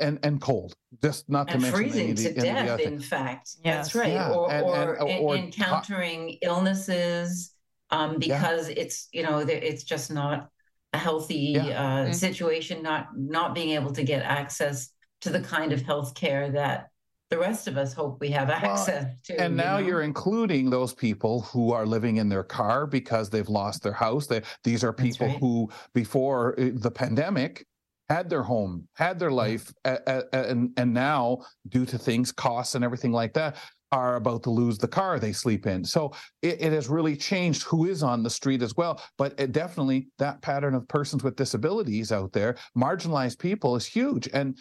and 0.00 0.18
and 0.22 0.40
cold. 0.40 0.74
Just 1.02 1.28
not 1.28 1.50
and 1.50 1.60
to 1.62 1.70
mention 1.70 1.90
freezing 1.90 2.14
the, 2.14 2.34
to 2.34 2.40
death. 2.40 2.80
In 2.80 3.00
fact, 3.00 3.50
yes. 3.62 3.86
that's 3.86 3.94
right. 3.94 4.12
Yeah. 4.12 4.32
Or, 4.32 4.50
and, 4.50 4.64
or, 4.64 4.94
and, 4.94 5.24
or 5.24 5.36
encountering 5.36 6.38
illnesses 6.40 7.52
um, 7.90 8.18
because 8.18 8.68
yeah. 8.68 8.74
it's 8.78 9.08
you 9.12 9.22
know 9.22 9.38
it's 9.40 9.84
just 9.84 10.10
not 10.10 10.48
a 10.96 10.98
healthy 10.98 11.54
yeah. 11.54 11.62
uh, 11.62 12.04
mm-hmm. 12.04 12.12
situation. 12.12 12.82
Not 12.82 13.08
not 13.16 13.54
being 13.54 13.70
able 13.70 13.92
to 13.92 14.02
get 14.02 14.22
access 14.22 14.90
to 15.20 15.30
the 15.30 15.40
kind 15.40 15.72
of 15.72 15.82
health 15.82 16.14
care 16.14 16.50
that 16.50 16.88
the 17.30 17.38
rest 17.38 17.66
of 17.66 17.76
us 17.76 17.92
hope 17.92 18.20
we 18.20 18.30
have 18.30 18.50
access 18.50 19.04
well, 19.04 19.14
to. 19.24 19.40
And 19.40 19.56
now 19.56 19.78
you 19.78 19.96
are 19.96 20.02
including 20.02 20.70
those 20.70 20.94
people 20.94 21.42
who 21.42 21.72
are 21.72 21.84
living 21.84 22.16
in 22.16 22.28
their 22.28 22.44
car 22.44 22.86
because 22.86 23.30
they've 23.30 23.48
lost 23.48 23.82
their 23.82 23.92
house. 23.92 24.26
They, 24.26 24.42
these 24.62 24.84
are 24.84 24.92
people 24.92 25.26
right. 25.26 25.38
who, 25.38 25.68
before 25.92 26.58
uh, 26.58 26.70
the 26.74 26.90
pandemic, 26.90 27.66
had 28.08 28.30
their 28.30 28.44
home, 28.44 28.86
had 28.94 29.18
their 29.18 29.32
life, 29.32 29.72
yeah. 29.84 30.22
and 30.32 30.70
and 30.76 30.94
now 30.94 31.38
due 31.68 31.84
to 31.86 31.98
things, 31.98 32.30
costs, 32.30 32.76
and 32.76 32.84
everything 32.84 33.10
like 33.10 33.32
that, 33.34 33.56
are 33.92 34.16
about 34.16 34.42
to 34.42 34.50
lose 34.50 34.78
the 34.78 34.88
car 34.88 35.18
they 35.18 35.32
sleep 35.32 35.66
in. 35.66 35.84
So 35.84 36.12
it, 36.42 36.60
it 36.60 36.72
has 36.72 36.88
really 36.88 37.16
changed 37.16 37.62
who 37.62 37.86
is 37.86 38.02
on 38.02 38.22
the 38.22 38.30
street 38.30 38.62
as 38.62 38.76
well. 38.76 39.00
But 39.16 39.38
it 39.38 39.52
definitely 39.52 40.08
that 40.18 40.42
pattern 40.42 40.74
of 40.74 40.88
persons 40.88 41.22
with 41.22 41.36
disabilities 41.36 42.12
out 42.12 42.32
there, 42.32 42.56
marginalized 42.76 43.38
people, 43.38 43.76
is 43.76 43.86
huge. 43.86 44.28
And 44.32 44.58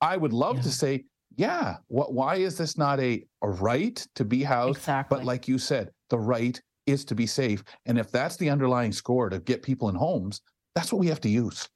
I 0.00 0.16
would 0.16 0.32
love 0.32 0.56
yeah. 0.56 0.62
to 0.62 0.70
say, 0.70 1.04
yeah, 1.36 1.76
what, 1.88 2.12
why 2.12 2.36
is 2.36 2.56
this 2.56 2.76
not 2.76 3.00
a, 3.00 3.24
a 3.42 3.50
right 3.50 4.04
to 4.14 4.24
be 4.24 4.42
housed? 4.42 4.78
Exactly. 4.78 5.18
But 5.18 5.24
like 5.24 5.48
you 5.48 5.58
said, 5.58 5.90
the 6.08 6.18
right 6.18 6.60
is 6.86 7.04
to 7.06 7.14
be 7.14 7.26
safe. 7.26 7.62
And 7.86 7.98
if 7.98 8.10
that's 8.10 8.36
the 8.36 8.50
underlying 8.50 8.92
score 8.92 9.28
to 9.28 9.40
get 9.40 9.62
people 9.62 9.88
in 9.88 9.94
homes, 9.94 10.40
that's 10.74 10.92
what 10.92 11.00
we 11.00 11.08
have 11.08 11.20
to 11.22 11.28
use. 11.28 11.68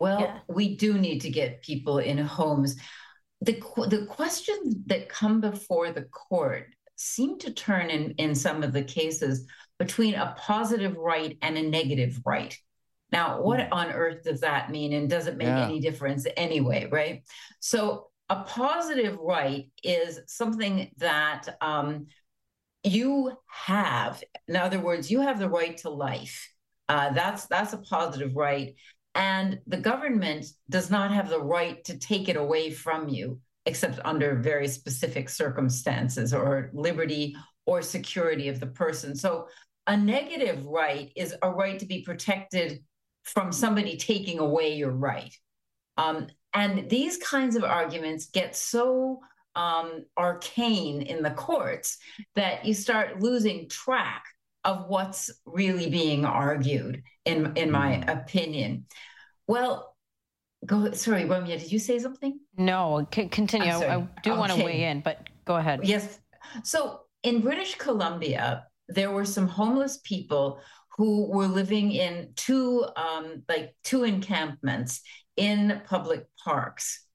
Well, 0.00 0.20
yeah. 0.20 0.38
we 0.48 0.76
do 0.76 0.98
need 0.98 1.20
to 1.20 1.30
get 1.30 1.62
people 1.62 1.98
in 1.98 2.18
homes. 2.18 2.76
The, 3.42 3.52
the 3.88 4.06
questions 4.08 4.76
that 4.86 5.08
come 5.08 5.40
before 5.40 5.92
the 5.92 6.02
court 6.02 6.74
seem 6.96 7.38
to 7.38 7.52
turn 7.52 7.88
in, 7.88 8.12
in 8.12 8.34
some 8.34 8.62
of 8.62 8.72
the 8.72 8.82
cases 8.82 9.46
between 9.78 10.14
a 10.14 10.34
positive 10.36 10.96
right 10.96 11.38
and 11.40 11.56
a 11.56 11.62
negative 11.62 12.20
right. 12.26 12.56
Now, 13.12 13.40
what 13.40 13.60
hmm. 13.60 13.72
on 13.72 13.90
earth 13.90 14.24
does 14.24 14.40
that 14.40 14.70
mean? 14.70 14.92
And 14.92 15.08
does 15.08 15.26
it 15.26 15.36
make 15.36 15.48
yeah. 15.48 15.64
any 15.64 15.80
difference 15.80 16.26
anyway? 16.36 16.88
Right. 16.90 17.22
So, 17.60 18.08
a 18.28 18.44
positive 18.44 19.18
right 19.18 19.68
is 19.82 20.20
something 20.28 20.92
that 20.98 21.48
um, 21.60 22.06
you 22.84 23.32
have. 23.46 24.22
In 24.46 24.54
other 24.54 24.78
words, 24.78 25.10
you 25.10 25.20
have 25.20 25.40
the 25.40 25.48
right 25.48 25.76
to 25.78 25.90
life. 25.90 26.48
Uh, 26.88 27.10
that's 27.12 27.46
that's 27.46 27.72
a 27.72 27.78
positive 27.78 28.36
right, 28.36 28.74
and 29.14 29.60
the 29.66 29.76
government 29.76 30.46
does 30.68 30.90
not 30.90 31.12
have 31.12 31.28
the 31.28 31.40
right 31.40 31.82
to 31.84 31.98
take 31.98 32.28
it 32.28 32.36
away 32.36 32.70
from 32.70 33.08
you, 33.08 33.40
except 33.66 33.98
under 34.04 34.36
very 34.36 34.68
specific 34.68 35.28
circumstances 35.28 36.32
or 36.32 36.70
liberty 36.72 37.34
or 37.66 37.82
security 37.82 38.48
of 38.48 38.60
the 38.60 38.66
person. 38.66 39.14
So, 39.16 39.48
a 39.86 39.96
negative 39.96 40.64
right 40.66 41.10
is 41.16 41.34
a 41.42 41.50
right 41.50 41.78
to 41.78 41.86
be 41.86 42.02
protected 42.02 42.84
from 43.24 43.50
somebody 43.50 43.96
taking 43.96 44.38
away 44.38 44.74
your 44.74 44.92
right. 44.92 45.34
Um, 45.96 46.28
and 46.54 46.88
these 46.88 47.16
kinds 47.16 47.56
of 47.56 47.64
arguments 47.64 48.26
get 48.26 48.54
so 48.54 49.20
um, 49.56 50.04
arcane 50.16 51.02
in 51.02 51.22
the 51.22 51.30
courts 51.30 51.98
that 52.34 52.64
you 52.64 52.74
start 52.74 53.20
losing 53.20 53.68
track 53.68 54.24
of 54.64 54.88
what's 54.88 55.30
really 55.46 55.88
being 55.88 56.24
argued, 56.24 57.02
in, 57.24 57.56
in 57.56 57.70
my 57.70 58.02
mm. 58.04 58.12
opinion. 58.12 58.86
Well, 59.46 59.96
go. 60.66 60.92
Sorry, 60.92 61.24
Ramya, 61.24 61.58
did 61.60 61.72
you 61.72 61.78
say 61.78 61.98
something? 61.98 62.38
No, 62.56 63.06
c- 63.12 63.28
continue. 63.28 63.70
I, 63.70 63.96
I 63.96 64.08
do 64.22 64.36
want 64.36 64.52
to 64.52 64.62
weigh 64.62 64.84
in, 64.84 65.00
but 65.00 65.28
go 65.44 65.56
ahead. 65.56 65.80
Yes. 65.82 66.18
So 66.62 67.00
in 67.22 67.40
British 67.40 67.76
Columbia, 67.76 68.66
there 68.88 69.10
were 69.10 69.24
some 69.24 69.48
homeless 69.48 69.98
people 70.04 70.60
who 70.96 71.30
were 71.30 71.46
living 71.46 71.92
in 71.92 72.32
two, 72.36 72.84
um, 72.96 73.42
like 73.48 73.74
two 73.84 74.04
encampments 74.04 75.00
in 75.36 75.80
public 75.86 76.26
parks, 76.44 77.06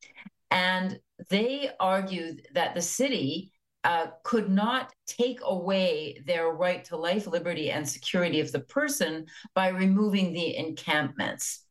and 0.49 0.99
they 1.29 1.69
argued 1.79 2.47
that 2.53 2.73
the 2.73 2.81
city 2.81 3.51
uh, 3.85 4.07
could 4.23 4.49
not 4.49 4.91
take 5.05 5.39
away 5.43 6.19
their 6.25 6.49
right 6.49 6.83
to 6.85 6.97
life, 6.97 7.27
liberty, 7.27 7.69
and 7.69 7.87
security 7.87 8.39
of 8.39 8.51
the 8.51 8.59
person 8.59 9.27
by 9.53 9.67
removing 9.67 10.33
the 10.33 10.57
encampments. 10.57 11.63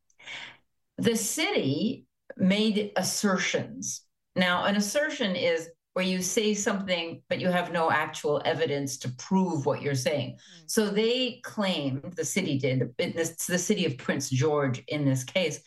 The 0.97 1.17
city 1.17 2.05
made 2.37 2.93
assertions. 2.95 4.01
Now, 4.33 4.63
an 4.63 4.77
assertion 4.77 5.35
is 5.35 5.69
where 5.91 6.05
you 6.05 6.21
say 6.21 6.53
something, 6.53 7.21
but 7.27 7.41
you 7.41 7.49
have 7.49 7.73
no 7.73 7.91
actual 7.91 8.41
evidence 8.45 8.97
to 8.99 9.09
prove 9.17 9.65
what 9.65 9.81
you're 9.81 9.93
saying. 9.93 10.37
So 10.67 10.89
they 10.89 11.41
claimed, 11.43 12.13
the 12.15 12.25
city 12.25 12.57
did, 12.57 12.93
it's 12.97 13.45
the 13.45 13.57
city 13.57 13.85
of 13.85 13.97
Prince 13.97 14.29
George 14.29 14.81
in 14.87 15.03
this 15.03 15.25
case, 15.25 15.59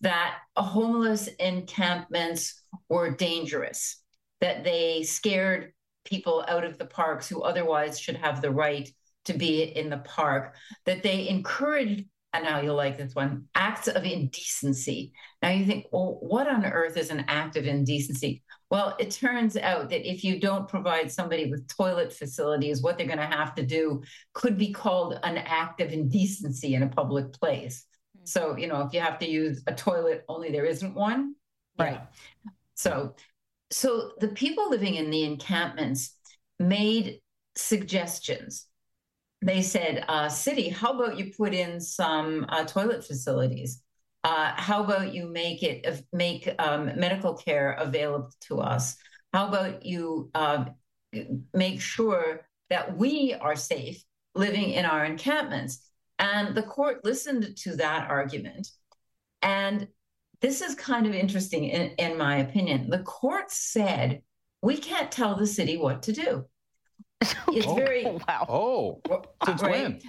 that 0.00 0.36
homeless 0.56 1.28
encampments 1.40 2.62
were 2.88 3.10
dangerous, 3.10 4.00
that 4.40 4.62
they 4.62 5.02
scared 5.02 5.72
people 6.08 6.44
out 6.48 6.64
of 6.64 6.78
the 6.78 6.86
parks 6.86 7.28
who 7.28 7.42
otherwise 7.42 8.00
should 8.00 8.16
have 8.16 8.40
the 8.40 8.50
right 8.50 8.88
to 9.26 9.34
be 9.34 9.62
in 9.62 9.90
the 9.90 9.98
park, 9.98 10.54
that 10.86 11.02
they 11.02 11.28
encouraged, 11.28 12.04
and 12.32 12.44
now 12.44 12.60
you'll 12.60 12.74
like 12.76 12.96
this 12.96 13.14
one, 13.14 13.44
acts 13.54 13.88
of 13.88 14.04
indecency. 14.04 15.12
Now 15.42 15.50
you 15.50 15.66
think, 15.66 15.86
well, 15.92 16.18
what 16.20 16.48
on 16.48 16.64
earth 16.64 16.96
is 16.96 17.10
an 17.10 17.24
act 17.28 17.56
of 17.56 17.66
indecency? 17.66 18.42
Well, 18.70 18.96
it 18.98 19.10
turns 19.10 19.56
out 19.56 19.90
that 19.90 20.08
if 20.08 20.24
you 20.24 20.40
don't 20.40 20.68
provide 20.68 21.10
somebody 21.10 21.50
with 21.50 21.68
toilet 21.68 22.12
facilities, 22.12 22.82
what 22.82 22.98
they're 22.98 23.06
going 23.06 23.18
to 23.18 23.24
have 23.24 23.54
to 23.54 23.62
do 23.64 24.02
could 24.34 24.58
be 24.58 24.72
called 24.72 25.18
an 25.22 25.38
act 25.38 25.80
of 25.80 25.92
indecency 25.92 26.74
in 26.74 26.82
a 26.82 26.88
public 26.88 27.32
place. 27.32 27.84
Hmm. 28.16 28.24
So, 28.24 28.56
you 28.56 28.66
know, 28.66 28.82
if 28.82 28.92
you 28.92 29.00
have 29.00 29.18
to 29.20 29.28
use 29.28 29.62
a 29.66 29.74
toilet, 29.74 30.24
only 30.28 30.50
there 30.50 30.66
isn't 30.66 30.94
one. 30.94 31.34
Right. 31.78 32.00
So, 32.74 33.14
so 33.70 34.12
the 34.18 34.28
people 34.28 34.70
living 34.70 34.94
in 34.94 35.10
the 35.10 35.24
encampments 35.24 36.16
made 36.58 37.20
suggestions. 37.56 38.66
They 39.42 39.62
said, 39.62 40.04
uh, 40.08 40.28
"City, 40.28 40.68
how 40.68 40.92
about 40.92 41.18
you 41.18 41.32
put 41.36 41.54
in 41.54 41.80
some 41.80 42.46
uh, 42.48 42.64
toilet 42.64 43.04
facilities? 43.04 43.82
Uh, 44.24 44.52
how 44.56 44.82
about 44.82 45.14
you 45.14 45.26
make 45.26 45.62
it 45.62 46.04
make 46.12 46.48
um, 46.58 46.86
medical 46.98 47.34
care 47.34 47.72
available 47.72 48.32
to 48.48 48.60
us? 48.60 48.96
How 49.32 49.48
about 49.48 49.84
you 49.84 50.30
um, 50.34 50.74
make 51.52 51.80
sure 51.80 52.46
that 52.70 52.96
we 52.96 53.34
are 53.34 53.56
safe 53.56 54.02
living 54.34 54.70
in 54.70 54.84
our 54.84 55.04
encampments?" 55.04 55.84
And 56.18 56.56
the 56.56 56.64
court 56.64 57.04
listened 57.04 57.56
to 57.58 57.76
that 57.76 58.10
argument, 58.10 58.70
and 59.40 59.86
this 60.40 60.60
is 60.60 60.74
kind 60.74 61.06
of 61.06 61.14
interesting 61.14 61.64
in, 61.64 61.90
in 61.98 62.16
my 62.16 62.38
opinion. 62.38 62.90
The 62.90 63.00
court 63.00 63.50
said 63.50 64.22
we 64.62 64.76
can't 64.76 65.10
tell 65.10 65.36
the 65.36 65.46
city 65.46 65.76
what 65.76 66.02
to 66.04 66.12
do. 66.12 66.44
It's 67.48 67.66
Oh. 67.66 67.74
very 67.74 68.04
wow. 68.04 68.46
Oh, 68.48 69.00
since 69.44 69.62
when? 69.62 70.00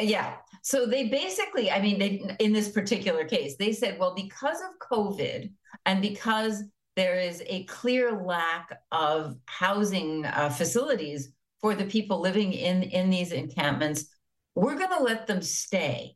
Yeah. 0.00 0.34
So 0.62 0.86
they 0.86 1.08
basically, 1.08 1.70
I 1.70 1.80
mean, 1.82 1.98
they 1.98 2.22
in 2.38 2.52
this 2.52 2.68
particular 2.70 3.24
case, 3.24 3.56
they 3.56 3.72
said, 3.72 3.98
well, 3.98 4.14
because 4.14 4.60
of 4.60 4.78
COVID 4.90 5.50
and 5.86 6.00
because 6.00 6.62
there 6.94 7.18
is 7.18 7.42
a 7.46 7.64
clear 7.64 8.12
lack 8.22 8.78
of 8.92 9.36
housing 9.46 10.24
uh, 10.26 10.50
facilities 10.50 11.32
for 11.60 11.74
the 11.74 11.84
people 11.86 12.20
living 12.20 12.52
in 12.52 12.82
in 12.84 13.10
these 13.10 13.32
encampments, 13.32 14.06
we're 14.54 14.76
going 14.78 14.96
to 14.96 15.02
let 15.02 15.26
them 15.26 15.42
stay. 15.42 16.14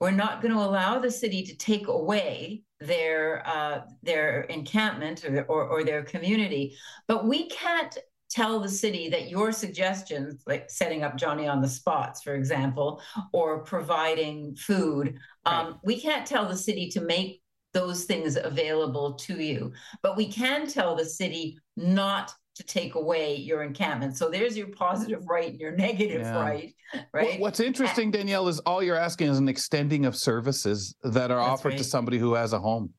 We're 0.00 0.10
not 0.10 0.40
going 0.42 0.52
to 0.54 0.60
allow 0.60 0.98
the 0.98 1.10
city 1.10 1.42
to 1.44 1.56
take 1.56 1.88
away 1.88 2.62
their 2.80 3.46
uh, 3.46 3.82
their 4.02 4.42
encampment 4.42 5.24
or, 5.24 5.44
or 5.44 5.64
or 5.64 5.84
their 5.84 6.02
community, 6.02 6.76
but 7.06 7.26
we 7.26 7.48
can't 7.48 7.96
tell 8.30 8.58
the 8.58 8.68
city 8.68 9.08
that 9.08 9.30
your 9.30 9.52
suggestions, 9.52 10.42
like 10.46 10.68
setting 10.68 11.04
up 11.04 11.16
Johnny 11.16 11.46
on 11.46 11.60
the 11.60 11.68
spots, 11.68 12.20
for 12.22 12.34
example, 12.34 13.00
or 13.32 13.62
providing 13.62 14.56
food, 14.56 15.16
um, 15.46 15.78
we 15.84 16.00
can't 16.00 16.26
tell 16.26 16.48
the 16.48 16.56
city 16.56 16.88
to 16.88 17.00
make 17.00 17.42
those 17.72 18.04
things 18.04 18.36
available 18.36 19.14
to 19.14 19.40
you, 19.40 19.72
but 20.02 20.16
we 20.16 20.26
can 20.26 20.66
tell 20.66 20.96
the 20.96 21.04
city 21.04 21.58
not 21.76 22.32
to 22.54 22.62
take 22.62 22.94
away 22.94 23.36
your 23.36 23.62
encampment. 23.62 24.16
So 24.16 24.30
there's 24.30 24.56
your 24.56 24.68
positive 24.68 25.24
right 25.28 25.50
and 25.50 25.60
your 25.60 25.72
negative 25.72 26.22
Yeah. 26.22 26.40
right, 26.40 26.74
right? 27.12 27.40
What's 27.40 27.60
interesting, 27.60 28.10
Danielle, 28.10 28.48
is 28.48 28.60
all 28.60 28.82
you're 28.82 28.96
asking 28.96 29.30
is 29.30 29.38
an 29.38 29.48
extending 29.48 30.06
of 30.06 30.16
services 30.16 30.94
that 31.02 31.30
are 31.30 31.38
That's 31.38 31.60
offered 31.60 31.76
to 31.78 31.84
somebody 31.84 32.18
who 32.18 32.34
has 32.34 32.52
a 32.52 32.58
home. 32.58 32.92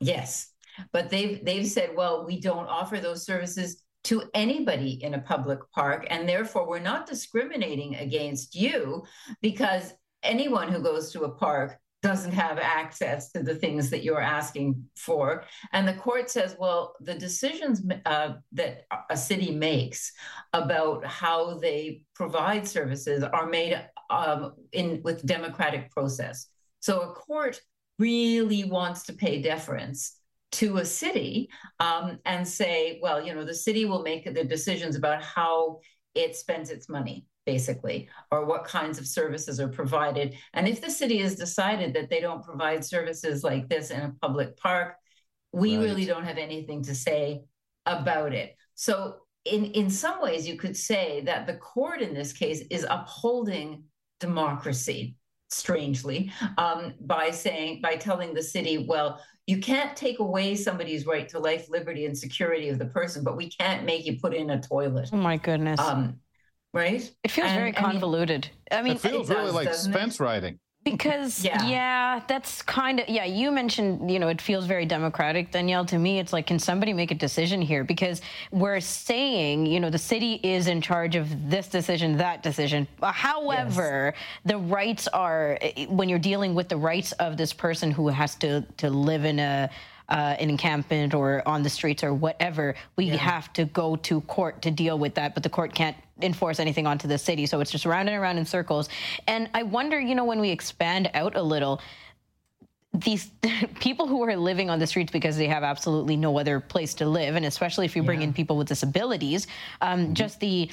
Yes, 0.00 0.50
but 0.92 1.10
they've 1.10 1.44
they've 1.44 1.66
said, 1.66 1.90
well, 1.96 2.24
we 2.26 2.40
don't 2.40 2.66
offer 2.66 2.98
those 2.98 3.24
services 3.24 3.82
to 4.04 4.24
anybody 4.34 5.02
in 5.02 5.14
a 5.14 5.20
public 5.20 5.58
park, 5.72 6.06
and 6.10 6.28
therefore 6.28 6.68
we're 6.68 6.78
not 6.78 7.06
discriminating 7.06 7.96
against 7.96 8.54
you 8.54 9.02
because 9.40 9.94
anyone 10.22 10.68
who 10.70 10.80
goes 10.80 11.10
to 11.12 11.24
a 11.24 11.30
park 11.30 11.78
doesn't 12.04 12.32
have 12.32 12.58
access 12.58 13.32
to 13.32 13.42
the 13.42 13.54
things 13.54 13.88
that 13.88 14.04
you're 14.04 14.20
asking 14.20 14.84
for. 14.94 15.44
And 15.72 15.88
the 15.88 15.94
court 15.94 16.28
says, 16.28 16.54
well, 16.58 16.96
the 17.00 17.14
decisions 17.14 17.80
uh, 18.04 18.34
that 18.52 18.82
a 19.08 19.16
city 19.16 19.52
makes 19.52 20.12
about 20.52 21.06
how 21.06 21.54
they 21.58 22.02
provide 22.14 22.68
services 22.68 23.24
are 23.24 23.46
made 23.46 23.72
um, 24.10 24.52
in 24.72 25.00
with 25.02 25.24
democratic 25.24 25.90
process. 25.90 26.48
So 26.80 27.00
a 27.00 27.14
court 27.14 27.58
really 27.98 28.64
wants 28.64 29.04
to 29.04 29.14
pay 29.14 29.40
deference 29.40 30.18
to 30.60 30.76
a 30.76 30.84
city 30.84 31.48
um, 31.80 32.18
and 32.26 32.46
say, 32.46 32.98
well, 33.02 33.24
you 33.24 33.34
know, 33.34 33.46
the 33.46 33.54
city 33.54 33.86
will 33.86 34.02
make 34.02 34.24
the 34.26 34.44
decisions 34.44 34.94
about 34.94 35.22
how 35.22 35.80
it 36.14 36.36
spends 36.36 36.68
its 36.68 36.86
money, 36.90 37.24
basically, 37.46 38.08
or 38.30 38.44
what 38.44 38.64
kinds 38.64 38.98
of 38.98 39.06
services 39.06 39.60
are 39.60 39.68
provided. 39.68 40.34
And 40.54 40.66
if 40.66 40.80
the 40.80 40.90
city 40.90 41.18
has 41.18 41.36
decided 41.36 41.94
that 41.94 42.10
they 42.10 42.20
don't 42.20 42.44
provide 42.44 42.84
services 42.84 43.44
like 43.44 43.68
this 43.68 43.90
in 43.90 44.00
a 44.00 44.14
public 44.20 44.56
park, 44.56 44.96
we 45.52 45.76
Right. 45.76 45.84
really 45.84 46.04
don't 46.04 46.24
have 46.24 46.38
anything 46.38 46.82
to 46.84 46.94
say 46.94 47.42
about 47.86 48.32
it. 48.32 48.56
So, 48.74 49.16
in, 49.44 49.66
in 49.72 49.90
some 49.90 50.22
ways, 50.22 50.48
you 50.48 50.56
could 50.56 50.74
say 50.74 51.20
that 51.26 51.46
the 51.46 51.56
court 51.56 52.00
in 52.00 52.14
this 52.14 52.32
case 52.32 52.62
is 52.70 52.86
upholding 52.88 53.84
democracy 54.20 55.16
strangely 55.50 56.32
um, 56.56 56.94
by 57.00 57.30
saying 57.30 57.80
by 57.82 57.94
telling 57.94 58.32
the 58.34 58.42
city 58.42 58.86
well 58.88 59.20
you 59.46 59.58
can't 59.60 59.94
take 59.96 60.18
away 60.18 60.54
somebody's 60.56 61.04
right 61.06 61.28
to 61.28 61.38
life 61.38 61.68
liberty 61.68 62.06
and 62.06 62.16
security 62.16 62.70
of 62.70 62.78
the 62.78 62.86
person 62.86 63.22
but 63.22 63.36
we 63.36 63.50
can't 63.50 63.84
make 63.84 64.04
you 64.06 64.18
put 64.18 64.34
in 64.34 64.50
a 64.50 64.60
toilet 64.60 65.08
Oh 65.12 65.16
my 65.16 65.36
goodness. 65.36 65.78
um, 65.78 66.18
right 66.74 67.02
it 67.24 67.30
feels 67.30 67.48
and- 67.48 67.56
very 67.58 67.74
I 67.76 67.80
mean- 67.80 67.90
convoluted. 67.92 68.48
I 68.70 68.82
mean, 68.82 68.94
it 68.96 69.00
feels 69.00 69.30
it 69.30 69.34
really 69.34 69.46
does, 69.46 69.54
like 69.54 69.68
doesn't 69.68 69.92
it? 69.94 69.98
fence 69.98 70.18
riding. 70.20 70.58
Because 70.84 71.42
Yeah. 71.48 71.66
yeah. 71.66 72.20
that's 72.28 72.60
kind 72.60 73.00
of 73.00 73.08
yeah. 73.08 73.24
You 73.24 73.50
mentioned 73.50 74.10
you 74.10 74.18
know 74.18 74.28
it 74.28 74.40
feels 74.40 74.66
very 74.66 74.84
democratic, 74.84 75.50
Danielle. 75.50 75.86
To 75.86 75.98
me, 75.98 76.18
it's 76.18 76.32
like 76.32 76.46
can 76.46 76.58
somebody 76.58 76.92
make 76.92 77.10
a 77.10 77.14
decision 77.14 77.62
here? 77.62 77.84
Because 77.84 78.20
we're 78.50 78.80
saying 78.80 79.64
you 79.72 79.80
know 79.80 79.88
the 79.88 80.04
city 80.12 80.40
is 80.42 80.66
in 80.66 80.82
charge 80.82 81.14
of 81.16 81.26
this 81.48 81.68
decision, 81.68 82.18
that 82.18 82.42
decision. 82.42 82.86
Uh, 83.02 83.12
However, 83.12 84.12
the 84.44 84.58
rights 84.58 85.06
are 85.08 85.56
eh, 85.62 85.86
when 85.86 86.08
you're 86.10 86.18
dealing 86.18 86.54
with 86.54 86.68
the 86.68 86.76
rights 86.76 87.12
of 87.12 87.36
this 87.38 87.52
person 87.54 87.90
who 87.90 88.08
has 88.08 88.34
to 88.36 88.62
to 88.78 88.90
live 88.90 89.24
in 89.24 89.38
a. 89.38 89.70
Uh, 90.06 90.36
an 90.38 90.50
encampment 90.50 91.14
or 91.14 91.42
on 91.46 91.62
the 91.62 91.70
streets 91.70 92.04
or 92.04 92.12
whatever, 92.12 92.74
we 92.96 93.08
have 93.08 93.50
to 93.54 93.64
go 93.64 93.96
to 93.96 94.20
court 94.22 94.60
to 94.60 94.70
deal 94.70 94.98
with 94.98 95.14
that. 95.14 95.32
But 95.32 95.42
the 95.42 95.48
court 95.48 95.74
can't 95.74 95.96
enforce 96.20 96.60
anything 96.60 96.86
onto 96.86 97.08
the 97.08 97.16
city. 97.16 97.46
So 97.46 97.60
it's 97.60 97.70
just 97.70 97.86
round 97.86 98.08
and 98.08 98.22
around 98.22 98.36
in 98.36 98.44
circles. 98.44 98.90
And 99.26 99.48
I 99.54 99.62
wonder, 99.62 99.98
you 99.98 100.14
know, 100.14 100.26
when 100.26 100.40
we 100.40 100.50
expand 100.50 101.10
out 101.14 101.36
a 101.36 101.42
little, 101.42 101.80
these 102.94 103.30
people 103.80 104.06
who 104.06 104.22
are 104.22 104.36
living 104.36 104.70
on 104.70 104.78
the 104.78 104.86
streets 104.86 105.10
because 105.10 105.36
they 105.36 105.48
have 105.48 105.64
absolutely 105.64 106.16
no 106.16 106.38
other 106.38 106.60
place 106.60 106.94
to 106.94 107.06
live, 107.06 107.34
and 107.34 107.44
especially 107.44 107.86
if 107.86 107.96
you 107.96 108.02
bring 108.02 108.22
in 108.22 108.32
people 108.32 108.56
with 108.56 108.68
disabilities, 108.68 109.46
um, 109.80 110.14
just 110.14 110.40
the 110.40 110.70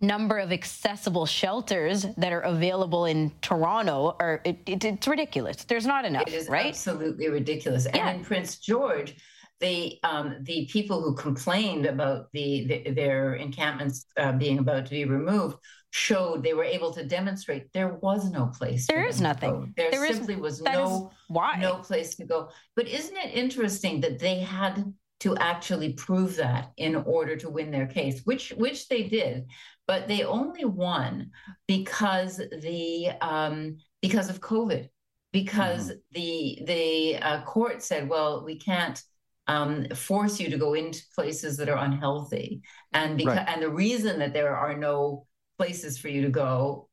number 0.00 0.38
of 0.38 0.52
accessible 0.52 1.26
shelters 1.26 2.06
that 2.16 2.32
are 2.32 2.40
available 2.40 3.04
in 3.04 3.32
Toronto 3.42 4.16
are 4.20 4.40
it, 4.44 4.58
it, 4.66 4.84
it's 4.84 5.08
ridiculous. 5.08 5.64
There's 5.64 5.86
not 5.86 6.04
enough, 6.04 6.24
It 6.26 6.34
is 6.34 6.48
right? 6.48 6.66
absolutely 6.66 7.28
ridiculous. 7.28 7.86
Yeah. 7.92 8.08
And 8.08 8.18
in 8.18 8.24
Prince 8.24 8.58
George, 8.58 9.16
the 9.60 9.98
um, 10.04 10.36
the 10.42 10.66
people 10.70 11.02
who 11.02 11.14
complained 11.14 11.86
about 11.86 12.28
the, 12.32 12.66
the 12.66 12.90
their 12.92 13.34
encampments 13.34 14.06
uh, 14.16 14.32
being 14.32 14.58
about 14.58 14.84
to 14.86 14.90
be 14.90 15.04
removed 15.04 15.58
showed 15.90 16.42
they 16.42 16.54
were 16.54 16.64
able 16.64 16.92
to 16.92 17.04
demonstrate 17.04 17.72
there 17.72 17.94
was 17.94 18.30
no 18.30 18.46
place. 18.46 18.86
There 18.86 19.06
is 19.06 19.20
nothing. 19.20 19.72
There, 19.76 19.90
there 19.90 20.12
simply 20.12 20.34
is, 20.34 20.40
was 20.40 20.62
no 20.62 21.10
why 21.28 21.56
no 21.58 21.76
place 21.76 22.14
to 22.16 22.24
go. 22.24 22.50
But 22.76 22.88
isn't 22.88 23.16
it 23.16 23.34
interesting 23.34 24.00
that 24.02 24.18
they 24.18 24.38
had 24.40 24.92
to 25.20 25.36
actually 25.38 25.94
prove 25.94 26.36
that 26.36 26.70
in 26.76 26.94
order 26.94 27.36
to 27.36 27.50
win 27.50 27.70
their 27.70 27.86
case, 27.86 28.20
which 28.24 28.50
which 28.50 28.88
they 28.88 29.04
did, 29.04 29.46
but 29.88 30.06
they 30.06 30.22
only 30.22 30.66
won 30.66 31.30
because 31.66 32.36
the 32.36 33.10
um, 33.22 33.78
because 34.02 34.28
of 34.28 34.40
COVID, 34.40 34.88
because 35.32 35.90
mm-hmm. 35.90 35.98
the 36.12 36.58
the 36.66 37.16
uh, 37.16 37.42
court 37.42 37.82
said, 37.82 38.08
well, 38.08 38.44
we 38.44 38.58
can't 38.58 39.02
um, 39.48 39.88
force 39.94 40.38
you 40.38 40.50
to 40.50 40.58
go 40.58 40.74
into 40.74 41.02
places 41.14 41.56
that 41.56 41.70
are 41.70 41.82
unhealthy, 41.82 42.60
and 42.92 43.16
because 43.16 43.38
right. 43.38 43.48
and 43.48 43.62
the 43.62 43.70
reason 43.70 44.18
that 44.18 44.34
there 44.34 44.54
are 44.54 44.76
no 44.76 45.26
places 45.56 45.98
for 45.98 46.08
you 46.08 46.20
to 46.22 46.30
go 46.30 46.88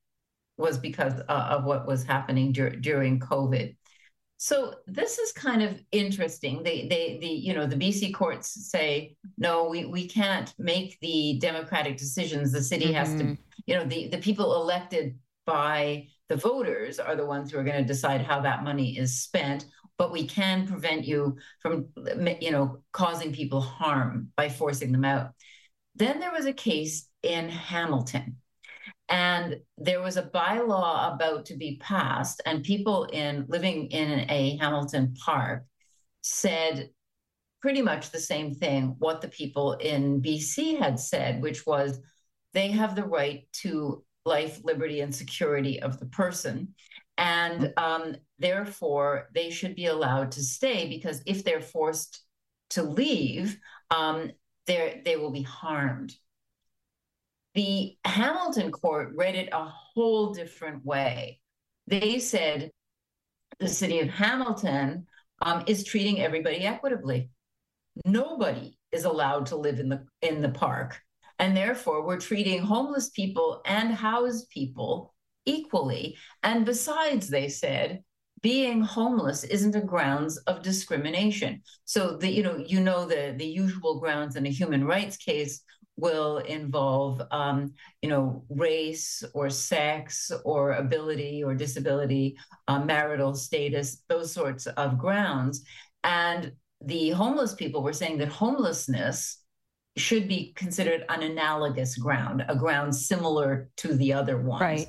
was 0.58 0.78
because 0.78 1.20
uh, 1.28 1.48
of 1.50 1.66
what 1.66 1.86
was 1.86 2.06
happening 2.06 2.54
dur- 2.54 2.78
during 2.78 3.20
COVID. 3.20 3.76
So 4.38 4.76
this 4.86 5.18
is 5.18 5.32
kind 5.32 5.64
of 5.64 5.82
interesting. 5.92 6.62
They, 6.62 6.88
they, 6.88 7.18
the, 7.20 7.28
you 7.28 7.54
know, 7.54 7.66
the 7.66 7.78
BC 7.78 8.14
courts 8.14 8.70
say 8.70 9.16
no, 9.38 9.70
we 9.70 9.86
we 9.86 10.08
can't 10.08 10.54
make 10.58 11.00
the 11.00 11.40
democratic 11.40 11.98
decisions. 11.98 12.52
The 12.52 12.62
city 12.62 12.86
mm-hmm. 12.86 12.96
has 12.96 13.10
to, 13.14 13.24
mm-hmm. 13.24 13.34
you 13.66 13.76
know, 13.76 13.86
the 13.86 14.10
the 14.10 14.18
people 14.18 14.56
elected 14.62 15.18
by 15.46 16.08
the 16.28 16.36
voters 16.36 17.00
are 17.00 17.16
the 17.16 17.26
ones 17.26 17.52
who 17.52 17.60
are 17.60 17.64
going 17.64 17.82
to 17.82 17.88
decide 17.88 18.22
how 18.22 18.42
that 18.42 18.64
money 18.64 18.98
is 18.98 19.20
spent. 19.22 19.66
But 19.98 20.12
we 20.12 20.28
can 20.28 20.68
prevent 20.68 21.06
you 21.06 21.38
from, 21.62 21.88
you 22.42 22.52
know, 22.52 22.80
causing 22.92 23.32
people 23.32 23.62
harm 23.62 24.34
by 24.36 24.50
forcing 24.50 24.92
them 24.92 25.06
out. 25.06 25.32
Then 25.96 26.20
there 26.20 26.34
was 26.34 26.46
a 26.46 26.52
case 26.52 27.08
in 27.24 27.48
Hamilton 27.48 28.38
and 29.10 29.58
there 29.78 30.02
was 30.02 30.18
a 30.18 30.24
bylaw 30.24 31.14
about 31.14 31.46
to 31.46 31.56
be 31.56 31.78
passed 31.82 32.42
and 32.46 32.64
people 32.64 33.06
in 33.06 33.46
living 33.48 33.88
in 33.88 34.26
a 34.30 34.58
hamilton 34.58 35.14
park 35.24 35.64
said 36.22 36.90
pretty 37.62 37.82
much 37.82 38.12
the 38.12 38.20
same 38.20 38.54
thing 38.54 38.96
what 39.00 39.22
the 39.22 39.28
people 39.28 39.74
in 39.74 40.22
bc 40.22 40.80
had 40.80 41.00
said 41.00 41.42
which 41.42 41.66
was 41.66 42.00
they 42.54 42.72
have 42.72 42.96
the 42.96 43.04
right 43.04 43.46
to 43.52 44.04
life 44.26 44.60
liberty 44.64 45.02
and 45.02 45.14
security 45.14 45.82
of 45.82 46.00
the 46.00 46.08
person. 46.08 46.74
And 47.18 47.74
um, 47.78 48.16
therefore 48.40 49.30
they 49.34 49.50
should 49.52 49.76
be 49.76 49.86
allowed 49.86 50.32
to 50.34 50.44
stay 50.44 50.90
because 50.90 51.22
if 51.26 51.44
they're 51.44 51.62
forced 51.62 52.22
to 52.72 52.84
leave 52.84 53.58
um, 53.92 54.32
they 54.66 55.16
will 55.18 55.30
be 55.30 55.44
harmed 55.44 56.14
the 57.56 57.98
Hamilton 58.04 58.72
court 58.72 59.14
read 59.16 59.36
it 59.36 59.50
a 59.52 59.66
whole 59.66 60.34
different 60.34 60.86
way. 60.86 61.40
They 61.88 62.20
said 62.20 62.72
the 63.60 63.70
city 63.70 64.00
of 64.00 64.10
Hamilton 64.10 65.08
um, 65.42 65.64
is 65.66 65.86
treating 65.86 66.22
everybody 66.22 66.66
equitably. 66.66 67.30
Nobody 68.06 68.78
is 68.92 69.06
allowed 69.06 69.48
to 69.48 69.56
live 69.56 69.80
in 69.80 69.90
the 69.90 70.06
in 70.22 70.42
the 70.42 70.50
park, 70.50 71.00
and 71.40 71.56
therefore 71.56 72.06
we're 72.06 72.20
treating 72.20 72.62
homeless 72.62 73.10
people 73.10 73.62
and 73.66 73.94
housed 73.94 74.50
people 74.50 75.14
equally. 75.46 76.18
And 76.44 76.66
besides, 76.66 77.30
they 77.30 77.48
said 77.48 78.04
being 78.42 78.82
homeless 78.82 79.44
isn't 79.46 79.76
a 79.76 79.82
grounds 79.82 80.38
of 80.40 80.62
discrimination. 80.62 81.62
So 81.86 82.18
the 82.18 82.30
you 82.30 82.44
know 82.44 82.58
you 82.58 82.82
know 82.82 83.06
the 83.06 83.34
the 83.38 83.46
usual 83.46 84.00
grounds 84.02 84.36
in 84.36 84.46
a 84.46 84.50
human 84.50 84.84
rights 84.84 85.16
case 85.16 85.62
will 85.98 86.38
involve, 86.40 87.22
um, 87.32 87.74
you 88.02 88.10
know, 88.10 88.44
race 88.50 89.24
or 89.34 89.50
sex 89.50 90.32
or 90.44 90.74
ability 90.74 91.44
or 91.44 91.56
disability, 91.56 92.38
uh, 92.68 92.80
marital 92.80 93.34
status, 93.34 94.04
those 94.10 94.32
sorts 94.34 94.68
of 94.68 94.98
grounds. 94.98 95.64
And 96.04 96.52
the 96.84 97.12
homeless 97.12 97.54
people 97.54 97.82
were 97.82 97.94
saying 97.94 98.18
that 98.18 98.28
homelessness 98.28 99.42
should 99.98 100.28
be 100.28 100.52
considered 100.56 101.06
an 101.08 101.24
analogous 101.24 101.98
ground, 101.98 102.44
a 102.50 102.56
ground 102.56 102.94
similar 102.94 103.70
to 103.78 103.96
the 103.96 104.12
other 104.12 104.42
ones. 104.42 104.62
Right. 104.62 104.88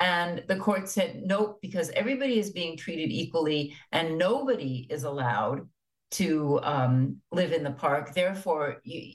And 0.00 0.44
the 0.48 0.56
court 0.56 0.88
said, 0.88 1.22
nope, 1.24 1.58
because 1.60 1.90
everybody 1.90 2.38
is 2.38 2.50
being 2.50 2.76
treated 2.76 3.10
equally 3.10 3.74
and 3.90 4.18
nobody 4.18 4.86
is 4.90 5.04
allowed 5.04 5.68
to 6.12 6.60
um, 6.62 7.16
live 7.32 7.52
in 7.52 7.64
the 7.64 7.72
park. 7.72 8.14
Therefore, 8.14 8.80
you, 8.84 9.14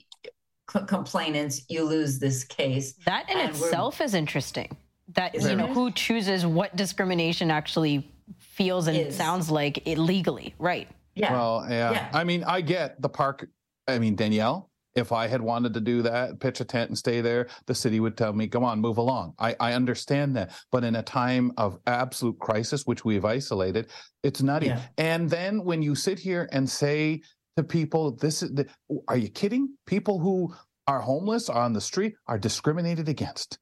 complainants, 0.86 1.62
you 1.68 1.84
lose 1.84 2.18
this 2.18 2.44
case. 2.44 2.94
That 3.06 3.30
in 3.30 3.38
and 3.38 3.50
itself 3.50 4.00
is 4.00 4.14
interesting. 4.14 4.76
That 5.14 5.34
is 5.34 5.48
you 5.48 5.56
know 5.56 5.66
who 5.66 5.90
chooses 5.90 6.46
what 6.46 6.76
discrimination 6.76 7.50
actually 7.50 8.08
feels 8.38 8.86
and 8.86 8.96
is. 8.96 9.16
sounds 9.16 9.50
like 9.50 9.86
illegally, 9.86 10.54
right? 10.58 10.88
Yeah. 11.14 11.32
Well, 11.32 11.66
yeah. 11.68 11.92
yeah. 11.92 12.10
I 12.12 12.24
mean, 12.24 12.44
I 12.44 12.60
get 12.60 13.00
the 13.02 13.08
park. 13.08 13.48
I 13.88 13.98
mean, 13.98 14.14
Danielle, 14.14 14.70
if 14.94 15.12
I 15.12 15.26
had 15.26 15.40
wanted 15.40 15.74
to 15.74 15.80
do 15.80 16.02
that, 16.02 16.40
pitch 16.40 16.60
a 16.60 16.64
tent 16.64 16.90
and 16.90 16.98
stay 16.98 17.20
there, 17.20 17.48
the 17.66 17.74
city 17.74 18.00
would 18.00 18.16
tell 18.16 18.32
me, 18.32 18.48
come 18.48 18.64
on, 18.64 18.80
move 18.80 18.98
along. 18.98 19.34
I, 19.38 19.54
I 19.60 19.72
understand 19.72 20.36
that. 20.36 20.52
But 20.70 20.84
in 20.84 20.96
a 20.96 21.02
time 21.02 21.52
of 21.56 21.78
absolute 21.86 22.38
crisis, 22.38 22.86
which 22.86 23.04
we've 23.04 23.24
isolated, 23.24 23.88
it's 24.22 24.42
nutty. 24.42 24.66
Yeah. 24.66 24.80
And 24.98 25.28
then 25.28 25.64
when 25.64 25.82
you 25.82 25.94
sit 25.94 26.18
here 26.18 26.48
and 26.52 26.68
say 26.68 27.22
to 27.56 27.62
people. 27.62 28.12
This 28.12 28.42
is 28.42 28.52
the, 28.54 28.66
are 29.08 29.16
you 29.16 29.28
kidding? 29.28 29.76
People 29.86 30.18
who 30.18 30.54
are 30.86 31.00
homeless 31.00 31.48
are 31.48 31.62
on 31.62 31.72
the 31.72 31.80
street 31.80 32.14
are 32.26 32.38
discriminated 32.38 33.08
against. 33.08 33.58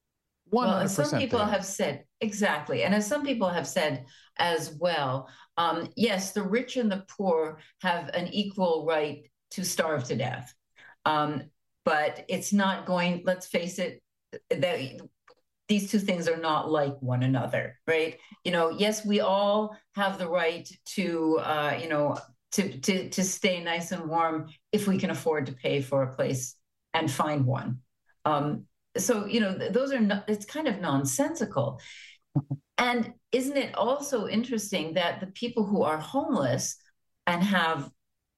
100% 0.51 0.53
well, 0.53 0.87
some 0.87 1.19
people 1.19 1.45
have 1.45 1.63
said 1.63 2.03
exactly, 2.21 2.83
and 2.83 2.95
as 2.95 3.05
some 3.05 3.23
people 3.23 3.49
have 3.49 3.67
said 3.67 4.05
as 4.37 4.75
well, 4.79 5.29
um, 5.57 5.89
yes, 5.95 6.31
the 6.31 6.41
rich 6.41 6.75
and 6.75 6.91
the 6.91 7.05
poor 7.07 7.59
have 7.81 8.09
an 8.09 8.27
equal 8.29 8.85
right 8.87 9.29
to 9.51 9.63
starve 9.63 10.05
to 10.05 10.15
death, 10.15 10.51
um, 11.05 11.43
but 11.85 12.25
it's 12.29 12.51
not 12.51 12.87
going. 12.87 13.21
Let's 13.25 13.45
face 13.45 13.77
it, 13.77 14.01
that 14.49 14.79
these 15.67 15.91
two 15.91 15.99
things 15.99 16.27
are 16.27 16.37
not 16.37 16.71
like 16.71 16.99
one 16.99 17.21
another, 17.21 17.77
right? 17.85 18.17
You 18.43 18.51
know, 18.51 18.71
yes, 18.71 19.05
we 19.05 19.19
all 19.19 19.77
have 19.93 20.17
the 20.17 20.27
right 20.27 20.67
to, 20.95 21.37
uh, 21.39 21.77
you 21.79 21.87
know, 21.87 22.17
to 22.53 22.79
to 22.79 23.09
to 23.09 23.23
stay 23.23 23.63
nice 23.63 23.91
and 23.91 24.09
warm 24.09 24.49
if 24.71 24.87
we 24.87 24.97
can 24.97 25.09
afford 25.09 25.45
to 25.45 25.53
pay 25.53 25.81
for 25.81 26.03
a 26.03 26.15
place 26.15 26.55
and 26.93 27.09
find 27.09 27.45
one. 27.45 27.79
Um, 28.25 28.65
so 28.97 29.25
you 29.25 29.39
know 29.39 29.53
those 29.53 29.91
are 29.91 29.99
not, 29.99 30.25
it's 30.27 30.45
kind 30.45 30.67
of 30.67 30.79
nonsensical. 30.79 31.79
And 32.77 33.13
isn't 33.31 33.57
it 33.57 33.75
also 33.75 34.27
interesting 34.27 34.93
that 34.93 35.19
the 35.19 35.27
people 35.27 35.65
who 35.65 35.83
are 35.83 35.97
homeless 35.97 36.77
and 37.27 37.43
have 37.43 37.89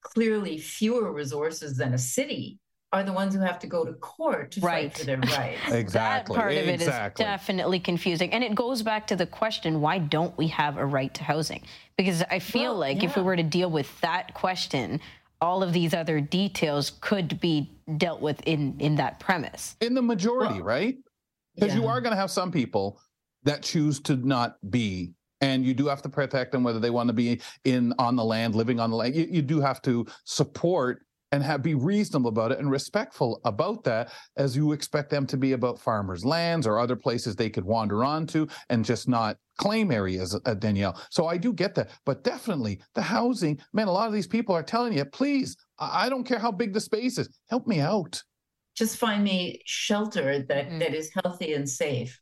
clearly 0.01 0.57
fewer 0.57 1.11
resources 1.13 1.77
than 1.77 1.93
a 1.93 1.97
city 1.97 2.59
are 2.93 3.03
the 3.03 3.13
ones 3.13 3.33
who 3.33 3.39
have 3.39 3.59
to 3.59 3.67
go 3.67 3.85
to 3.85 3.93
court 3.93 4.51
to 4.51 4.59
right. 4.59 4.91
fight 4.91 4.97
for 4.97 5.05
their 5.05 5.17
rights. 5.17 5.59
exactly. 5.71 6.35
That 6.35 6.41
part 6.41 6.53
of 6.53 6.67
it 6.67 6.81
is 6.81 6.91
definitely 7.15 7.79
confusing. 7.79 8.33
And 8.33 8.43
it 8.43 8.53
goes 8.53 8.81
back 8.81 9.07
to 9.07 9.15
the 9.15 9.25
question 9.25 9.79
why 9.79 9.99
don't 9.99 10.37
we 10.37 10.47
have 10.47 10.77
a 10.77 10.85
right 10.85 11.13
to 11.13 11.23
housing? 11.23 11.63
Because 12.03 12.23
I 12.29 12.39
feel 12.39 12.71
well, 12.71 12.79
like 12.79 12.97
yeah. 12.97 13.09
if 13.09 13.15
we 13.15 13.23
were 13.23 13.35
to 13.35 13.43
deal 13.43 13.69
with 13.69 13.99
that 14.01 14.33
question, 14.33 14.99
all 15.39 15.63
of 15.63 15.73
these 15.73 15.93
other 15.93 16.19
details 16.19 16.91
could 17.01 17.39
be 17.39 17.71
dealt 17.97 18.21
with 18.21 18.41
in 18.45 18.75
in 18.79 18.95
that 18.95 19.19
premise. 19.19 19.75
In 19.81 19.93
the 19.93 20.01
majority, 20.01 20.55
well, 20.55 20.63
right? 20.63 20.97
Because 21.55 21.73
yeah. 21.73 21.81
you 21.81 21.87
are 21.87 22.01
going 22.01 22.11
to 22.11 22.17
have 22.17 22.31
some 22.31 22.51
people 22.51 22.99
that 23.43 23.61
choose 23.61 23.99
to 24.01 24.15
not 24.15 24.57
be 24.69 25.13
and 25.41 25.65
you 25.65 25.73
do 25.73 25.87
have 25.87 26.01
to 26.03 26.09
protect 26.09 26.51
them 26.51 26.63
whether 26.63 26.79
they 26.79 26.91
want 26.91 27.07
to 27.07 27.13
be 27.13 27.41
in 27.65 27.93
on 27.97 28.15
the 28.15 28.23
land 28.23 28.55
living 28.55 28.79
on 28.79 28.91
the 28.91 28.95
land 28.95 29.15
you, 29.15 29.27
you 29.29 29.41
do 29.41 29.59
have 29.59 29.81
to 29.81 30.05
support 30.23 31.03
and 31.31 31.43
have 31.43 31.61
be 31.61 31.75
reasonable 31.75 32.29
about 32.29 32.51
it 32.51 32.59
and 32.59 32.69
respectful 32.69 33.39
about 33.45 33.83
that 33.83 34.11
as 34.37 34.55
you 34.55 34.71
expect 34.71 35.09
them 35.09 35.25
to 35.27 35.37
be 35.37 35.53
about 35.53 35.79
farmers' 35.79 36.25
lands 36.25 36.67
or 36.67 36.79
other 36.79 36.95
places 36.95 37.35
they 37.35 37.49
could 37.49 37.63
wander 37.63 38.03
onto 38.03 38.47
and 38.69 38.83
just 38.83 39.07
not 39.07 39.37
claim 39.57 39.91
areas, 39.91 40.39
uh, 40.45 40.53
Danielle. 40.55 40.99
So 41.09 41.27
I 41.27 41.37
do 41.37 41.53
get 41.53 41.75
that. 41.75 41.91
But 42.05 42.23
definitely 42.23 42.81
the 42.95 43.01
housing, 43.01 43.59
man, 43.73 43.87
a 43.87 43.91
lot 43.91 44.07
of 44.07 44.13
these 44.13 44.27
people 44.27 44.55
are 44.55 44.63
telling 44.63 44.93
you, 44.93 45.05
please, 45.05 45.55
I 45.79 46.09
don't 46.09 46.23
care 46.23 46.39
how 46.39 46.51
big 46.51 46.73
the 46.73 46.81
space 46.81 47.17
is, 47.17 47.29
help 47.49 47.67
me 47.67 47.79
out. 47.79 48.21
Just 48.75 48.97
find 48.97 49.23
me 49.23 49.61
shelter 49.65 50.43
that, 50.43 50.69
mm. 50.69 50.79
that 50.79 50.93
is 50.93 51.11
healthy 51.23 51.53
and 51.53 51.69
safe. 51.69 52.19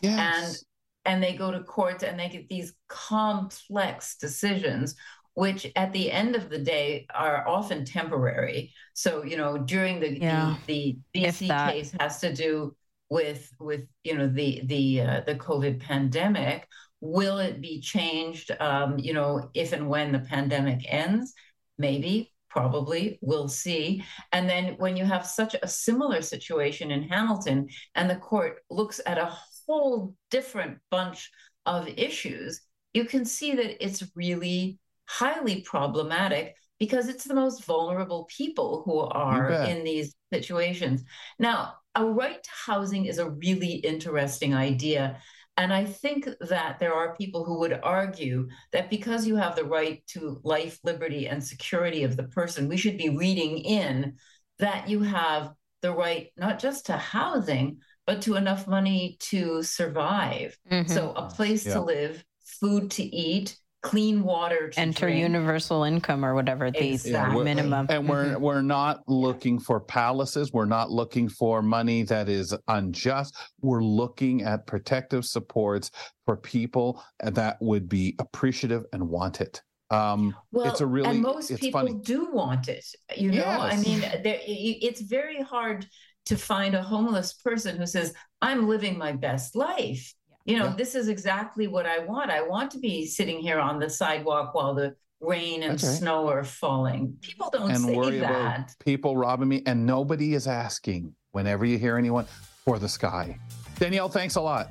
Yes. 0.00 0.18
And 0.44 0.56
and 1.04 1.22
they 1.22 1.32
go 1.32 1.50
to 1.50 1.60
court 1.60 2.02
and 2.02 2.20
they 2.20 2.28
get 2.28 2.48
these 2.50 2.74
complex 2.88 4.16
decisions 4.18 4.94
which 5.38 5.70
at 5.76 5.92
the 5.92 6.10
end 6.10 6.34
of 6.34 6.50
the 6.50 6.58
day 6.58 7.06
are 7.14 7.46
often 7.46 7.84
temporary. 7.84 8.72
So, 8.94 9.22
you 9.22 9.36
know, 9.36 9.56
during 9.56 10.00
the 10.00 10.18
yeah. 10.18 10.56
the, 10.66 10.98
the 11.12 11.22
BC 11.26 11.70
case 11.70 11.94
has 12.00 12.20
to 12.22 12.34
do 12.34 12.74
with 13.08 13.48
with 13.60 13.82
you 14.02 14.18
know 14.18 14.26
the 14.26 14.62
the 14.64 15.00
uh, 15.00 15.20
the 15.26 15.36
COVID 15.36 15.80
pandemic. 15.80 16.66
Will 17.00 17.38
it 17.38 17.60
be 17.60 17.80
changed? 17.80 18.50
Um, 18.58 18.98
you 18.98 19.14
know, 19.14 19.48
if 19.54 19.72
and 19.72 19.88
when 19.88 20.10
the 20.10 20.18
pandemic 20.18 20.80
ends, 20.88 21.34
maybe, 21.78 22.32
probably. 22.50 23.20
We'll 23.22 23.46
see. 23.46 24.02
And 24.32 24.50
then 24.50 24.74
when 24.78 24.96
you 24.96 25.04
have 25.04 25.24
such 25.24 25.54
a 25.62 25.68
similar 25.68 26.20
situation 26.20 26.90
in 26.90 27.04
Hamilton 27.04 27.68
and 27.94 28.10
the 28.10 28.16
court 28.16 28.58
looks 28.70 29.00
at 29.06 29.18
a 29.18 29.32
whole 29.68 30.16
different 30.32 30.78
bunch 30.90 31.30
of 31.64 31.86
issues, 31.86 32.60
you 32.92 33.04
can 33.04 33.24
see 33.24 33.54
that 33.54 33.84
it's 33.84 34.02
really 34.16 34.80
highly 35.08 35.62
problematic 35.62 36.54
because 36.78 37.08
it's 37.08 37.24
the 37.24 37.34
most 37.34 37.64
vulnerable 37.64 38.24
people 38.24 38.82
who 38.84 38.98
are 39.00 39.50
in 39.64 39.82
these 39.82 40.14
situations. 40.32 41.02
Now, 41.38 41.74
a 41.94 42.04
right 42.04 42.40
to 42.40 42.50
housing 42.66 43.06
is 43.06 43.18
a 43.18 43.30
really 43.30 43.72
interesting 43.72 44.54
idea. 44.54 45.18
And 45.56 45.72
I 45.72 45.84
think 45.84 46.28
that 46.40 46.78
there 46.78 46.94
are 46.94 47.16
people 47.16 47.44
who 47.44 47.58
would 47.58 47.80
argue 47.82 48.48
that 48.70 48.90
because 48.90 49.26
you 49.26 49.34
have 49.34 49.56
the 49.56 49.64
right 49.64 50.04
to 50.08 50.40
life, 50.44 50.78
liberty, 50.84 51.26
and 51.26 51.42
security 51.42 52.04
of 52.04 52.16
the 52.16 52.24
person, 52.24 52.68
we 52.68 52.76
should 52.76 52.96
be 52.96 53.08
reading 53.08 53.58
in 53.58 54.14
that 54.60 54.88
you 54.88 55.00
have 55.02 55.52
the 55.82 55.92
right 55.92 56.28
not 56.36 56.60
just 56.60 56.86
to 56.86 56.92
housing, 56.92 57.78
but 58.06 58.22
to 58.22 58.36
enough 58.36 58.68
money 58.68 59.16
to 59.20 59.64
survive. 59.64 60.56
Mm-hmm. 60.70 60.92
So, 60.92 61.12
a 61.12 61.28
place 61.28 61.66
yeah. 61.66 61.74
to 61.74 61.80
live, 61.82 62.24
food 62.60 62.92
to 62.92 63.02
eat, 63.02 63.58
clean 63.82 64.24
water 64.24 64.72
enter 64.76 65.06
drink. 65.06 65.20
universal 65.20 65.84
income 65.84 66.24
or 66.24 66.34
whatever 66.34 66.68
the 66.70 66.92
exactly. 66.92 67.44
minimum 67.44 67.86
and 67.88 68.08
we're 68.08 68.24
mm-hmm. 68.24 68.42
we're 68.42 68.60
not 68.60 69.02
looking 69.06 69.58
for 69.58 69.78
palaces 69.78 70.52
we're 70.52 70.64
not 70.64 70.90
looking 70.90 71.28
for 71.28 71.62
money 71.62 72.02
that 72.02 72.28
is 72.28 72.52
unjust 72.68 73.36
we're 73.60 73.82
looking 73.82 74.42
at 74.42 74.66
protective 74.66 75.24
supports 75.24 75.92
for 76.24 76.36
people 76.36 77.02
that 77.22 77.56
would 77.60 77.88
be 77.88 78.16
appreciative 78.18 78.84
and 78.92 79.08
want 79.08 79.40
it 79.40 79.62
um 79.90 80.34
well, 80.50 80.68
it's 80.68 80.80
a 80.80 80.86
really 80.86 81.10
and 81.10 81.22
most 81.22 81.48
people 81.60 81.80
funny. 81.80 81.94
do 82.02 82.28
want 82.32 82.68
it 82.68 82.84
you 83.16 83.30
know 83.30 83.36
yes. 83.36 83.72
i 83.72 83.76
mean 83.76 84.00
there, 84.00 84.40
it's 84.44 85.00
very 85.02 85.40
hard 85.40 85.86
to 86.26 86.36
find 86.36 86.74
a 86.74 86.82
homeless 86.82 87.32
person 87.32 87.76
who 87.76 87.86
says 87.86 88.12
i'm 88.42 88.68
living 88.68 88.98
my 88.98 89.12
best 89.12 89.54
life 89.54 90.12
you 90.48 90.56
know, 90.56 90.66
yeah. 90.66 90.74
this 90.76 90.94
is 90.94 91.08
exactly 91.08 91.66
what 91.66 91.84
I 91.84 91.98
want. 91.98 92.30
I 92.30 92.40
want 92.40 92.70
to 92.70 92.78
be 92.78 93.04
sitting 93.04 93.38
here 93.38 93.58
on 93.58 93.78
the 93.78 93.90
sidewalk 93.90 94.54
while 94.54 94.74
the 94.74 94.96
rain 95.20 95.62
and 95.62 95.72
right. 95.72 95.80
snow 95.80 96.26
are 96.26 96.42
falling. 96.42 97.14
People 97.20 97.50
don't 97.50 97.70
and 97.70 97.80
say 97.80 98.18
that. 98.20 98.74
People 98.82 99.14
robbing 99.14 99.48
me, 99.48 99.62
and 99.66 99.84
nobody 99.84 100.32
is 100.32 100.46
asking 100.46 101.14
whenever 101.32 101.66
you 101.66 101.76
hear 101.76 101.98
anyone 101.98 102.24
for 102.64 102.78
the 102.78 102.88
sky. 102.88 103.38
Danielle, 103.78 104.08
thanks 104.08 104.36
a 104.36 104.40
lot. 104.40 104.70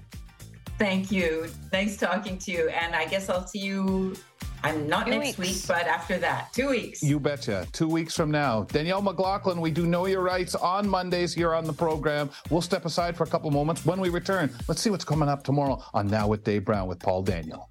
Thank 0.77 1.11
you. 1.11 1.47
Nice 1.73 1.97
talking 1.97 2.37
to 2.39 2.51
you. 2.51 2.69
And 2.69 2.95
I 2.95 3.05
guess 3.05 3.29
I'll 3.29 3.47
see 3.47 3.59
you 3.59 4.15
I'm 4.63 4.87
not 4.87 5.05
Two 5.05 5.11
next 5.11 5.37
weeks. 5.37 5.39
week, 5.39 5.67
but 5.67 5.87
after 5.87 6.17
that, 6.17 6.51
two 6.51 6.69
weeks. 6.69 7.03
You 7.03 7.19
betcha. 7.19 7.67
Two 7.71 7.87
weeks 7.87 8.15
from 8.15 8.31
now. 8.31 8.63
Danielle 8.63 9.01
McLaughlin, 9.01 9.61
we 9.61 9.71
do 9.71 9.85
Know 9.85 10.07
Your 10.07 10.21
Rights 10.21 10.55
on 10.55 10.87
Mondays 10.87 11.33
here 11.33 11.53
on 11.53 11.65
the 11.65 11.73
program. 11.73 12.29
We'll 12.49 12.61
step 12.61 12.85
aside 12.85 13.15
for 13.15 13.23
a 13.23 13.27
couple 13.27 13.51
moments. 13.51 13.85
When 13.85 14.01
we 14.01 14.09
return, 14.09 14.51
let's 14.67 14.81
see 14.81 14.89
what's 14.89 15.05
coming 15.05 15.29
up 15.29 15.43
tomorrow 15.43 15.81
on 15.93 16.07
Now 16.07 16.27
with 16.27 16.43
Dave 16.43 16.65
Brown 16.65 16.87
with 16.87 16.99
Paul 16.99 17.21
Daniel. 17.23 17.69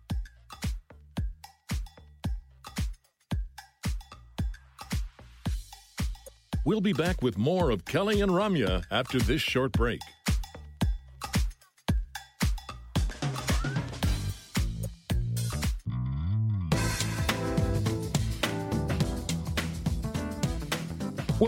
We'll 6.65 6.81
be 6.81 6.93
back 6.93 7.23
with 7.23 7.39
more 7.39 7.71
of 7.71 7.85
Kelly 7.85 8.21
and 8.23 8.33
Ramya 8.33 8.85
after 8.91 9.19
this 9.21 9.41
short 9.41 9.73
break. 9.73 10.01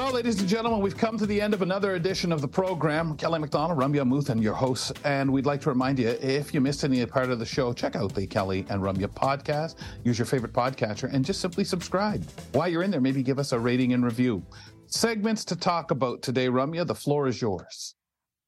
Well, 0.08 0.14
ladies 0.14 0.40
and 0.40 0.48
gentlemen, 0.48 0.80
we've 0.80 0.96
come 0.96 1.18
to 1.18 1.26
the 1.26 1.38
end 1.38 1.52
of 1.52 1.60
another 1.60 1.96
edition 1.96 2.32
of 2.32 2.40
the 2.40 2.48
program. 2.48 3.14
Kelly 3.18 3.38
McDonald, 3.40 3.78
Ramya 3.78 4.30
and 4.30 4.42
your 4.42 4.54
hosts, 4.54 4.90
and 5.04 5.30
we'd 5.30 5.44
like 5.44 5.60
to 5.60 5.68
remind 5.68 5.98
you 5.98 6.08
if 6.08 6.54
you 6.54 6.62
missed 6.62 6.82
any 6.82 7.04
part 7.04 7.28
of 7.28 7.38
the 7.38 7.44
show, 7.44 7.74
check 7.74 7.94
out 7.94 8.14
the 8.14 8.26
Kelly 8.26 8.64
and 8.70 8.80
Ramya 8.80 9.08
podcast. 9.08 9.74
Use 10.04 10.18
your 10.18 10.24
favorite 10.24 10.54
podcatcher 10.54 11.12
and 11.12 11.26
just 11.26 11.42
simply 11.42 11.62
subscribe. 11.62 12.24
While 12.52 12.68
you're 12.68 12.84
in 12.84 12.90
there, 12.90 13.02
maybe 13.02 13.22
give 13.22 13.38
us 13.38 13.52
a 13.52 13.58
rating 13.58 13.92
and 13.92 14.02
review. 14.02 14.42
Segments 14.86 15.44
to 15.44 15.56
talk 15.56 15.90
about 15.90 16.22
today, 16.22 16.46
Ramya. 16.46 16.86
The 16.86 16.94
floor 16.94 17.28
is 17.28 17.42
yours. 17.42 17.94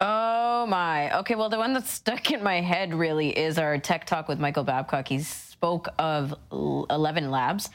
Oh 0.01 0.65
my. 0.67 1.15
Okay, 1.19 1.35
well, 1.35 1.51
the 1.51 1.59
one 1.59 1.75
that's 1.75 1.91
stuck 1.91 2.31
in 2.31 2.43
my 2.43 2.63
head 2.63 2.95
really 2.95 3.39
is 3.39 3.59
our 3.59 3.77
tech 3.77 4.07
talk 4.07 4.29
with 4.29 4.41
Michael 4.41 4.65
Babcock. 4.65 5.09
He 5.09 5.19
spoke 5.19 5.89
of 5.99 6.35
11 6.51 7.31
labs. 7.31 7.69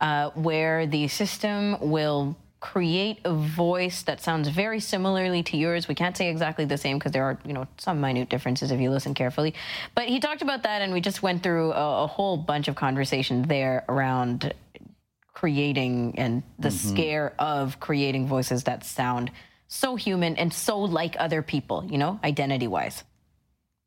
Uh, 0.00 0.30
where 0.30 0.84
the 0.84 1.06
system 1.06 1.76
will 1.78 2.36
create 2.62 3.18
a 3.24 3.34
voice 3.34 4.02
that 4.02 4.20
sounds 4.20 4.46
very 4.46 4.78
similarly 4.78 5.42
to 5.42 5.56
yours. 5.56 5.88
We 5.88 5.96
can't 5.96 6.16
say 6.16 6.30
exactly 6.30 6.64
the 6.64 6.78
same 6.78 6.96
because 6.96 7.10
there 7.10 7.24
are, 7.24 7.36
you 7.44 7.52
know, 7.52 7.66
some 7.76 8.00
minute 8.00 8.28
differences 8.28 8.70
if 8.70 8.80
you 8.80 8.88
listen 8.88 9.14
carefully. 9.14 9.52
But 9.96 10.08
he 10.08 10.20
talked 10.20 10.42
about 10.42 10.62
that, 10.62 10.80
and 10.80 10.92
we 10.92 11.00
just 11.00 11.24
went 11.24 11.42
through 11.42 11.72
a, 11.72 12.04
a 12.04 12.06
whole 12.06 12.36
bunch 12.36 12.68
of 12.68 12.76
conversation 12.76 13.42
there 13.42 13.84
around 13.88 14.54
creating 15.34 16.14
and 16.16 16.44
the 16.60 16.68
mm-hmm. 16.68 16.88
scare 16.88 17.34
of 17.40 17.80
creating 17.80 18.28
voices 18.28 18.62
that 18.64 18.84
sound 18.84 19.32
so 19.66 19.96
human 19.96 20.36
and 20.36 20.52
so 20.52 20.78
like 20.78 21.16
other 21.18 21.42
people, 21.42 21.84
you 21.90 21.98
know, 21.98 22.20
identity 22.22 22.68
wise. 22.68 23.02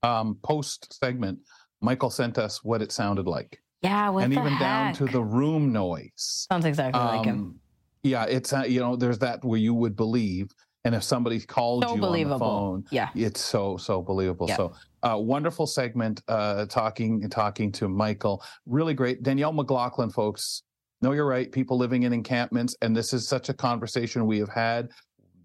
Um, 0.03 0.37
Post 0.43 0.93
segment, 0.99 1.39
Michael 1.79 2.09
sent 2.09 2.37
us 2.37 2.61
what 2.61 2.81
it 2.81 2.91
sounded 2.91 3.25
like. 3.25 3.61
Yeah, 3.81 4.09
and 4.17 4.33
even 4.33 4.47
heck? 4.47 4.59
down 4.59 4.93
to 4.95 5.05
the 5.05 5.23
room 5.23 5.71
noise. 5.71 6.11
Sounds 6.51 6.65
exactly 6.65 6.99
um, 6.99 7.15
like 7.15 7.25
him 7.25 7.35
um, 7.35 7.59
yeah, 8.05 8.25
it's 8.25 8.53
uh, 8.53 8.63
you 8.67 8.79
know, 8.79 8.95
there's 8.95 9.17
that 9.19 9.43
where 9.43 9.59
you 9.59 9.73
would 9.73 9.95
believe, 9.95 10.51
and 10.83 10.93
if 10.93 11.03
somebody 11.03 11.39
called 11.39 11.83
so 11.83 11.95
you 11.95 12.01
believable. 12.01 12.35
on 12.35 12.39
the 12.39 12.45
phone, 12.45 12.85
yeah, 12.91 13.09
it's 13.15 13.41
so 13.41 13.77
so 13.77 14.01
believable. 14.01 14.47
Yeah. 14.47 14.57
So, 14.57 14.73
uh, 15.01 15.17
wonderful 15.17 15.65
segment, 15.65 16.21
uh, 16.27 16.67
talking 16.67 17.27
talking 17.29 17.71
to 17.73 17.89
Michael, 17.89 18.43
really 18.67 18.93
great. 18.93 19.23
Danielle 19.23 19.53
McLaughlin, 19.53 20.11
folks. 20.11 20.61
No, 21.01 21.11
you're 21.11 21.27
right. 21.27 21.51
People 21.51 21.77
living 21.77 22.03
in 22.03 22.13
encampments, 22.13 22.75
and 22.81 22.95
this 22.95 23.11
is 23.11 23.27
such 23.27 23.49
a 23.49 23.53
conversation 23.53 24.27
we 24.27 24.37
have 24.37 24.49
had. 24.49 24.89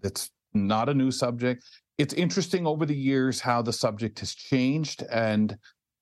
It's 0.03 0.29
not 0.53 0.87
a 0.87 0.93
new 0.93 1.11
subject. 1.11 1.63
It's 1.97 2.13
interesting 2.13 2.67
over 2.67 2.85
the 2.85 2.95
years 2.95 3.39
how 3.41 3.63
the 3.63 3.73
subject 3.73 4.19
has 4.19 4.35
changed, 4.35 5.03
and 5.11 5.57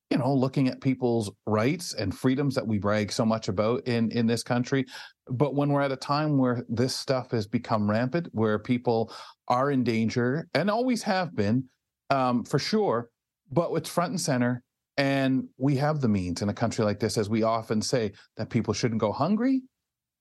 you 0.09 0.17
know, 0.17 0.33
looking 0.33 0.67
at 0.67 0.81
people's 0.81 1.31
rights 1.45 1.93
and 1.93 2.17
freedoms 2.17 2.55
that 2.55 2.65
we 2.65 2.79
brag 2.79 3.11
so 3.11 3.25
much 3.25 3.47
about 3.47 3.87
in 3.87 4.11
in 4.11 4.25
this 4.25 4.43
country. 4.43 4.85
But 5.27 5.53
when 5.53 5.69
we're 5.69 5.81
at 5.81 5.91
a 5.91 5.97
time 5.97 6.37
where 6.37 6.65
this 6.67 6.95
stuff 6.95 7.31
has 7.31 7.45
become 7.45 7.89
rampant, 7.89 8.27
where 8.31 8.57
people 8.57 9.13
are 9.47 9.71
in 9.71 9.83
danger 9.83 10.47
and 10.53 10.69
always 10.69 11.03
have 11.03 11.35
been, 11.35 11.65
um, 12.09 12.43
for 12.43 12.57
sure, 12.57 13.09
but 13.51 13.71
it's 13.73 13.89
front 13.89 14.11
and 14.11 14.21
center. 14.21 14.63
And 14.97 15.47
we 15.57 15.77
have 15.77 16.01
the 16.01 16.09
means 16.09 16.41
in 16.41 16.49
a 16.49 16.53
country 16.53 16.83
like 16.83 16.99
this, 16.99 17.17
as 17.17 17.29
we 17.29 17.43
often 17.43 17.81
say, 17.81 18.11
that 18.35 18.49
people 18.49 18.73
shouldn't 18.73 18.99
go 18.99 19.13
hungry 19.13 19.61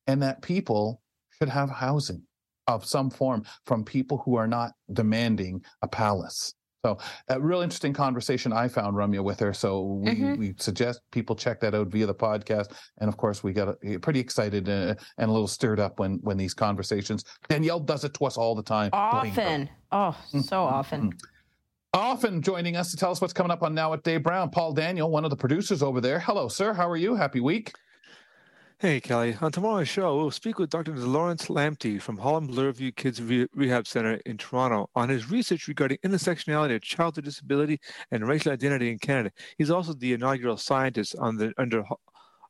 and 0.07 0.22
that 0.22 0.43
people 0.43 1.03
should 1.39 1.49
have 1.49 1.70
housing 1.70 2.22
of 2.68 2.84
some 2.84 3.11
form 3.11 3.43
from 3.64 3.84
people 3.84 4.18
who 4.18 4.36
are 4.36 4.47
not 4.47 4.72
demanding 4.93 5.62
a 5.82 5.89
palace. 5.89 6.55
So 6.89 6.99
a 7.28 7.41
real 7.41 7.61
interesting 7.61 7.93
conversation 7.93 8.53
I 8.53 8.68
found 8.68 8.97
Ramya 8.97 9.22
with 9.22 9.41
her. 9.41 9.53
So 9.53 9.82
we, 9.82 10.11
mm-hmm. 10.11 10.36
we 10.36 10.55
suggest 10.59 11.01
people 11.11 11.36
check 11.36 11.61
that 11.61 11.74
out 11.74 11.89
via 11.89 12.07
the 12.07 12.14
podcast. 12.14 12.72
And 12.99 13.09
of 13.09 13.16
course, 13.16 13.43
we 13.43 13.53
got 13.53 13.76
pretty 14.01 14.20
excited 14.20 14.68
uh, 14.68 14.95
and 15.18 15.28
a 15.28 15.32
little 15.32 15.49
stirred 15.49 15.80
up 15.80 15.99
when 15.99 16.18
when 16.22 16.36
these 16.36 16.55
conversations. 16.55 17.24
Danielle 17.49 17.80
does 17.80 18.05
it 18.05 18.14
to 18.14 18.24
us 18.24 18.36
all 18.36 18.55
the 18.55 18.62
time. 18.62 18.91
Often, 18.93 19.68
oh, 19.93 20.16
so 20.30 20.39
mm-hmm. 20.39 20.55
often. 20.55 21.01
Mm-hmm. 21.03 21.18
Often 21.95 22.43
joining 22.43 22.76
us 22.76 22.91
to 22.91 22.99
tell 22.99 23.11
us 23.11 23.20
what's 23.20 23.32
coming 23.32 23.51
up 23.51 23.62
on 23.62 23.74
Now 23.74 23.95
at 23.95 24.03
Dave 24.03 24.22
Brown, 24.22 24.51
Paul 24.51 24.74
Daniel, 24.74 25.11
one 25.11 25.24
of 25.24 25.30
the 25.30 25.36
producers 25.36 25.82
over 25.82 26.03
there. 26.03 26.20
Hello, 26.20 26.47
sir. 26.47 26.74
How 26.74 26.89
are 26.89 26.99
you? 26.99 27.14
Happy 27.14 27.41
week. 27.41 27.72
Hey, 28.80 29.00
Kelly. 29.00 29.36
On 29.40 29.50
tomorrow's 29.50 29.88
show, 29.88 30.16
we'll 30.16 30.30
speak 30.30 30.60
with 30.60 30.70
Dr. 30.70 30.94
Lawrence 30.94 31.46
Lamptey 31.46 32.00
from 32.00 32.16
Holland 32.16 32.50
Bloorview 32.50 32.94
Kids 32.94 33.20
Re- 33.20 33.48
Rehab 33.52 33.88
Center 33.88 34.20
in 34.24 34.38
Toronto 34.38 34.88
on 34.94 35.08
his 35.08 35.28
research 35.28 35.66
regarding 35.66 35.98
intersectionality 36.04 36.76
of 36.76 36.82
childhood 36.82 37.24
disability 37.24 37.80
and 38.12 38.28
racial 38.28 38.52
identity 38.52 38.92
in 38.92 39.00
Canada. 39.00 39.32
He's 39.56 39.70
also 39.70 39.94
the 39.94 40.12
inaugural 40.12 40.56
scientist 40.56 41.16
on 41.18 41.36
the 41.36 41.52
under 41.58 41.82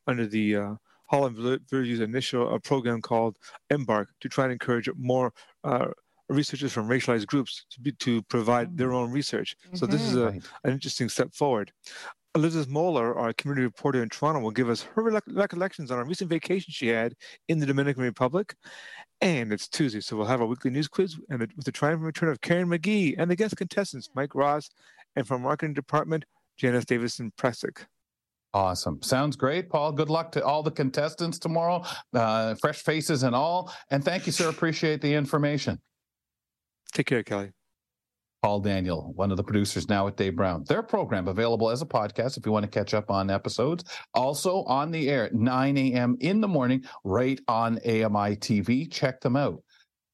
under 0.06 0.26
the 0.26 0.56
uh, 0.56 0.74
Holland 1.06 1.38
Bloorview's 1.38 2.00
initial 2.00 2.52
uh, 2.52 2.58
program 2.58 3.00
called 3.00 3.38
Embark 3.70 4.10
to 4.20 4.28
try 4.28 4.44
and 4.44 4.52
encourage 4.52 4.90
more 4.98 5.32
uh, 5.64 5.86
researchers 6.28 6.74
from 6.74 6.90
racialized 6.90 7.26
groups 7.26 7.64
to, 7.70 7.80
be, 7.80 7.92
to 7.92 8.20
provide 8.24 8.76
their 8.76 8.92
own 8.92 9.10
research. 9.10 9.56
Mm-hmm. 9.64 9.76
So 9.76 9.86
this 9.86 10.02
is 10.02 10.14
a, 10.14 10.26
mm-hmm. 10.26 10.38
an 10.64 10.72
interesting 10.74 11.08
step 11.08 11.32
forward. 11.32 11.72
Elizabeth 12.38 12.68
Moeller, 12.68 13.18
our 13.18 13.32
community 13.32 13.64
reporter 13.64 14.02
in 14.02 14.08
Toronto, 14.08 14.40
will 14.40 14.50
give 14.50 14.70
us 14.70 14.82
her 14.82 15.02
recollections 15.26 15.90
on 15.90 15.98
a 15.98 16.04
recent 16.04 16.30
vacation 16.30 16.72
she 16.72 16.86
had 16.86 17.14
in 17.48 17.58
the 17.58 17.66
Dominican 17.66 18.02
Republic. 18.02 18.54
And 19.20 19.52
it's 19.52 19.66
Tuesday, 19.68 20.00
so 20.00 20.16
we'll 20.16 20.26
have 20.26 20.40
our 20.40 20.46
weekly 20.46 20.70
news 20.70 20.86
quiz 20.86 21.18
and 21.28 21.40
the, 21.40 21.48
with 21.56 21.64
the 21.64 21.72
triumphant 21.72 22.06
return 22.06 22.28
of 22.28 22.40
Karen 22.40 22.68
McGee 22.68 23.16
and 23.18 23.28
the 23.28 23.34
guest 23.34 23.56
contestants, 23.56 24.08
Mike 24.14 24.36
Ross, 24.36 24.70
and 25.16 25.26
from 25.26 25.42
marketing 25.42 25.74
department, 25.74 26.24
Janice 26.56 26.84
Davison 26.84 27.32
Presick. 27.36 27.86
Awesome. 28.54 29.02
Sounds 29.02 29.34
great, 29.34 29.68
Paul. 29.68 29.92
Good 29.92 30.08
luck 30.08 30.32
to 30.32 30.44
all 30.44 30.62
the 30.62 30.70
contestants 30.70 31.38
tomorrow, 31.38 31.84
uh, 32.14 32.54
fresh 32.54 32.82
faces 32.82 33.24
and 33.24 33.34
all. 33.34 33.72
And 33.90 34.04
thank 34.04 34.26
you, 34.26 34.32
sir. 34.32 34.48
Appreciate 34.48 35.02
the 35.02 35.12
information. 35.12 35.80
Take 36.92 37.06
care, 37.06 37.22
Kelly. 37.22 37.50
Paul 38.42 38.60
Daniel, 38.60 39.12
one 39.16 39.30
of 39.30 39.36
the 39.36 39.42
producers 39.42 39.88
now 39.88 40.06
at 40.06 40.16
Dave 40.16 40.36
Brown. 40.36 40.64
Their 40.68 40.82
program 40.82 41.26
available 41.26 41.70
as 41.70 41.82
a 41.82 41.86
podcast 41.86 42.36
if 42.36 42.46
you 42.46 42.52
want 42.52 42.64
to 42.64 42.70
catch 42.70 42.94
up 42.94 43.10
on 43.10 43.30
episodes. 43.30 43.84
Also 44.14 44.62
on 44.64 44.90
the 44.90 45.08
air 45.10 45.24
at 45.24 45.34
9 45.34 45.76
a.m. 45.76 46.16
in 46.20 46.40
the 46.40 46.48
morning, 46.48 46.84
right 47.04 47.40
on 47.48 47.78
AMI 47.78 48.36
TV. 48.36 48.90
Check 48.90 49.20
them 49.20 49.36
out. 49.36 49.62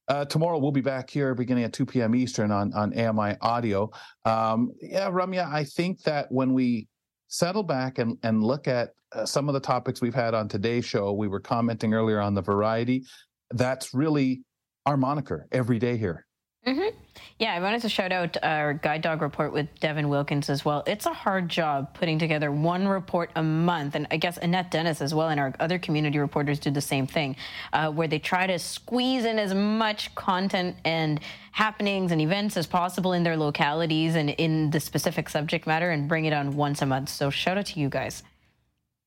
Uh, 0.08 0.24
tomorrow 0.24 0.58
we'll 0.58 0.72
be 0.72 0.80
back 0.80 1.08
here 1.08 1.34
beginning 1.34 1.64
at 1.64 1.72
2 1.72 1.86
p.m. 1.86 2.14
Eastern 2.14 2.50
on, 2.50 2.72
on 2.74 2.98
AMI 2.98 3.36
audio. 3.40 3.90
Um, 4.24 4.70
yeah, 4.80 5.10
Ramya, 5.10 5.50
I 5.50 5.64
think 5.64 6.02
that 6.02 6.30
when 6.30 6.52
we 6.52 6.88
settle 7.28 7.62
back 7.62 7.98
and, 7.98 8.18
and 8.22 8.42
look 8.42 8.68
at 8.68 8.90
uh, 9.12 9.24
some 9.24 9.48
of 9.48 9.54
the 9.54 9.60
topics 9.60 10.00
we've 10.00 10.14
had 10.14 10.34
on 10.34 10.48
today's 10.48 10.84
show, 10.84 11.12
we 11.12 11.28
were 11.28 11.40
commenting 11.40 11.94
earlier 11.94 12.20
on 12.20 12.34
the 12.34 12.42
variety. 12.42 13.04
That's 13.50 13.94
really 13.94 14.42
our 14.86 14.96
moniker 14.96 15.46
every 15.52 15.78
day 15.78 15.96
here. 15.96 16.26
Mm-hmm. 16.66 16.96
Yeah, 17.38 17.52
I 17.52 17.60
wanted 17.60 17.82
to 17.82 17.90
shout 17.90 18.10
out 18.10 18.36
our 18.42 18.72
guide 18.72 19.02
dog 19.02 19.20
report 19.20 19.52
with 19.52 19.68
Devin 19.80 20.08
Wilkins 20.08 20.48
as 20.48 20.64
well. 20.64 20.82
It's 20.86 21.04
a 21.04 21.12
hard 21.12 21.48
job 21.50 21.92
putting 21.92 22.18
together 22.18 22.50
one 22.50 22.88
report 22.88 23.30
a 23.36 23.42
month, 23.42 23.94
and 23.96 24.06
I 24.10 24.16
guess 24.16 24.38
Annette 24.38 24.70
Dennis 24.70 25.02
as 25.02 25.12
well, 25.12 25.28
and 25.28 25.38
our 25.38 25.52
other 25.60 25.78
community 25.78 26.18
reporters 26.18 26.58
do 26.58 26.70
the 26.70 26.80
same 26.80 27.06
thing, 27.06 27.36
uh, 27.74 27.90
where 27.90 28.08
they 28.08 28.18
try 28.18 28.46
to 28.46 28.58
squeeze 28.58 29.26
in 29.26 29.38
as 29.38 29.52
much 29.52 30.14
content 30.14 30.76
and 30.86 31.20
happenings 31.52 32.12
and 32.12 32.20
events 32.20 32.56
as 32.56 32.66
possible 32.66 33.12
in 33.12 33.24
their 33.24 33.36
localities 33.36 34.14
and 34.14 34.30
in 34.30 34.70
the 34.70 34.80
specific 34.80 35.28
subject 35.28 35.66
matter, 35.66 35.90
and 35.90 36.08
bring 36.08 36.24
it 36.24 36.32
on 36.32 36.56
once 36.56 36.80
a 36.80 36.86
month. 36.86 37.10
So 37.10 37.28
shout 37.28 37.58
out 37.58 37.66
to 37.66 37.80
you 37.80 37.90
guys. 37.90 38.22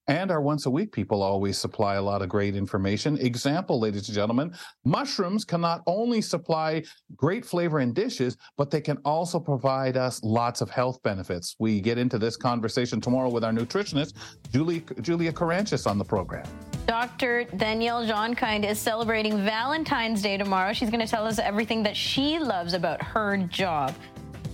And 0.09 0.31
our 0.31 0.39
once 0.39 0.65
a 0.65 0.69
week 0.69 0.93
people 0.93 1.21
always 1.21 1.57
supply 1.57 1.95
a 1.95 2.01
lot 2.01 2.21
of 2.21 2.29
great 2.29 2.55
information. 2.55 3.17
Example, 3.17 3.77
ladies 3.77 4.07
and 4.07 4.15
gentlemen, 4.15 4.53
mushrooms 4.85 5.43
can 5.43 5.59
not 5.59 5.83
only 5.85 6.21
supply 6.21 6.83
great 7.17 7.45
flavor 7.45 7.81
in 7.81 7.91
dishes, 7.91 8.37
but 8.57 8.71
they 8.71 8.79
can 8.79 8.99
also 9.03 9.37
provide 9.37 9.97
us 9.97 10.23
lots 10.23 10.61
of 10.61 10.69
health 10.69 11.03
benefits. 11.03 11.57
We 11.59 11.81
get 11.81 11.97
into 11.97 12.17
this 12.17 12.37
conversation 12.37 13.01
tomorrow 13.01 13.29
with 13.29 13.43
our 13.43 13.51
nutritionist, 13.51 14.13
Julie, 14.49 14.85
Julia 15.01 15.33
Caranchis, 15.33 15.85
on 15.85 15.97
the 15.97 16.05
program. 16.05 16.47
Dr. 16.85 17.43
Danielle 17.57 18.05
Johnkind 18.05 18.63
is 18.63 18.79
celebrating 18.79 19.43
Valentine's 19.43 20.21
Day 20.21 20.37
tomorrow. 20.37 20.71
She's 20.71 20.89
going 20.89 21.05
to 21.05 21.11
tell 21.11 21.27
us 21.27 21.37
everything 21.37 21.83
that 21.83 21.97
she 21.97 22.39
loves 22.39 22.73
about 22.73 23.01
her 23.01 23.35
job. 23.35 23.93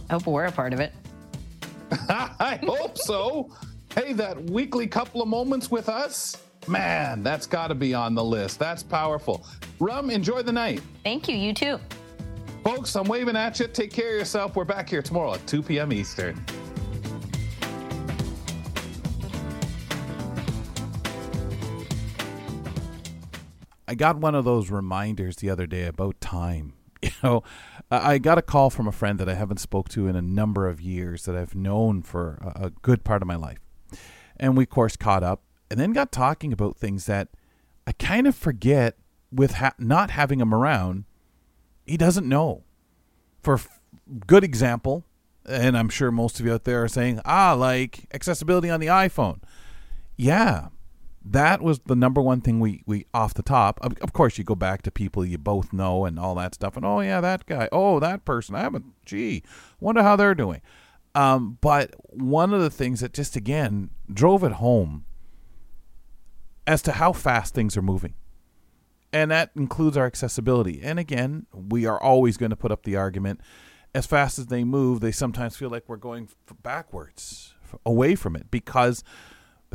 I 0.10 0.14
hope 0.14 0.26
we're 0.26 0.46
a 0.46 0.52
part 0.52 0.74
of 0.74 0.80
it. 0.80 0.94
I 2.10 2.60
hope 2.64 2.98
so. 2.98 3.52
Hey, 3.96 4.14
that 4.14 4.50
weekly 4.50 4.88
couple 4.88 5.22
of 5.22 5.28
moments 5.28 5.70
with 5.70 5.88
us, 5.88 6.36
man, 6.68 7.22
that's 7.22 7.46
got 7.46 7.68
to 7.68 7.76
be 7.76 7.94
on 7.94 8.16
the 8.16 8.24
list. 8.24 8.58
That's 8.58 8.82
powerful. 8.82 9.46
Rum, 9.80 10.10
enjoy 10.10 10.42
the 10.42 10.52
night. 10.52 10.82
Thank 11.04 11.28
you. 11.28 11.36
You 11.36 11.54
too. 11.54 11.80
Folks, 12.64 12.96
I'm 12.96 13.06
waving 13.06 13.36
at 13.36 13.60
you. 13.60 13.68
Take 13.68 13.92
care 13.92 14.14
of 14.14 14.20
yourself. 14.20 14.56
We're 14.56 14.64
back 14.64 14.90
here 14.90 15.02
tomorrow 15.02 15.36
at 15.36 15.46
2 15.46 15.62
p.m. 15.62 15.94
Eastern. 15.94 16.44
I 23.88 23.96
got 23.96 24.18
one 24.18 24.34
of 24.34 24.44
those 24.44 24.72
reminders 24.72 25.36
the 25.36 25.52
other 25.52 25.68
day 25.68 25.86
about 25.86 26.20
time. 26.20 26.74
You 27.04 27.12
know, 27.22 27.44
I 27.92 28.18
got 28.18 28.38
a 28.38 28.42
call 28.42 28.70
from 28.70 28.88
a 28.88 28.92
friend 28.94 29.20
that 29.20 29.28
I 29.28 29.34
haven't 29.34 29.60
spoke 29.60 29.90
to 29.90 30.08
in 30.08 30.16
a 30.16 30.22
number 30.22 30.70
of 30.70 30.80
years 30.80 31.26
that 31.26 31.36
I've 31.36 31.54
known 31.54 32.02
for 32.02 32.40
a, 32.56 32.70
good 32.70 33.04
part 33.04 33.22
of 33.22 33.28
my 33.28 33.36
life. 33.36 33.60
And 34.44 34.58
we, 34.58 34.64
of 34.64 34.70
course, 34.70 34.98
caught 34.98 35.24
up 35.24 35.42
and 35.72 35.80
then 35.80 35.94
got 35.94 36.12
talking 36.12 36.52
about 36.52 36.76
things 36.76 37.06
that 37.06 37.30
I 37.88 37.94
kind 37.94 38.28
of 38.28 38.36
forget 38.36 38.98
with 39.32 39.54
ha- 39.54 39.74
not 39.80 40.10
having 40.10 40.42
him 40.42 40.54
around. 40.54 41.06
He 41.86 41.96
doesn't 41.96 42.28
know. 42.28 42.66
For 43.42 43.54
f- 43.54 43.80
good 44.28 44.44
example, 44.44 45.06
and 45.46 45.78
I'm 45.78 45.88
sure 45.88 46.12
most 46.12 46.42
of 46.42 46.46
you 46.46 46.52
out 46.52 46.66
there 46.66 46.84
are 46.84 46.90
saying, 46.90 47.22
ah, 47.24 47.54
like 47.54 48.06
accessibility 48.14 48.70
on 48.70 48.82
the 48.82 48.88
iPhone. 48.88 49.40
Yeah, 50.18 50.68
that 51.24 51.62
was 51.62 51.80
the 51.80 51.96
number 51.96 52.22
one 52.22 52.42
thing 52.42 52.60
we, 52.60 52.84
we 52.86 53.06
off 53.14 53.34
the 53.34 53.44
top. 53.44 53.80
Of, 53.82 53.98
of, 54.00 54.12
course, 54.12 54.38
you 54.38 54.44
go 54.44 54.56
back 54.56 54.82
to 54.82 54.92
people 54.92 55.24
you 55.24 55.38
both 55.38 55.72
know 55.72 56.04
and 56.04 56.20
all 56.20 56.36
that 56.36 56.54
stuff, 56.54 56.76
and 56.76 56.86
oh 56.86 57.00
yeah, 57.00 57.22
that 57.22 57.46
guy, 57.46 57.70
oh 57.72 58.02
that 58.02 58.26
person. 58.26 58.56
I 58.56 58.60
haven't. 58.60 58.88
Gee, 59.06 59.42
wonder 59.80 60.04
how 60.04 60.18
they're 60.18 60.36
doing. 60.36 60.60
Um, 61.16 61.58
but 61.62 61.94
one 62.10 62.54
of 62.54 62.62
the 62.62 62.70
things 62.70 63.02
that 63.02 63.14
just 63.14 63.36
again 63.36 63.92
drove 64.12 64.44
it 64.44 64.54
home 64.54 65.06
as 66.66 66.82
to 66.84 66.94
how 66.94 67.14
fast 67.14 67.54
things 67.54 67.78
are 67.78 67.82
moving, 67.82 68.16
and 69.12 69.30
that 69.30 69.52
includes 69.56 69.96
our 69.96 70.06
accessibility. 70.06 70.82
And 70.82 70.98
again, 70.98 71.46
we 71.54 71.86
are 71.86 72.02
always 72.02 72.38
going 72.38 72.50
to 72.50 72.56
put 72.56 72.72
up 72.72 72.84
the 72.84 72.96
argument. 72.96 73.42
As 73.94 74.08
fast 74.08 74.40
as 74.40 74.48
they 74.48 74.64
move, 74.64 75.02
they 75.02 75.12
sometimes 75.12 75.56
feel 75.56 75.70
like 75.70 75.88
we're 75.88 75.98
going 75.98 76.30
backwards, 76.64 77.54
away 77.86 78.16
from 78.16 78.36
it, 78.36 78.50
because 78.50 79.04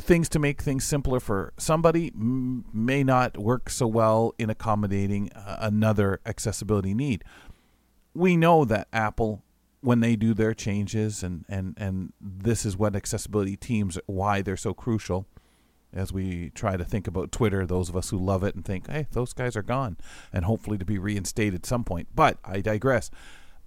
things 0.01 0.29
to 0.29 0.39
make 0.39 0.61
things 0.61 0.83
simpler 0.83 1.19
for 1.19 1.53
somebody 1.57 2.11
may 2.15 3.03
not 3.03 3.37
work 3.37 3.69
so 3.69 3.87
well 3.87 4.33
in 4.37 4.49
accommodating 4.49 5.31
uh, 5.33 5.57
another 5.59 6.19
accessibility 6.25 6.93
need. 6.93 7.23
We 8.13 8.35
know 8.35 8.65
that 8.65 8.87
Apple, 8.91 9.43
when 9.81 9.99
they 10.01 10.15
do 10.15 10.33
their 10.33 10.53
changes, 10.53 11.23
and, 11.23 11.45
and, 11.47 11.75
and 11.77 12.13
this 12.19 12.65
is 12.65 12.75
what 12.75 12.95
accessibility 12.95 13.55
teams, 13.55 13.97
why 14.05 14.41
they're 14.41 14.57
so 14.57 14.73
crucial, 14.73 15.25
as 15.93 16.13
we 16.13 16.51
try 16.51 16.77
to 16.77 16.85
think 16.85 17.07
about 17.07 17.31
Twitter, 17.31 17.65
those 17.65 17.89
of 17.89 17.95
us 17.95 18.09
who 18.09 18.17
love 18.17 18.43
it 18.43 18.55
and 18.55 18.63
think, 18.63 18.89
hey, 18.89 19.07
those 19.11 19.33
guys 19.33 19.55
are 19.55 19.63
gone, 19.63 19.97
and 20.33 20.45
hopefully 20.45 20.77
to 20.77 20.85
be 20.85 20.97
reinstated 20.97 21.55
at 21.55 21.65
some 21.65 21.83
point. 21.83 22.07
But 22.13 22.37
I 22.43 22.61
digress. 22.61 23.09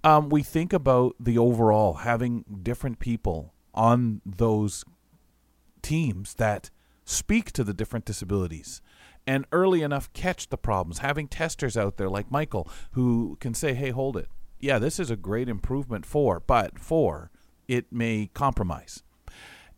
Um, 0.03 0.29
we 0.29 0.43
think 0.43 0.73
about 0.73 1.15
the 1.19 1.37
overall 1.37 1.95
having 1.95 2.45
different 2.61 2.99
people 2.99 3.53
on 3.73 4.21
those 4.25 4.83
teams 5.81 6.35
that 6.35 6.69
speak 7.05 7.51
to 7.53 7.63
the 7.63 7.73
different 7.73 8.05
disabilities 8.05 8.81
and 9.25 9.45
early 9.51 9.81
enough 9.81 10.11
catch 10.13 10.49
the 10.49 10.57
problems. 10.57 10.99
Having 10.99 11.29
testers 11.29 11.77
out 11.77 11.97
there 11.97 12.09
like 12.09 12.31
Michael 12.31 12.67
who 12.91 13.37
can 13.39 13.53
say, 13.53 13.73
hey, 13.73 13.89
hold 13.91 14.17
it. 14.17 14.27
Yeah, 14.63 14.79
this 14.79 14.97
is 14.97 15.11
a 15.11 15.17
great 15.17 15.49
improvement 15.49 16.05
for, 16.05 16.39
but 16.39 16.79
for, 16.79 17.31
it 17.67 17.91
may 17.91 18.29
compromise. 18.33 19.03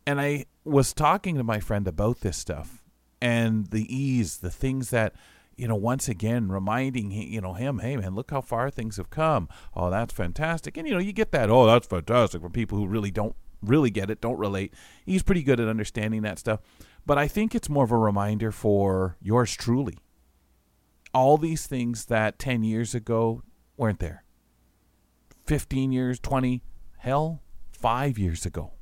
And 0.06 0.20
I 0.20 0.44
was 0.64 0.92
talking 0.92 1.34
to 1.34 1.42
my 1.42 1.58
friend 1.58 1.88
about 1.88 2.20
this 2.20 2.36
stuff 2.36 2.84
and 3.20 3.66
the 3.66 3.92
ease, 3.92 4.36
the 4.36 4.48
things 4.48 4.90
that, 4.90 5.14
you 5.56 5.66
know, 5.66 5.74
once 5.74 6.08
again 6.08 6.52
reminding 6.52 7.10
you 7.10 7.40
know 7.40 7.54
him, 7.54 7.80
hey 7.80 7.96
man, 7.96 8.14
look 8.14 8.30
how 8.30 8.40
far 8.40 8.70
things 8.70 8.96
have 8.96 9.10
come. 9.10 9.48
Oh, 9.74 9.90
that's 9.90 10.14
fantastic. 10.14 10.76
And 10.76 10.86
you 10.86 10.94
know, 10.94 11.00
you 11.00 11.12
get 11.12 11.32
that, 11.32 11.50
oh, 11.50 11.66
that's 11.66 11.88
fantastic 11.88 12.40
from 12.40 12.52
people 12.52 12.78
who 12.78 12.86
really 12.86 13.10
don't 13.10 13.34
really 13.62 13.90
get 13.90 14.08
it, 14.08 14.20
don't 14.20 14.38
relate. 14.38 14.72
He's 15.04 15.24
pretty 15.24 15.42
good 15.42 15.58
at 15.58 15.66
understanding 15.66 16.22
that 16.22 16.38
stuff. 16.38 16.60
But 17.04 17.18
I 17.18 17.26
think 17.26 17.56
it's 17.56 17.68
more 17.68 17.82
of 17.82 17.90
a 17.90 17.98
reminder 17.98 18.52
for 18.52 19.16
yours 19.20 19.56
truly. 19.56 19.98
All 21.12 21.38
these 21.38 21.66
things 21.66 22.04
that 22.04 22.38
10 22.38 22.62
years 22.62 22.94
ago 22.94 23.42
weren't 23.76 23.98
there. 23.98 24.22
15 25.46 25.92
years, 25.92 26.18
20, 26.20 26.62
hell, 26.98 27.42
five 27.70 28.18
years 28.18 28.46
ago. 28.46 28.72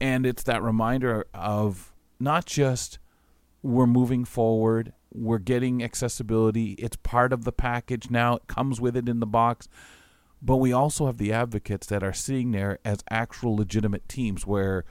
And 0.00 0.26
it's 0.26 0.42
that 0.44 0.62
reminder 0.62 1.26
of 1.32 1.92
not 2.20 2.46
just 2.46 2.98
we're 3.62 3.86
moving 3.86 4.24
forward, 4.24 4.92
we're 5.12 5.38
getting 5.38 5.82
accessibility, 5.82 6.72
it's 6.72 6.96
part 6.96 7.32
of 7.32 7.44
the 7.44 7.52
package 7.52 8.10
now, 8.10 8.36
it 8.36 8.46
comes 8.46 8.80
with 8.80 8.96
it 8.96 9.08
in 9.08 9.20
the 9.20 9.26
box 9.26 9.68
but 10.44 10.58
we 10.58 10.72
also 10.74 11.06
have 11.06 11.16
the 11.16 11.32
advocates 11.32 11.86
that 11.86 12.02
are 12.02 12.12
sitting 12.12 12.50
there 12.52 12.78
as 12.84 12.98
actual 13.10 13.56
legitimate 13.56 14.06
teams 14.10 14.46
where 14.46 14.84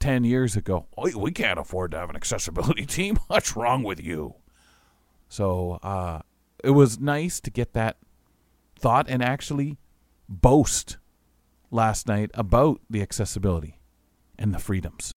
10 0.00 0.24
years 0.24 0.56
ago, 0.56 0.86
oh, 0.96 1.18
we 1.18 1.30
can't 1.30 1.58
afford 1.58 1.90
to 1.90 1.98
have 1.98 2.08
an 2.08 2.16
accessibility 2.16 2.86
team. 2.86 3.18
What's 3.26 3.54
wrong 3.54 3.82
with 3.82 4.02
you? 4.02 4.36
So 5.28 5.78
uh, 5.82 6.20
it 6.64 6.70
was 6.70 6.98
nice 6.98 7.38
to 7.40 7.50
get 7.50 7.74
that 7.74 7.98
thought 8.78 9.08
and 9.08 9.22
actually 9.22 9.78
boast 10.28 10.98
last 11.70 12.06
night 12.06 12.30
about 12.34 12.80
the 12.88 13.02
accessibility 13.02 13.78
and 14.38 14.54
the 14.54 14.58
freedoms. 14.58 15.12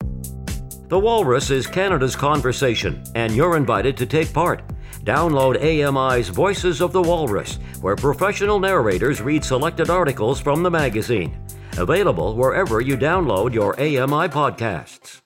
The 0.87 0.99
Walrus 0.99 1.51
is 1.51 1.67
Canada's 1.67 2.17
conversation, 2.17 3.01
and 3.15 3.33
you're 3.33 3.55
invited 3.55 3.95
to 3.97 4.05
take 4.05 4.33
part. 4.33 4.61
Download 5.05 5.55
AMI's 5.55 6.27
Voices 6.27 6.81
of 6.81 6.91
the 6.91 7.01
Walrus, 7.01 7.59
where 7.79 7.95
professional 7.95 8.59
narrators 8.59 9.21
read 9.21 9.45
selected 9.45 9.89
articles 9.89 10.41
from 10.41 10.63
the 10.63 10.71
magazine. 10.71 11.39
Available 11.77 12.35
wherever 12.35 12.81
you 12.81 12.97
download 12.97 13.53
your 13.53 13.79
AMI 13.79 14.27
podcasts. 14.27 15.21